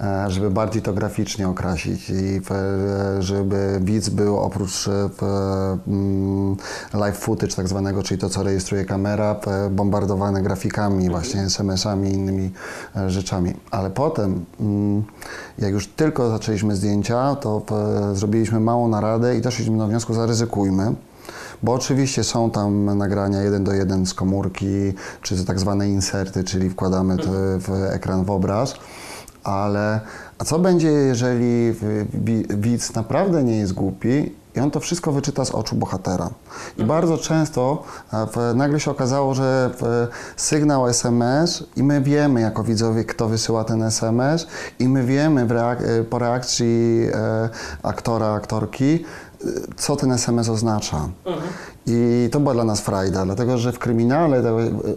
e, 0.00 0.30
żeby 0.30 0.50
bardziej 0.50 0.82
to 0.82 0.92
graficznie 0.92 1.48
okrasić 1.48 2.10
i 2.10 2.40
e, 2.50 3.22
żeby 3.22 3.80
widz 3.82 4.08
był 4.08 4.38
oprócz 4.38 4.88
e, 4.88 5.08
mm, 5.88 6.56
live 6.94 7.18
footage 7.18 7.54
tak 7.54 7.68
zwanego, 7.68 8.02
czyli 8.02 8.20
to, 8.20 8.28
co 8.28 8.42
rejestruje 8.42 8.84
kamera, 8.84 9.36
bombardowany 9.70 10.42
grafikami, 10.42 11.10
właśnie 11.10 11.40
SMS-ami 11.40 12.08
i 12.08 12.12
innymi 12.12 12.50
rzeczami. 13.06 13.54
Ale 13.70 13.90
potem, 13.90 14.44
mm, 14.60 15.02
jak 15.58 15.72
już 15.72 15.86
tylko 15.86 16.30
zaczęliśmy 16.30 16.76
zdjęcia, 16.76 17.36
to 17.36 17.62
zrobiliśmy 18.14 18.60
małą 18.60 18.88
naradę 18.88 19.36
i 19.36 19.40
doszliśmy 19.40 19.78
do 19.78 19.86
wniosku, 19.86 20.14
zaryzykujmy. 20.14 20.94
Bo 21.62 21.72
oczywiście 21.74 22.24
są 22.24 22.50
tam 22.50 22.98
nagrania 22.98 23.42
jeden 23.42 23.64
do 23.64 23.72
jeden 23.72 24.06
z 24.06 24.14
komórki, 24.14 24.92
czy 25.22 25.44
tak 25.44 25.60
zwane 25.60 25.88
inserty, 25.88 26.44
czyli 26.44 26.70
wkładamy 26.70 27.16
to 27.16 27.30
w 27.58 27.70
ekran 27.92 28.24
w 28.24 28.30
obraz, 28.30 28.74
ale 29.44 30.00
a 30.38 30.44
co 30.44 30.58
będzie, 30.58 30.88
jeżeli 30.88 31.72
wi- 32.14 32.46
widz 32.48 32.94
naprawdę 32.94 33.44
nie 33.44 33.56
jest 33.58 33.72
głupi 33.72 34.34
i 34.56 34.60
on 34.60 34.70
to 34.70 34.80
wszystko 34.80 35.12
wyczyta 35.12 35.44
z 35.44 35.50
oczu 35.50 35.76
bohatera. 35.76 36.30
I 36.78 36.84
bardzo 36.84 37.18
często 37.18 37.82
w, 38.12 38.52
nagle 38.54 38.80
się 38.80 38.90
okazało, 38.90 39.34
że 39.34 39.70
sygnał 40.36 40.88
SMS 40.88 41.64
i 41.76 41.82
my 41.82 42.00
wiemy 42.00 42.40
jako 42.40 42.64
widzowie, 42.64 43.04
kto 43.04 43.28
wysyła 43.28 43.64
ten 43.64 43.82
SMS 43.82 44.46
i 44.78 44.88
my 44.88 45.04
wiemy 45.04 45.46
reak- 45.46 46.04
po 46.04 46.18
reakcji 46.18 47.06
e, 47.14 47.48
aktora, 47.82 48.26
aktorki, 48.32 49.04
co 49.76 49.96
ten 49.96 50.12
SMS 50.12 50.48
oznacza. 50.48 51.08
I 51.86 52.28
to 52.32 52.40
była 52.40 52.54
dla 52.54 52.64
nas 52.64 52.80
frajda, 52.80 53.24
dlatego 53.24 53.58
że 53.58 53.72
w 53.72 53.78
kryminale, 53.78 54.42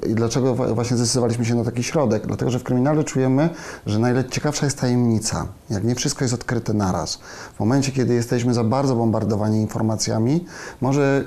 i 0.10 0.16
dlaczego 0.16 0.56
właśnie 0.56 0.98
zdecydowaliśmy 0.98 1.46
się 1.46 1.56
na 1.56 1.64
taki 1.64 1.84
środek, 1.84 2.28
dlatego 2.28 2.52
że 2.52 2.60
w 2.60 2.64
kryminale 2.64 3.04
czujemy, 3.04 3.50
że 3.86 4.00
najciekawsza 4.00 4.66
jest 4.66 4.80
tajemnica, 4.80 5.48
jak 5.70 5.84
nie 5.84 5.96
wszystko 5.96 6.24
jest 6.24 6.34
odkryte 6.34 6.74
naraz. 6.74 7.20
W 7.56 7.60
momencie, 7.60 7.92
kiedy 7.92 8.14
jesteśmy 8.14 8.54
za 8.54 8.64
bardzo 8.64 8.96
bombardowani 8.96 9.62
informacjami, 9.62 10.46
może 10.82 11.26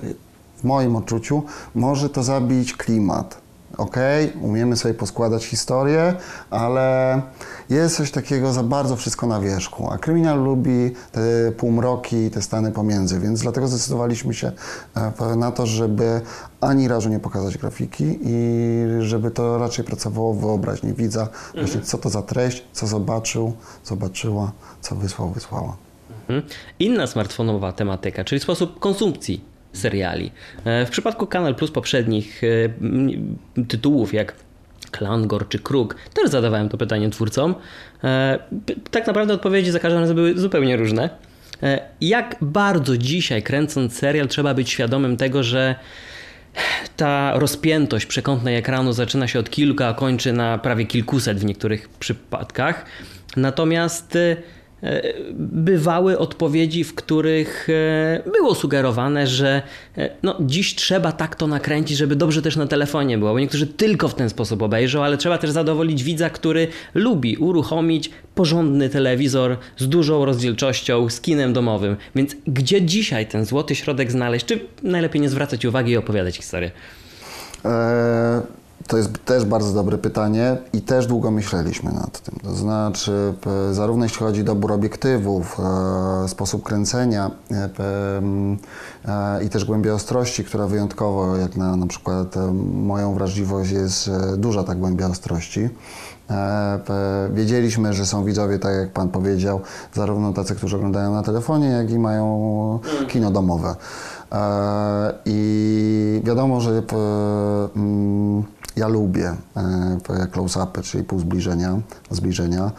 w 0.56 0.64
moim 0.64 0.96
odczuciu, 0.96 1.42
może 1.74 2.10
to 2.10 2.22
zabić 2.22 2.76
klimat. 2.76 3.43
Ok, 3.76 3.96
umiemy 4.40 4.76
sobie 4.76 4.94
poskładać 4.94 5.44
historię, 5.44 6.14
ale 6.50 7.22
jest 7.70 7.96
coś 7.96 8.10
takiego 8.10 8.52
za 8.52 8.62
bardzo 8.62 8.96
wszystko 8.96 9.26
na 9.26 9.40
wierzchu. 9.40 9.90
A 9.90 9.98
kryminal 9.98 10.44
lubi 10.44 10.90
te 11.12 11.52
półmroki, 11.52 12.30
te 12.30 12.42
stany 12.42 12.72
pomiędzy, 12.72 13.20
więc 13.20 13.42
dlatego 13.42 13.68
zdecydowaliśmy 13.68 14.34
się 14.34 14.52
e, 15.20 15.36
na 15.36 15.50
to, 15.50 15.66
żeby 15.66 16.20
ani 16.60 16.88
razu 16.88 17.08
nie 17.08 17.18
pokazać 17.18 17.58
grafiki 17.58 18.18
i 18.22 18.84
żeby 19.00 19.30
to 19.30 19.58
raczej 19.58 19.84
pracowało 19.84 20.34
w 20.34 20.40
wyobraźni 20.40 20.92
widza, 20.92 21.28
właśnie 21.54 21.80
co 21.80 21.98
to 21.98 22.10
za 22.10 22.22
treść, 22.22 22.64
co 22.72 22.86
zobaczył, 22.86 23.52
zobaczyła, 23.84 24.52
co 24.80 24.94
wysłał, 24.94 25.30
wysłała. 25.30 25.76
Mhm. 26.28 26.42
Inna 26.78 27.06
smartfonowa 27.06 27.72
tematyka, 27.72 28.24
czyli 28.24 28.40
sposób 28.40 28.78
konsumpcji 28.78 29.53
seriali. 29.74 30.30
E, 30.64 30.86
W 30.86 30.90
przypadku 30.90 31.26
Kanal 31.26 31.54
Plus 31.54 31.70
poprzednich 31.70 32.42
e, 32.44 33.64
tytułów 33.64 34.14
jak 34.14 34.34
Klangor 34.90 35.48
czy 35.48 35.58
Kruk, 35.58 35.96
też 36.14 36.30
zadawałem 36.30 36.68
to 36.68 36.78
pytanie 36.78 37.10
twórcom. 37.10 37.54
E, 38.04 38.38
Tak 38.90 39.06
naprawdę 39.06 39.34
odpowiedzi 39.34 39.70
za 39.70 39.78
każdym 39.78 40.00
razem 40.00 40.16
były 40.16 40.38
zupełnie 40.38 40.76
różne. 40.76 41.10
Jak 42.00 42.36
bardzo 42.40 42.98
dzisiaj 42.98 43.42
kręcąc 43.42 43.98
serial 43.98 44.28
trzeba 44.28 44.54
być 44.54 44.70
świadomym 44.70 45.16
tego, 45.16 45.42
że 45.42 45.74
ta 46.96 47.32
rozpiętość 47.38 48.06
przekątnej 48.06 48.56
ekranu 48.56 48.92
zaczyna 48.92 49.28
się 49.28 49.38
od 49.38 49.50
kilku, 49.50 49.84
a 49.84 49.94
kończy 49.94 50.32
na 50.32 50.58
prawie 50.58 50.86
kilkuset 50.86 51.38
w 51.38 51.44
niektórych 51.44 51.88
przypadkach. 51.88 52.84
Natomiast 53.36 54.18
bywały 55.38 56.18
odpowiedzi, 56.18 56.84
w 56.84 56.94
których 56.94 57.68
e, 57.70 58.30
było 58.32 58.54
sugerowane, 58.54 59.26
że 59.26 59.62
e, 59.98 60.10
no, 60.22 60.36
dziś 60.40 60.74
trzeba 60.74 61.12
tak 61.12 61.36
to 61.36 61.46
nakręcić, 61.46 61.98
żeby 61.98 62.16
dobrze 62.16 62.42
też 62.42 62.56
na 62.56 62.66
telefonie 62.66 63.18
było, 63.18 63.32
bo 63.32 63.40
niektórzy 63.40 63.66
tylko 63.66 64.08
w 64.08 64.14
ten 64.14 64.30
sposób 64.30 64.62
obejrzą, 64.62 65.04
ale 65.04 65.16
trzeba 65.16 65.38
też 65.38 65.50
zadowolić 65.50 66.04
widza, 66.04 66.30
który 66.30 66.68
lubi 66.94 67.36
uruchomić 67.36 68.10
porządny 68.34 68.88
telewizor 68.88 69.56
z 69.76 69.88
dużą 69.88 70.24
rozdzielczością, 70.24 71.10
z 71.10 71.20
kinem 71.20 71.52
domowym. 71.52 71.96
Więc 72.14 72.36
gdzie 72.46 72.82
dzisiaj 72.82 73.26
ten 73.26 73.44
złoty 73.44 73.74
środek 73.74 74.12
znaleźć? 74.12 74.46
Czy 74.46 74.60
najlepiej 74.82 75.20
nie 75.20 75.28
zwracać 75.28 75.64
uwagi 75.64 75.92
i 75.92 75.96
opowiadać 75.96 76.36
historię? 76.36 76.70
E, 77.64 78.63
To 78.86 78.96
jest 78.96 79.24
też 79.24 79.44
bardzo 79.44 79.72
dobre 79.72 79.98
pytanie 79.98 80.56
i 80.72 80.82
też 80.82 81.06
długo 81.06 81.30
myśleliśmy 81.30 81.92
nad 81.92 82.20
tym. 82.20 82.38
To 82.42 82.54
znaczy, 82.54 83.34
p- 83.40 83.74
zarówno 83.74 84.04
jeśli 84.04 84.18
chodzi 84.18 84.40
o 84.40 84.44
dobór 84.44 84.72
obiektywów, 84.72 85.60
e, 86.24 86.28
sposób 86.28 86.62
kręcenia 86.62 87.30
e, 87.50 87.70
e, 89.38 89.44
i 89.44 89.48
też 89.48 89.64
głębia 89.64 89.92
ostrości, 89.94 90.44
która 90.44 90.66
wyjątkowo, 90.66 91.36
jak 91.36 91.56
na 91.56 91.76
na 91.76 91.86
przykład 91.86 92.36
e, 92.36 92.52
moją 92.74 93.14
wrażliwość, 93.14 93.70
jest 93.70 94.08
e, 94.08 94.36
duża 94.36 94.64
ta 94.64 94.74
głębia 94.74 95.06
ostrości. 95.06 95.68
E, 96.30 96.80
Wiedzieliśmy, 97.32 97.92
że 97.92 98.06
są 98.06 98.24
widzowie, 98.24 98.58
tak 98.58 98.74
jak 98.74 98.92
Pan 98.92 99.08
powiedział, 99.08 99.60
zarówno 99.94 100.32
tacy, 100.32 100.54
którzy 100.54 100.76
oglądają 100.76 101.12
na 101.12 101.22
telefonie, 101.22 101.68
jak 101.68 101.90
i 101.90 101.98
mają 101.98 102.78
kino 103.08 103.30
domowe. 103.30 103.74
E, 104.34 105.12
I 105.24 106.20
wiadomo, 106.24 106.60
że 106.60 106.82
p- 106.82 106.96
mm, 107.76 108.42
ja 108.76 108.88
lubię 108.88 109.34
e, 109.56 110.26
close-upy, 110.32 110.82
czyli 110.82 111.04
pół 111.04 111.18
zbliżenia. 111.18 111.78
zbliżenia. 112.10 112.70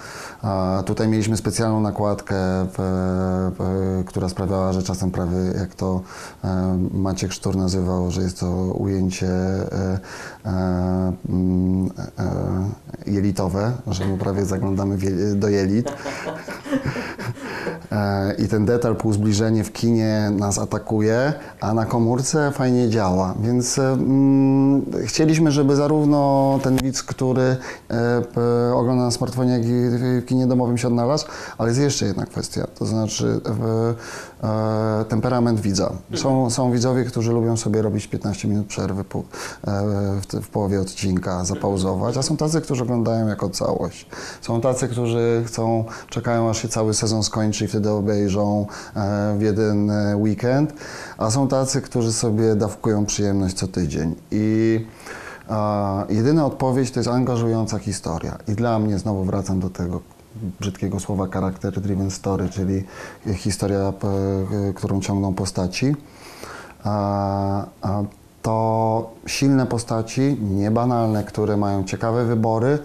Tutaj 0.86 1.08
mieliśmy 1.08 1.38
specjalną 1.38 1.82
nakładkę, 1.82 2.36
p- 2.76 3.52
p- 3.58 4.04
która 4.06 4.30
sprawiała, 4.30 4.74
że 4.74 4.84
czasem 4.84 5.12
prawie 5.12 5.38
jak 5.60 5.76
to 5.76 6.02
e, 6.43 6.78
Maciek 6.93 7.34
Sztur 7.34 7.56
nazywał, 7.56 8.12
że 8.12 8.22
jest 8.22 8.39
to 8.39 8.52
ujęcie 8.56 9.28
e, 9.28 10.00
e, 10.46 11.14
mm, 11.30 11.89
e, 13.06 13.12
jelitowe, 13.12 13.72
że 13.88 14.06
my 14.06 14.18
prawie 14.18 14.46
zaglądamy 14.46 14.98
w 14.98 15.04
je- 15.04 15.36
do 15.36 15.50
jelit. 15.50 15.91
E, 17.91 18.34
I 18.34 18.48
ten 18.48 18.66
detal 18.66 18.96
półzbliżenie 18.96 19.64
w 19.64 19.72
kinie 19.74 20.32
nas 20.34 20.60
atakuje, 20.60 21.34
a 21.62 21.74
na 21.74 21.86
komórce 21.86 22.52
fajnie 22.52 22.89
działa. 22.89 23.34
Więc 23.41 23.80
e, 23.80 23.88
mm, 23.91 24.86
chcieliśmy, 25.06 25.52
żeby 25.52 25.76
zarówno 25.76 26.60
ten 26.64 26.78
widz, 26.78 27.04
który 27.04 27.41
e, 27.91 28.22
ogląda 28.74 29.04
na 29.04 29.12
smartfonie, 29.12 29.52
jak 29.52 29.64
i 29.66 29.68
w 29.72 30.24
kinie 30.26 30.35
domowym 30.48 30.78
się 30.78 30.88
odnalazł, 30.88 31.26
ale 31.58 31.70
jest 31.70 31.82
jeszcze 31.82 32.06
jedna 32.06 32.26
kwestia, 32.26 32.68
to 32.80 32.86
znaczy 32.86 33.42
e, 34.44 34.48
e, 34.48 35.06
temperament 35.06 35.60
widza. 35.60 35.92
Są, 36.16 36.50
są 36.50 36.72
widzowie, 36.72 37.04
którzy 37.04 37.32
lubią 37.32 37.58
sobie 37.58 37.82
robić 37.82 38.08
15 38.08 38.48
minut 38.48 38.68
przerwy 38.68 39.04
po, 39.04 39.20
e, 39.20 39.24
w, 40.22 40.46
w 40.46 40.48
połowie 40.48 40.82
odcinka, 40.82 41.46
zapauzować, 41.46 42.18
a 42.18 42.22
są 42.22 42.38
tacy, 42.38 42.62
którzy 42.62 42.84
oglądają 42.84 43.28
jako 43.28 43.50
całość. 43.50 44.08
Są 44.42 44.62
tacy, 44.62 44.88
którzy 44.88 45.44
chcą, 45.48 45.86
czekają 46.10 46.50
aż 46.50 46.62
się 46.62 46.68
cały 46.68 46.94
sezon 46.94 47.24
skończy 47.24 47.66
i 47.66 47.68
wtedy 47.68 47.90
obejrzą 47.90 48.66
e, 48.96 49.36
w 49.38 49.42
jeden 49.42 49.90
e, 49.90 50.18
weekend, 50.18 50.74
a 51.18 51.32
są 51.32 51.48
tacy, 51.48 51.82
którzy 51.82 52.14
sobie 52.14 52.56
dawkują 52.56 53.06
przyjemność 53.06 53.56
co 53.56 53.68
tydzień. 53.68 54.16
I 54.32 54.86
jedyna 56.10 56.46
odpowiedź 56.46 56.92
to 56.92 57.00
jest 57.00 57.10
angażująca 57.10 57.80
historia. 57.80 58.38
I 58.48 58.52
dla 58.52 58.80
mnie, 58.80 59.00
znowu 59.00 59.24
wracam 59.24 59.60
do 59.60 59.70
tego 59.70 60.14
brzydkiego 60.60 61.00
słowa 61.00 61.28
character 61.28 61.82
driven 61.82 62.12
story, 62.12 62.50
czyli 62.50 62.84
historia, 63.36 63.92
p- 63.92 64.08
którą 64.76 65.02
ciągną 65.02 65.34
postaci. 65.34 65.96
To 68.42 69.14
silne 69.28 69.66
postaci, 69.66 70.38
niebanalne, 70.42 71.24
które 71.24 71.58
mają 71.58 71.84
ciekawe 71.84 72.26
wybory 72.26 72.80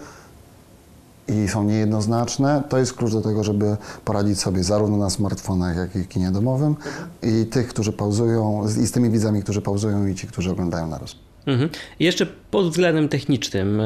i 1.27 1.47
są 1.47 1.63
niejednoznaczne, 1.63 2.63
to 2.69 2.77
jest 2.77 2.93
klucz 2.93 3.11
do 3.13 3.21
tego, 3.21 3.43
żeby 3.43 3.77
poradzić 4.05 4.39
sobie 4.39 4.63
zarówno 4.63 4.97
na 4.97 5.09
smartfonach, 5.09 5.77
jak 5.77 5.95
i 5.95 6.05
kinie 6.07 6.31
domowym 6.31 6.75
i 7.23 7.45
tych, 7.45 7.67
którzy 7.67 7.91
pauzują, 7.93 8.65
i 8.67 8.85
z 8.85 8.91
tymi 8.91 9.09
widzami, 9.09 9.43
którzy 9.43 9.61
pauzują 9.61 10.07
i 10.07 10.15
ci, 10.15 10.27
którzy 10.27 10.51
oglądają 10.51 10.87
naraz. 10.87 11.15
Mhm. 11.45 11.69
I 11.99 12.05
Jeszcze 12.05 12.25
pod 12.25 12.69
względem 12.69 13.09
technicznym, 13.09 13.79
e, 13.81 13.83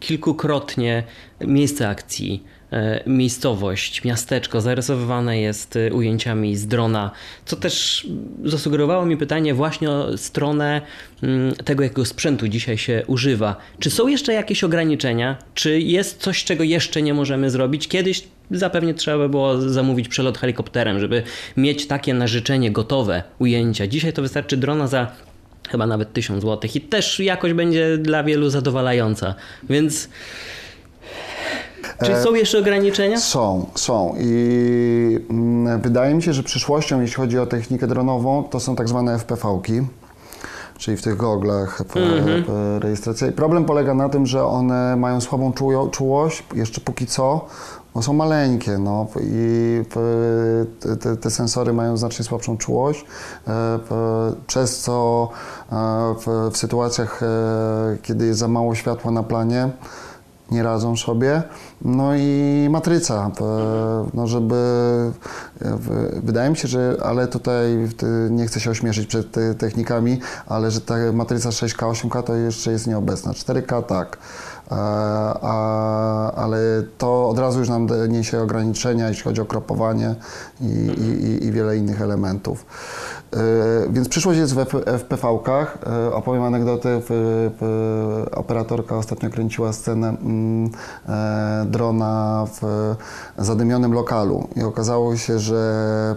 kilkukrotnie 0.00 1.04
miejsce 1.46 1.88
akcji, 1.88 2.44
e, 2.44 2.61
miejscowość, 3.06 4.04
miasteczko 4.04 4.60
zarysowywane 4.60 5.40
jest 5.40 5.76
e, 5.76 5.92
ujęciami 5.92 6.56
z 6.56 6.66
drona, 6.66 7.10
co 7.44 7.56
też 7.56 8.06
zasugerowało 8.44 9.06
mi 9.06 9.16
pytanie 9.16 9.54
właśnie 9.54 9.90
o 9.90 10.18
stronę 10.18 10.82
mm, 11.22 11.54
tego, 11.54 11.82
jakiego 11.82 12.04
sprzętu 12.04 12.48
dzisiaj 12.48 12.78
się 12.78 13.02
używa. 13.06 13.56
Czy 13.78 13.90
są 13.90 14.08
jeszcze 14.08 14.32
jakieś 14.32 14.64
ograniczenia? 14.64 15.36
Czy 15.54 15.80
jest 15.80 16.20
coś, 16.20 16.44
czego 16.44 16.64
jeszcze 16.64 17.02
nie 17.02 17.14
możemy 17.14 17.50
zrobić? 17.50 17.88
Kiedyś 17.88 18.24
zapewne 18.50 18.94
trzeba 18.94 19.18
by 19.18 19.28
było 19.28 19.60
zamówić 19.60 20.08
przelot 20.08 20.38
helikopterem, 20.38 21.00
żeby 21.00 21.22
mieć 21.56 21.86
takie 21.86 22.14
na 22.14 22.26
życzenie 22.26 22.70
gotowe 22.70 23.22
ujęcia. 23.38 23.86
Dzisiaj 23.86 24.12
to 24.12 24.22
wystarczy 24.22 24.56
drona 24.56 24.86
za 24.86 25.12
chyba 25.68 25.86
nawet 25.86 26.12
1000 26.12 26.42
zł 26.42 26.70
i 26.74 26.80
też 26.80 27.20
jakoś 27.20 27.52
będzie 27.52 27.98
dla 27.98 28.24
wielu 28.24 28.50
zadowalająca. 28.50 29.34
Więc 29.70 30.08
czy 32.04 32.22
są 32.22 32.34
jeszcze 32.34 32.58
ograniczenia? 32.58 33.20
Są, 33.20 33.66
są 33.74 34.14
i 34.18 35.18
mm, 35.30 35.80
wydaje 35.80 36.14
mi 36.14 36.22
się, 36.22 36.32
że 36.32 36.42
przyszłością, 36.42 37.00
jeśli 37.00 37.16
chodzi 37.16 37.38
o 37.38 37.46
technikę 37.46 37.86
dronową, 37.86 38.44
to 38.44 38.60
są 38.60 38.76
tak 38.76 38.88
zwane 38.88 39.18
FPV-ki. 39.18 39.82
Czyli 40.78 40.96
w 40.96 41.02
tych 41.02 41.16
goglach 41.16 41.80
Mhm. 41.96 42.44
rejestracyjnych. 42.80 43.36
Problem 43.36 43.64
polega 43.64 43.94
na 43.94 44.08
tym, 44.08 44.26
że 44.26 44.46
one 44.46 44.96
mają 44.96 45.20
słabą 45.20 45.50
czujo- 45.52 45.90
czułość, 45.90 46.44
jeszcze 46.54 46.80
póki 46.80 47.06
co, 47.06 47.46
bo 47.94 48.02
są 48.02 48.12
maleńkie, 48.12 48.78
no 48.78 49.06
i 49.20 49.82
te- 51.00 51.16
te, 51.16 51.30
sensory 51.30 51.72
mają 51.72 51.96
znacznie 51.96 52.24
słabszą 52.24 52.56
czułość, 52.56 53.04
e, 53.48 53.78
przez 54.46 54.80
co 54.80 55.28
e, 55.72 55.74
w, 56.26 56.50
w 56.52 56.56
sytuacjach, 56.56 57.22
e, 57.22 57.26
kiedy 58.02 58.26
jest 58.26 58.38
za 58.40 58.48
mało 58.48 58.74
światła 58.74 59.10
na 59.10 59.22
planie, 59.22 59.68
nie 60.52 60.62
radzą 60.62 60.96
sobie. 60.96 61.42
No 61.82 62.14
i 62.16 62.68
matryca, 62.70 63.30
no 64.14 64.26
żeby, 64.26 64.56
wydaje 66.22 66.50
mi 66.50 66.56
się, 66.56 66.68
że, 66.68 66.96
ale 67.02 67.28
tutaj 67.28 67.88
nie 68.30 68.46
chcę 68.46 68.60
się 68.60 68.70
ośmieszyć 68.70 69.06
przed 69.06 69.30
te- 69.32 69.54
technikami, 69.54 70.20
ale 70.46 70.70
że 70.70 70.80
ta 70.80 70.94
matryca 71.12 71.48
6K, 71.50 71.90
8K 71.92 72.22
to 72.22 72.34
jeszcze 72.36 72.72
jest 72.72 72.86
nieobecna. 72.86 73.32
4K 73.32 73.82
tak, 73.82 74.18
E, 74.70 74.74
a, 74.74 76.32
ale 76.34 76.58
to 76.98 77.28
od 77.28 77.38
razu 77.38 77.58
już 77.58 77.68
nam 77.68 77.88
niesie 78.08 78.40
ograniczenia, 78.42 79.08
jeśli 79.08 79.24
chodzi 79.24 79.40
o 79.40 79.44
kropowanie 79.44 80.14
i, 80.60 80.64
i- 80.64 81.44
i 81.46 81.52
wiele 81.52 81.76
innych 81.76 82.02
elementów. 82.02 82.66
E, 83.32 83.36
Więc 83.90 84.08
przyszłość 84.08 84.38
jest 84.38 84.54
w 84.54 84.58
FPV-kach. 84.84 85.78
E, 85.86 86.14
Opowiem 86.14 86.42
anegdotę. 86.42 87.00
Operatorka 88.34 88.96
ostatnio 88.96 89.30
kręciła 89.30 89.72
scenę 89.72 90.08
mm, 90.08 90.70
e, 91.08 91.66
drona 91.66 92.46
w 92.60 92.94
zadymionym 93.38 93.92
lokalu 93.92 94.48
i 94.56 94.62
okazało 94.62 95.16
się, 95.16 95.38
że 95.38 96.16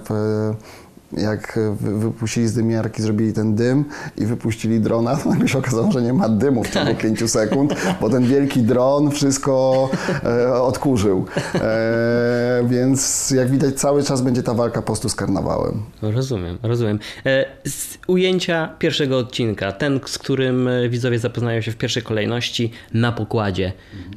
jak 1.14 1.60
wy- 1.82 2.00
wypuścili 2.00 2.48
z 2.48 2.54
dymiarki, 2.54 3.02
zrobili 3.02 3.34
ten 3.34 3.56
dym 3.56 3.86
i 4.18 4.26
wypuścili 4.26 4.80
drona, 4.80 5.16
to 5.16 5.30
nagle 5.30 5.48
się 5.48 5.58
okazało, 5.58 5.92
że 5.92 6.02
nie 6.02 6.14
ma 6.14 6.30
dymu 6.30 6.64
w 6.64 6.70
ciągu 6.70 6.96
5 6.96 7.32
sekund, 7.32 7.74
bo 8.02 8.10
ten 8.10 8.28
wielki 8.28 8.62
dron 8.62 9.12
wszystko 9.12 9.90
e, 10.24 10.54
odkurzył. 10.62 11.26
E, 11.56 12.66
więc 12.70 13.32
jak 13.32 13.50
widać 13.52 13.76
cały 13.80 14.04
czas 14.04 14.22
będzie 14.22 14.44
ta 14.44 14.54
walka 14.54 14.82
po 14.82 14.86
prostu 14.86 15.10
z 15.10 15.16
karnawałem. 15.16 15.82
Rozumiem, 16.02 16.58
rozumiem. 16.64 17.00
E, 17.26 17.46
Z 17.70 17.98
ujęcia 18.08 18.70
pierwszego 18.80 19.18
odcinka, 19.18 19.72
ten, 19.72 20.00
z 20.06 20.18
którym 20.18 20.68
e, 20.68 20.90
widzowie 20.90 21.20
zapoznają 21.20 21.62
się 21.62 21.72
w 21.72 21.76
pierwszej 21.78 22.04
kolejności 22.04 22.72
na 22.94 23.12
pokładzie. 23.12 23.74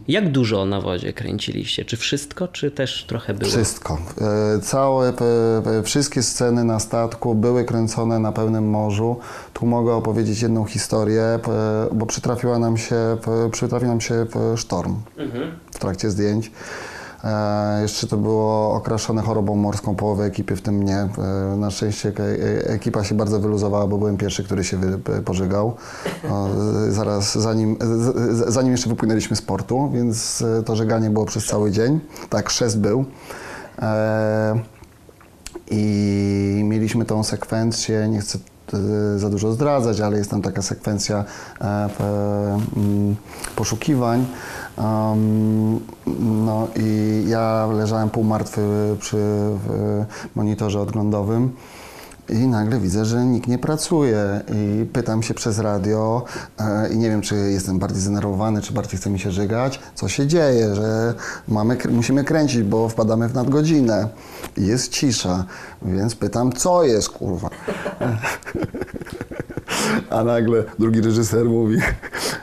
Jak 0.09 0.33
dużo 0.33 0.67
na 0.67 0.81
wodzie 0.81 1.13
kręciliście? 1.13 1.85
Czy 1.85 1.97
wszystko, 1.97 2.49
czy 2.49 2.71
też 2.71 3.05
trochę 3.09 3.35
było? 3.35 3.51
Wszystko. 3.51 3.99
E, 4.57 4.61
Całe, 4.61 5.13
wszystkie 5.85 6.23
sceny 6.23 6.65
na 6.65 6.78
statku 6.79 7.35
były 7.35 7.65
kręcone 7.65 8.19
na 8.19 8.33
pełnym 8.33 8.71
morzu. 8.71 9.17
Tu 9.53 9.67
mogę 9.67 9.95
opowiedzieć 9.95 10.43
jedną 10.43 10.65
historię, 10.65 11.23
p- 11.43 11.51
bo 11.93 12.07
przytrafiła 12.07 12.59
nam 12.59 12.77
się, 12.77 12.97
przytrafił 13.53 13.89
nam 13.89 14.01
się 14.01 14.27
sztorm 14.57 14.97
w 15.71 15.79
trakcie 15.79 16.11
zdjęć. 16.11 16.53
E, 17.25 17.83
jeszcze 17.83 18.07
to 18.07 18.17
było 18.17 18.73
okraszone 18.75 19.23
chorobą 19.23 19.57
morską, 19.57 19.95
połowę 19.95 20.25
ekipy, 20.25 20.57
w 20.57 20.63
tym 20.63 20.75
mnie. 20.75 20.97
E, 21.53 21.57
na 21.57 21.71
szczęście 21.71 22.13
e- 22.19 22.23
e- 22.23 22.71
ekipa 22.75 23.05
się 23.05 23.15
bardzo 23.15 23.41
wyluzowała, 23.41 23.87
bo 23.87 23.99
byłem 23.99 24.17
pierwszy, 24.17 24.45
który 24.45 24.65
się 24.65 24.79
pożygał. 25.25 25.75
Zaraz 26.89 27.39
zanim, 27.39 27.77
zanim 28.47 28.73
jeszcze 28.73 28.89
wypłynęliśmy 28.91 29.37
z 29.37 29.43
portu, 29.43 29.91
więc 29.95 30.43
e, 30.59 30.63
to 30.63 30.77
żeganie 30.77 31.11
było 31.11 31.25
przez 31.27 31.47
cały 31.47 31.71
dzień. 31.71 32.01
Tak, 32.31 32.49
chrzest 32.49 32.81
był. 32.81 33.05
I 35.71 36.63
mieliśmy 36.65 37.05
tą 37.05 37.25
sekwencję, 37.25 38.09
nie 38.09 38.21
chcę 38.21 38.39
e, 38.73 39.19
za 39.19 39.31
dużo 39.31 39.53
zdradzać, 39.53 40.01
ale 40.01 40.19
jest 40.19 40.31
tam 40.31 40.43
taka 40.43 40.63
sekwencja 40.63 41.25
e, 41.61 41.89
mm, 42.77 43.17
poszukiwań. 43.57 44.27
No 46.47 46.69
i 46.77 47.25
ja 47.29 47.67
leżałem 47.73 48.11
półmartwy 48.11 48.97
przy 49.01 49.17
monitorze 50.35 50.81
odglądowym. 50.81 51.53
I 52.29 52.47
nagle 52.47 52.81
widzę, 52.81 53.05
że 53.05 53.25
nikt 53.25 53.49
nie 53.49 53.59
pracuje. 53.59 54.41
I 54.55 54.87
pytam 54.87 55.23
się 55.23 55.35
przez 55.35 55.59
radio 55.59 56.25
e, 56.59 56.89
i 56.89 56.99
nie 56.99 57.11
wiem, 57.11 57.21
czy 57.21 57.35
jestem 57.35 57.79
bardziej 57.79 58.01
zdenerwowany, 58.01 58.63
czy 58.63 58.73
bardziej 58.73 59.01
chce 59.01 59.11
mi 59.11 59.19
się 59.19 59.31
żygać, 59.31 59.81
co 59.95 60.09
się 60.09 60.27
dzieje, 60.27 60.75
że 60.75 61.15
mamy, 61.49 61.77
musimy 61.91 62.25
kręcić, 62.25 62.63
bo 62.63 62.89
wpadamy 62.89 63.29
w 63.29 63.35
nadgodzinę. 63.35 64.09
I 64.57 64.67
jest 64.67 64.93
cisza, 64.93 65.45
więc 65.83 66.15
pytam, 66.15 66.53
co 66.53 66.85
jest, 66.85 67.09
kurwa. 67.09 67.51
A 70.11 70.25
nagle 70.25 70.65
drugi 70.79 71.01
reżyser 71.01 71.45
mówi, 71.45 71.77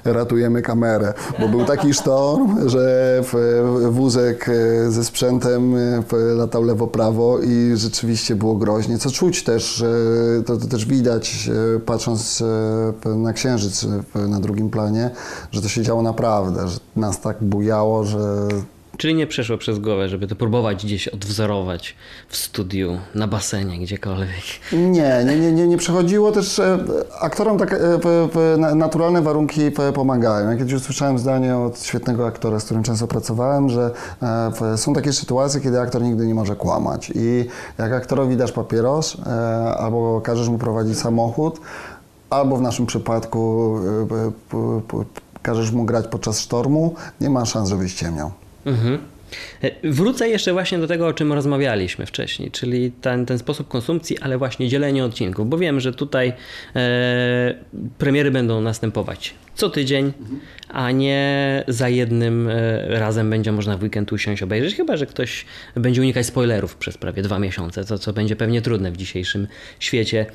ratujemy 0.05 0.61
kamerę, 0.61 1.13
bo 1.39 1.47
był 1.47 1.65
taki 1.65 1.93
sztorm, 1.93 2.69
że 2.69 3.21
wózek 3.89 4.49
e, 4.49 4.91
ze 4.91 5.03
sprzętem 5.03 5.75
e, 5.75 6.03
latał 6.35 6.63
lewo-prawo 6.63 7.39
i 7.39 7.71
rzeczywiście 7.75 8.35
było 8.35 8.55
groźnie, 8.55 8.97
co 8.97 9.11
czuć 9.11 9.43
też, 9.43 9.83
to, 10.45 10.57
to 10.57 10.67
też 10.67 10.85
widać 10.85 11.49
e, 11.75 11.79
patrząc 11.79 12.43
na 13.05 13.33
księżyc 13.33 13.87
na 14.15 14.39
drugim 14.39 14.69
planie, 14.69 15.09
że 15.51 15.61
to 15.61 15.67
się 15.67 15.81
działo 15.81 16.01
naprawdę, 16.01 16.67
że 16.67 16.79
nas 16.95 17.21
tak 17.21 17.37
bujało, 17.43 18.03
że 18.03 18.47
Czyli 18.97 19.15
nie 19.15 19.27
przeszło 19.27 19.57
przez 19.57 19.79
głowę, 19.79 20.09
żeby 20.09 20.27
to 20.27 20.35
próbować 20.35 20.85
gdzieś 20.85 21.07
odwzorować 21.07 21.95
w 22.29 22.37
studiu, 22.37 22.97
na 23.15 23.27
basenie, 23.27 23.79
gdziekolwiek. 23.79 24.43
Nie, 24.73 25.23
nie, 25.25 25.39
nie, 25.39 25.51
nie, 25.51 25.67
nie 25.67 25.77
przechodziło 25.77 26.31
też. 26.31 26.59
e, 26.59 26.77
Aktorom 27.19 27.57
tak 27.57 27.73
e, 27.73 28.75
naturalne 28.75 29.21
warunki 29.21 29.71
p- 29.71 29.93
pomagają. 29.93 30.51
Ja 30.51 30.57
kiedyś 30.57 30.73
usłyszałem 30.73 31.19
zdanie 31.19 31.57
od 31.57 31.83
świetnego 31.83 32.27
aktora, 32.27 32.59
z 32.59 32.65
którym 32.65 32.83
często 32.83 33.07
pracowałem, 33.07 33.69
że 33.69 33.91
e, 34.73 34.77
są 34.77 34.93
takie 34.93 35.13
sytuacje, 35.13 35.61
kiedy 35.61 35.79
aktor 35.79 36.01
nigdy 36.01 36.27
nie 36.27 36.35
może 36.35 36.55
kłamać. 36.55 37.11
I 37.15 37.45
jak 37.77 37.91
aktorowi 37.91 38.37
dasz 38.37 38.51
papieros 38.51 39.17
e, 39.27 39.29
albo 39.77 40.21
każesz 40.21 40.49
mu 40.49 40.57
prowadzić 40.57 40.99
samochód, 40.99 41.59
albo 42.29 42.57
w 42.57 42.61
naszym 42.61 42.85
przypadku 42.85 43.75
e, 44.53 45.05
każesz 45.41 45.71
mu 45.71 45.83
grać 45.85 46.07
podczas 46.07 46.39
sztormu, 46.39 46.95
nie 47.21 47.29
ma 47.29 47.45
szans, 47.45 47.69
żebyś 47.69 47.93
ciemniał. 47.93 48.31
Mhm. 48.65 48.97
Wrócę 49.83 50.29
jeszcze 50.29 50.53
właśnie 50.53 50.77
do 50.77 50.87
tego, 50.87 51.07
o 51.07 51.13
czym 51.13 51.33
rozmawialiśmy 51.33 52.05
wcześniej, 52.05 52.51
czyli 52.51 52.91
ten, 52.91 53.25
ten 53.25 53.39
sposób 53.39 53.67
konsumpcji, 53.67 54.19
ale 54.19 54.37
właśnie 54.37 54.67
dzielenie 54.69 55.05
odcinków, 55.05 55.49
bo 55.49 55.57
wiem, 55.57 55.79
że 55.79 55.93
tutaj 55.93 56.33
e, 56.75 57.55
premiery 57.97 58.31
będą 58.31 58.61
następować 58.61 59.33
co 59.55 59.69
tydzień, 59.69 60.13
a 60.69 60.91
nie 60.91 61.63
za 61.67 61.89
jednym 61.89 62.49
e, 62.49 62.99
razem 62.99 63.29
będzie 63.29 63.51
można 63.51 63.77
w 63.77 63.83
weekend 63.83 64.13
usiąść, 64.13 64.43
obejrzeć, 64.43 64.75
chyba 64.75 64.97
że 64.97 65.05
ktoś 65.05 65.45
będzie 65.75 66.01
unikać 66.01 66.25
spoilerów 66.25 66.75
przez 66.75 66.97
prawie 66.97 67.23
dwa 67.23 67.39
miesiące, 67.39 67.83
co, 67.83 67.97
co 67.97 68.13
będzie 68.13 68.35
pewnie 68.35 68.61
trudne 68.61 68.91
w 68.91 68.97
dzisiejszym 68.97 69.47
świecie. 69.79 70.25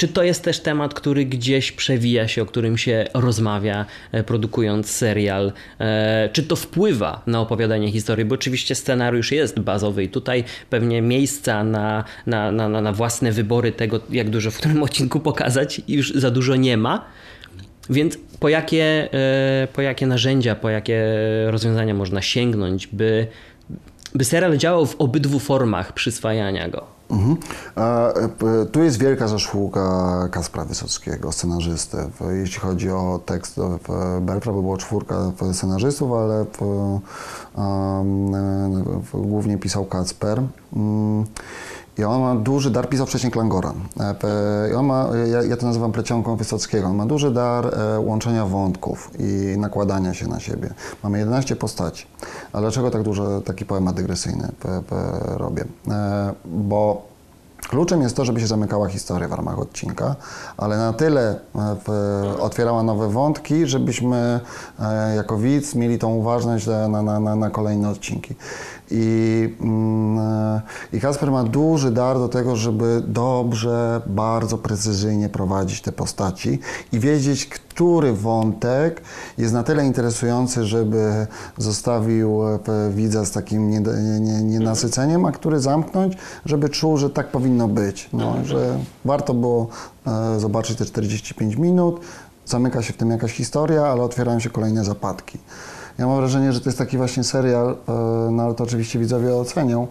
Czy 0.00 0.08
to 0.08 0.22
jest 0.22 0.44
też 0.44 0.60
temat, 0.60 0.94
który 0.94 1.24
gdzieś 1.24 1.72
przewija 1.72 2.28
się, 2.28 2.42
o 2.42 2.46
którym 2.46 2.78
się 2.78 3.04
rozmawia, 3.14 3.86
e, 4.12 4.24
produkując 4.24 4.90
serial? 4.90 5.52
E, 5.80 6.28
Czy 6.32 6.42
to 6.42 6.56
wpływa 6.56 7.22
na 7.26 7.40
opowiadanie 7.40 7.92
historii? 7.92 8.24
Bo 8.24 8.34
oczywiście 8.34 8.74
scenariusz 8.74 9.32
jest 9.32 9.60
bazowy 9.60 10.04
i 10.04 10.08
tutaj 10.08 10.44
pewnie 10.70 11.02
miejsca 11.02 11.64
na, 11.64 12.04
na, 12.26 12.52
na, 12.52 12.68
na 12.68 12.92
własne 12.92 13.32
wybory 13.32 13.72
tego, 13.72 14.00
jak 14.10 14.30
dużo 14.30 14.50
w 14.50 14.56
którym 14.56 14.82
odcinku 14.88 15.20
pokazać, 15.20 15.80
już 15.88 16.12
za 16.14 16.30
dużo 16.30 16.56
nie 16.56 16.76
ma. 16.76 17.04
Więc 17.90 18.18
po 18.38 18.48
jakie, 18.48 19.08
e, 19.12 19.68
po 19.72 19.82
jakie 19.82 20.06
narzędzia, 20.06 20.54
po 20.54 20.70
jakie 20.70 21.02
rozwiązania 21.46 21.94
można 21.94 22.22
sięgnąć, 22.22 22.86
by, 22.86 23.26
by 24.14 24.24
serial 24.24 24.56
działał 24.56 24.86
w 24.86 24.96
obydwu 24.96 25.38
formach 25.38 25.92
przyswajania 25.92 26.68
go? 26.68 26.99
Mhm. 27.10 27.36
Tu 28.72 28.82
jest 28.82 28.98
wielka 28.98 29.28
zasługa 29.28 30.28
Kaspra 30.30 30.64
Wysockiego, 30.64 31.32
scenarzysty. 31.32 31.96
Jeśli 32.30 32.60
chodzi 32.60 32.90
o 32.90 33.20
tekst 33.26 33.56
Belfra, 34.20 34.52
bo 34.52 34.62
było 34.62 34.76
czwórka 34.76 35.32
scenarzystów, 35.52 36.12
ale 36.12 36.44
głównie 39.14 39.58
pisał 39.58 39.84
Kacper. 39.84 40.42
I 41.98 42.04
on 42.04 42.20
ma 42.20 42.34
duży 42.34 42.70
dar, 42.70 42.88
pisał 42.88 43.06
wcześniej 43.06 43.32
Klangora. 43.32 43.72
E, 44.00 44.70
I 44.70 44.74
on 44.74 44.86
ma, 44.86 45.08
ja, 45.32 45.42
ja 45.42 45.56
to 45.56 45.66
nazywam 45.66 45.92
plecionką 45.92 46.36
Wysockiego. 46.36 46.86
On 46.86 46.96
ma 46.96 47.06
duży 47.06 47.30
dar 47.30 47.66
e, 47.66 48.00
łączenia 48.00 48.46
wątków 48.46 49.10
i 49.18 49.58
nakładania 49.58 50.14
się 50.14 50.28
na 50.28 50.40
siebie. 50.40 50.70
Mamy 51.02 51.18
11 51.18 51.56
postaci. 51.56 52.06
A 52.52 52.60
dlaczego 52.60 52.90
tak 52.90 53.02
dużo 53.02 53.40
taki 53.40 53.64
poemat 53.64 53.96
dygresyjny 53.96 54.48
p, 54.60 54.82
robię? 55.36 55.64
E, 55.88 56.32
bo 56.44 57.10
Kluczem 57.68 58.02
jest 58.02 58.16
to, 58.16 58.24
żeby 58.24 58.40
się 58.40 58.46
zamykała 58.46 58.88
historia 58.88 59.28
w 59.28 59.32
ramach 59.32 59.58
odcinka, 59.58 60.16
ale 60.56 60.76
na 60.76 60.92
tyle 60.92 61.40
e, 61.88 62.40
otwierała 62.40 62.82
nowe 62.82 63.08
wątki, 63.08 63.66
żebyśmy 63.66 64.40
e, 64.80 65.14
jako 65.16 65.36
widz 65.36 65.74
mieli 65.74 65.98
tą 65.98 66.14
uważność 66.14 66.66
na, 66.66 66.88
na, 67.02 67.20
na- 67.20 67.36
na 67.36 67.50
kolejne 67.50 67.88
odcinki. 67.90 68.34
I, 68.90 69.54
mm, 69.60 70.18
e, 70.18 70.60
I 70.92 71.00
Kasper 71.00 71.30
ma 71.30 71.44
duży 71.44 71.90
dar 71.90 72.18
do 72.18 72.28
tego, 72.28 72.56
żeby 72.56 73.02
dobrze, 73.06 74.00
bardzo 74.06 74.58
precyzyjnie 74.58 75.28
prowadzić 75.28 75.80
te 75.80 75.92
postaci 75.92 76.58
i 76.92 77.00
wiedzieć, 77.00 77.46
który 77.46 78.12
wątek 78.12 79.02
jest 79.38 79.54
na 79.54 79.62
tyle 79.62 79.86
interesujący, 79.86 80.64
żeby 80.64 81.26
zostawił 81.58 82.42
e, 82.48 82.58
widza 82.90 83.24
z 83.24 83.30
takim 83.30 83.70
nienasyceniem, 84.42 85.24
a 85.24 85.32
który 85.32 85.60
zamknąć, 85.60 86.16
żeby 86.46 86.68
czuł, 86.68 86.96
że 86.96 87.10
tak 87.10 87.30
powinno 87.30 87.68
być. 87.68 88.08
No, 88.12 88.34
że 88.44 88.78
warto 89.04 89.34
było 89.34 89.68
e, 90.06 90.40
zobaczyć 90.40 90.78
te 90.78 90.84
45 90.84 91.56
minut, 91.56 92.00
zamyka 92.46 92.82
się 92.82 92.92
w 92.92 92.96
tym 92.96 93.10
jakaś 93.10 93.32
historia, 93.32 93.86
ale 93.86 94.02
otwierają 94.02 94.40
się 94.40 94.50
kolejne 94.50 94.84
zapadki. 94.84 95.38
Ja 96.00 96.06
mam 96.06 96.16
wrażenie, 96.16 96.52
że 96.52 96.60
to 96.60 96.68
jest 96.68 96.78
taki 96.78 96.96
właśnie 96.96 97.24
serial, 97.24 97.76
e, 97.88 97.92
no 98.30 98.42
ale 98.42 98.54
to 98.54 98.64
oczywiście 98.64 98.98
widzowie 98.98 99.36
ocenią, 99.36 99.86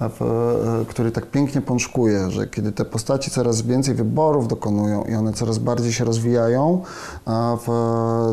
w, 0.00 0.22
e, 0.22 0.84
który 0.90 1.10
tak 1.10 1.26
pięknie 1.26 1.60
pączkuje, 1.60 2.30
że 2.30 2.46
kiedy 2.46 2.72
te 2.72 2.84
postaci 2.84 3.30
coraz 3.30 3.62
więcej 3.62 3.94
wyborów 3.94 4.48
dokonują 4.48 5.04
i 5.04 5.14
one 5.14 5.32
coraz 5.32 5.58
bardziej 5.58 5.92
się 5.92 6.04
rozwijają, 6.04 6.82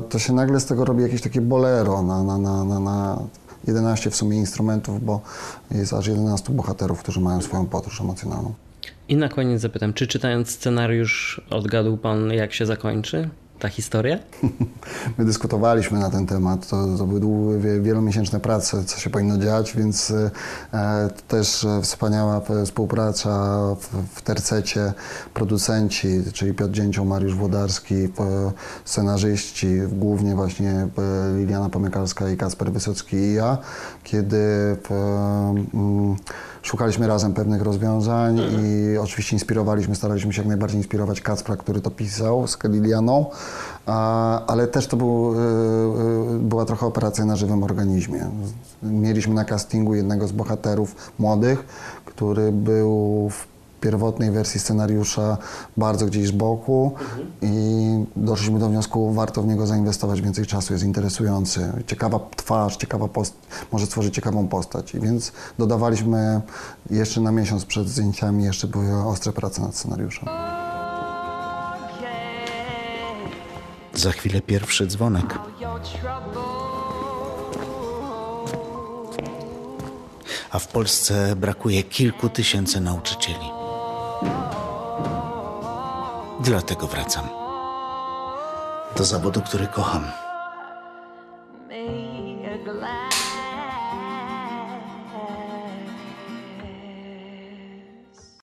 to 0.10 0.20
się 0.20 0.34
nagle 0.34 0.60
z 0.60 0.66
tego 0.66 0.86
robi 0.86 1.04
jakieś 1.04 1.22
takie 1.22 1.42
bolero 1.42 2.02
na, 2.02 2.24
na, 2.24 2.38
na, 2.38 2.64
na, 2.64 2.80
na 2.80 3.20
11 3.68 4.10
w 4.10 4.16
sumie 4.16 4.38
instrumentów, 4.38 5.06
bo 5.06 5.22
jest 5.72 5.94
aż 5.94 6.08
11 6.08 6.54
bohaterów, 6.54 7.00
którzy 7.00 7.20
mają 7.20 7.42
swoją 7.42 7.66
podróż 7.66 8.02
emocjonalną. 8.02 8.54
I 9.10 9.16
na 9.16 9.30
koniec 9.30 9.62
zapytam, 9.62 9.94
czy 9.94 10.08
czytając 10.08 10.50
scenariusz 10.50 11.42
odgadł 11.50 11.98
pan, 11.98 12.34
jak 12.34 12.54
się 12.54 12.66
zakończy 12.66 13.30
ta 13.66 13.70
historia? 13.70 14.20
My 15.18 15.26
dyskutowaliśmy 15.26 16.00
na 16.00 16.10
ten 16.10 16.26
temat. 16.28 16.68
To, 16.68 16.98
to 16.98 17.06
były 17.08 17.20
dłu- 17.20 17.60
wie- 17.62 17.82
wielomiesięczne 17.82 18.40
prace, 18.40 18.84
co 18.84 19.00
się 19.00 19.10
powinno 19.10 19.38
dziać, 19.38 19.74
więc 19.78 20.12
e, 20.74 21.10
też 21.28 21.64
e, 21.64 21.82
wspaniała 21.82 22.42
p- 22.42 22.66
współpraca 22.66 23.58
w, 23.76 23.88
w 24.16 24.22
tercecie. 24.22 24.94
Producenci, 25.34 26.08
czyli 26.34 26.54
Piotr 26.54 26.74
Dzięcioł, 26.74 27.06
Mariusz 27.06 27.36
Włodarski, 27.36 27.96
scenarzyści, 28.86 29.68
głównie 29.92 30.36
właśnie 30.36 30.88
Liliana 31.38 31.70
Pomykalska 31.70 32.30
i 32.30 32.38
Kasper 32.38 32.72
Wysocki 32.72 33.16
i 33.16 33.34
ja, 33.34 33.58
kiedy 34.04 34.38
mm, 35.74 36.16
szukaliśmy 36.66 37.08
razem 37.08 37.34
pewnych 37.34 37.62
rozwiązań 37.62 38.40
i 38.40 38.98
oczywiście 38.98 39.36
inspirowaliśmy, 39.36 39.96
staraliśmy 39.96 40.34
się 40.34 40.42
jak 40.42 40.48
najbardziej 40.48 40.78
inspirować 40.78 41.22
Kacpra, 41.22 41.58
który 41.58 41.82
to 41.82 41.92
pisał 41.92 42.48
z 42.48 42.58
Lilianą, 42.64 43.26
ale 44.48 44.68
też 44.68 44.88
to 44.88 44.98
był, 44.98 45.34
y, 45.34 45.38
y, 46.36 46.40
była 46.40 46.66
trochę 46.66 46.86
operacja 46.86 47.26
na 47.26 47.36
żywym 47.36 47.64
organizmie. 47.64 48.26
Mieliśmy 48.84 49.34
na 49.34 49.46
castingu 49.46 49.96
jednego 49.96 50.28
z 50.28 50.32
bohaterów 50.32 50.96
młodych, 51.20 51.66
który 52.06 52.52
był 52.52 53.30
w 53.30 53.55
pierwotnej 53.82 54.32
wersji 54.32 54.60
scenariusza 54.60 55.38
bardzo 55.78 56.06
gdzieś 56.06 56.28
z 56.28 56.32
boku 56.32 56.92
i 57.42 58.06
doszliśmy 58.16 58.60
do 58.60 58.70
wniosku, 58.70 59.14
warto 59.14 59.42
w 59.42 59.48
niego 59.48 59.68
zainwestować 59.68 60.22
więcej 60.22 60.46
czasu, 60.46 60.74
jest 60.74 60.86
interesujący, 60.86 61.72
ciekawa 61.88 62.20
twarz, 62.36 62.78
ciekawa 62.78 63.08
post- 63.08 63.48
może 63.72 63.86
stworzyć 63.86 64.16
ciekawą 64.16 64.48
postać. 64.48 64.96
I 64.96 65.00
więc 65.00 65.32
dodawaliśmy 65.60 66.42
jeszcze 66.90 67.22
na 67.22 67.32
miesiąc 67.32 67.66
przed 67.66 67.88
zdjęciami, 67.88 68.44
jeszcze 68.44 68.68
były 68.68 69.04
ostre 69.04 69.32
prace 69.34 69.62
nad 69.62 69.76
scenariuszem. 69.76 70.30
Za 73.94 74.12
chwilę 74.12 74.42
pierwszy 74.42 74.88
dzwonek. 74.88 75.40
A 80.52 80.60
w 80.60 80.68
Polsce 80.68 81.36
brakuje 81.36 81.84
kilku 81.84 82.30
tysięcy 82.30 82.80
nauczycieli. 82.82 83.55
Dlatego 86.40 86.88
wracam. 86.88 87.30
Do 88.96 89.06
zawodu, 89.06 89.42
który 89.42 89.68
kocham. 89.68 90.25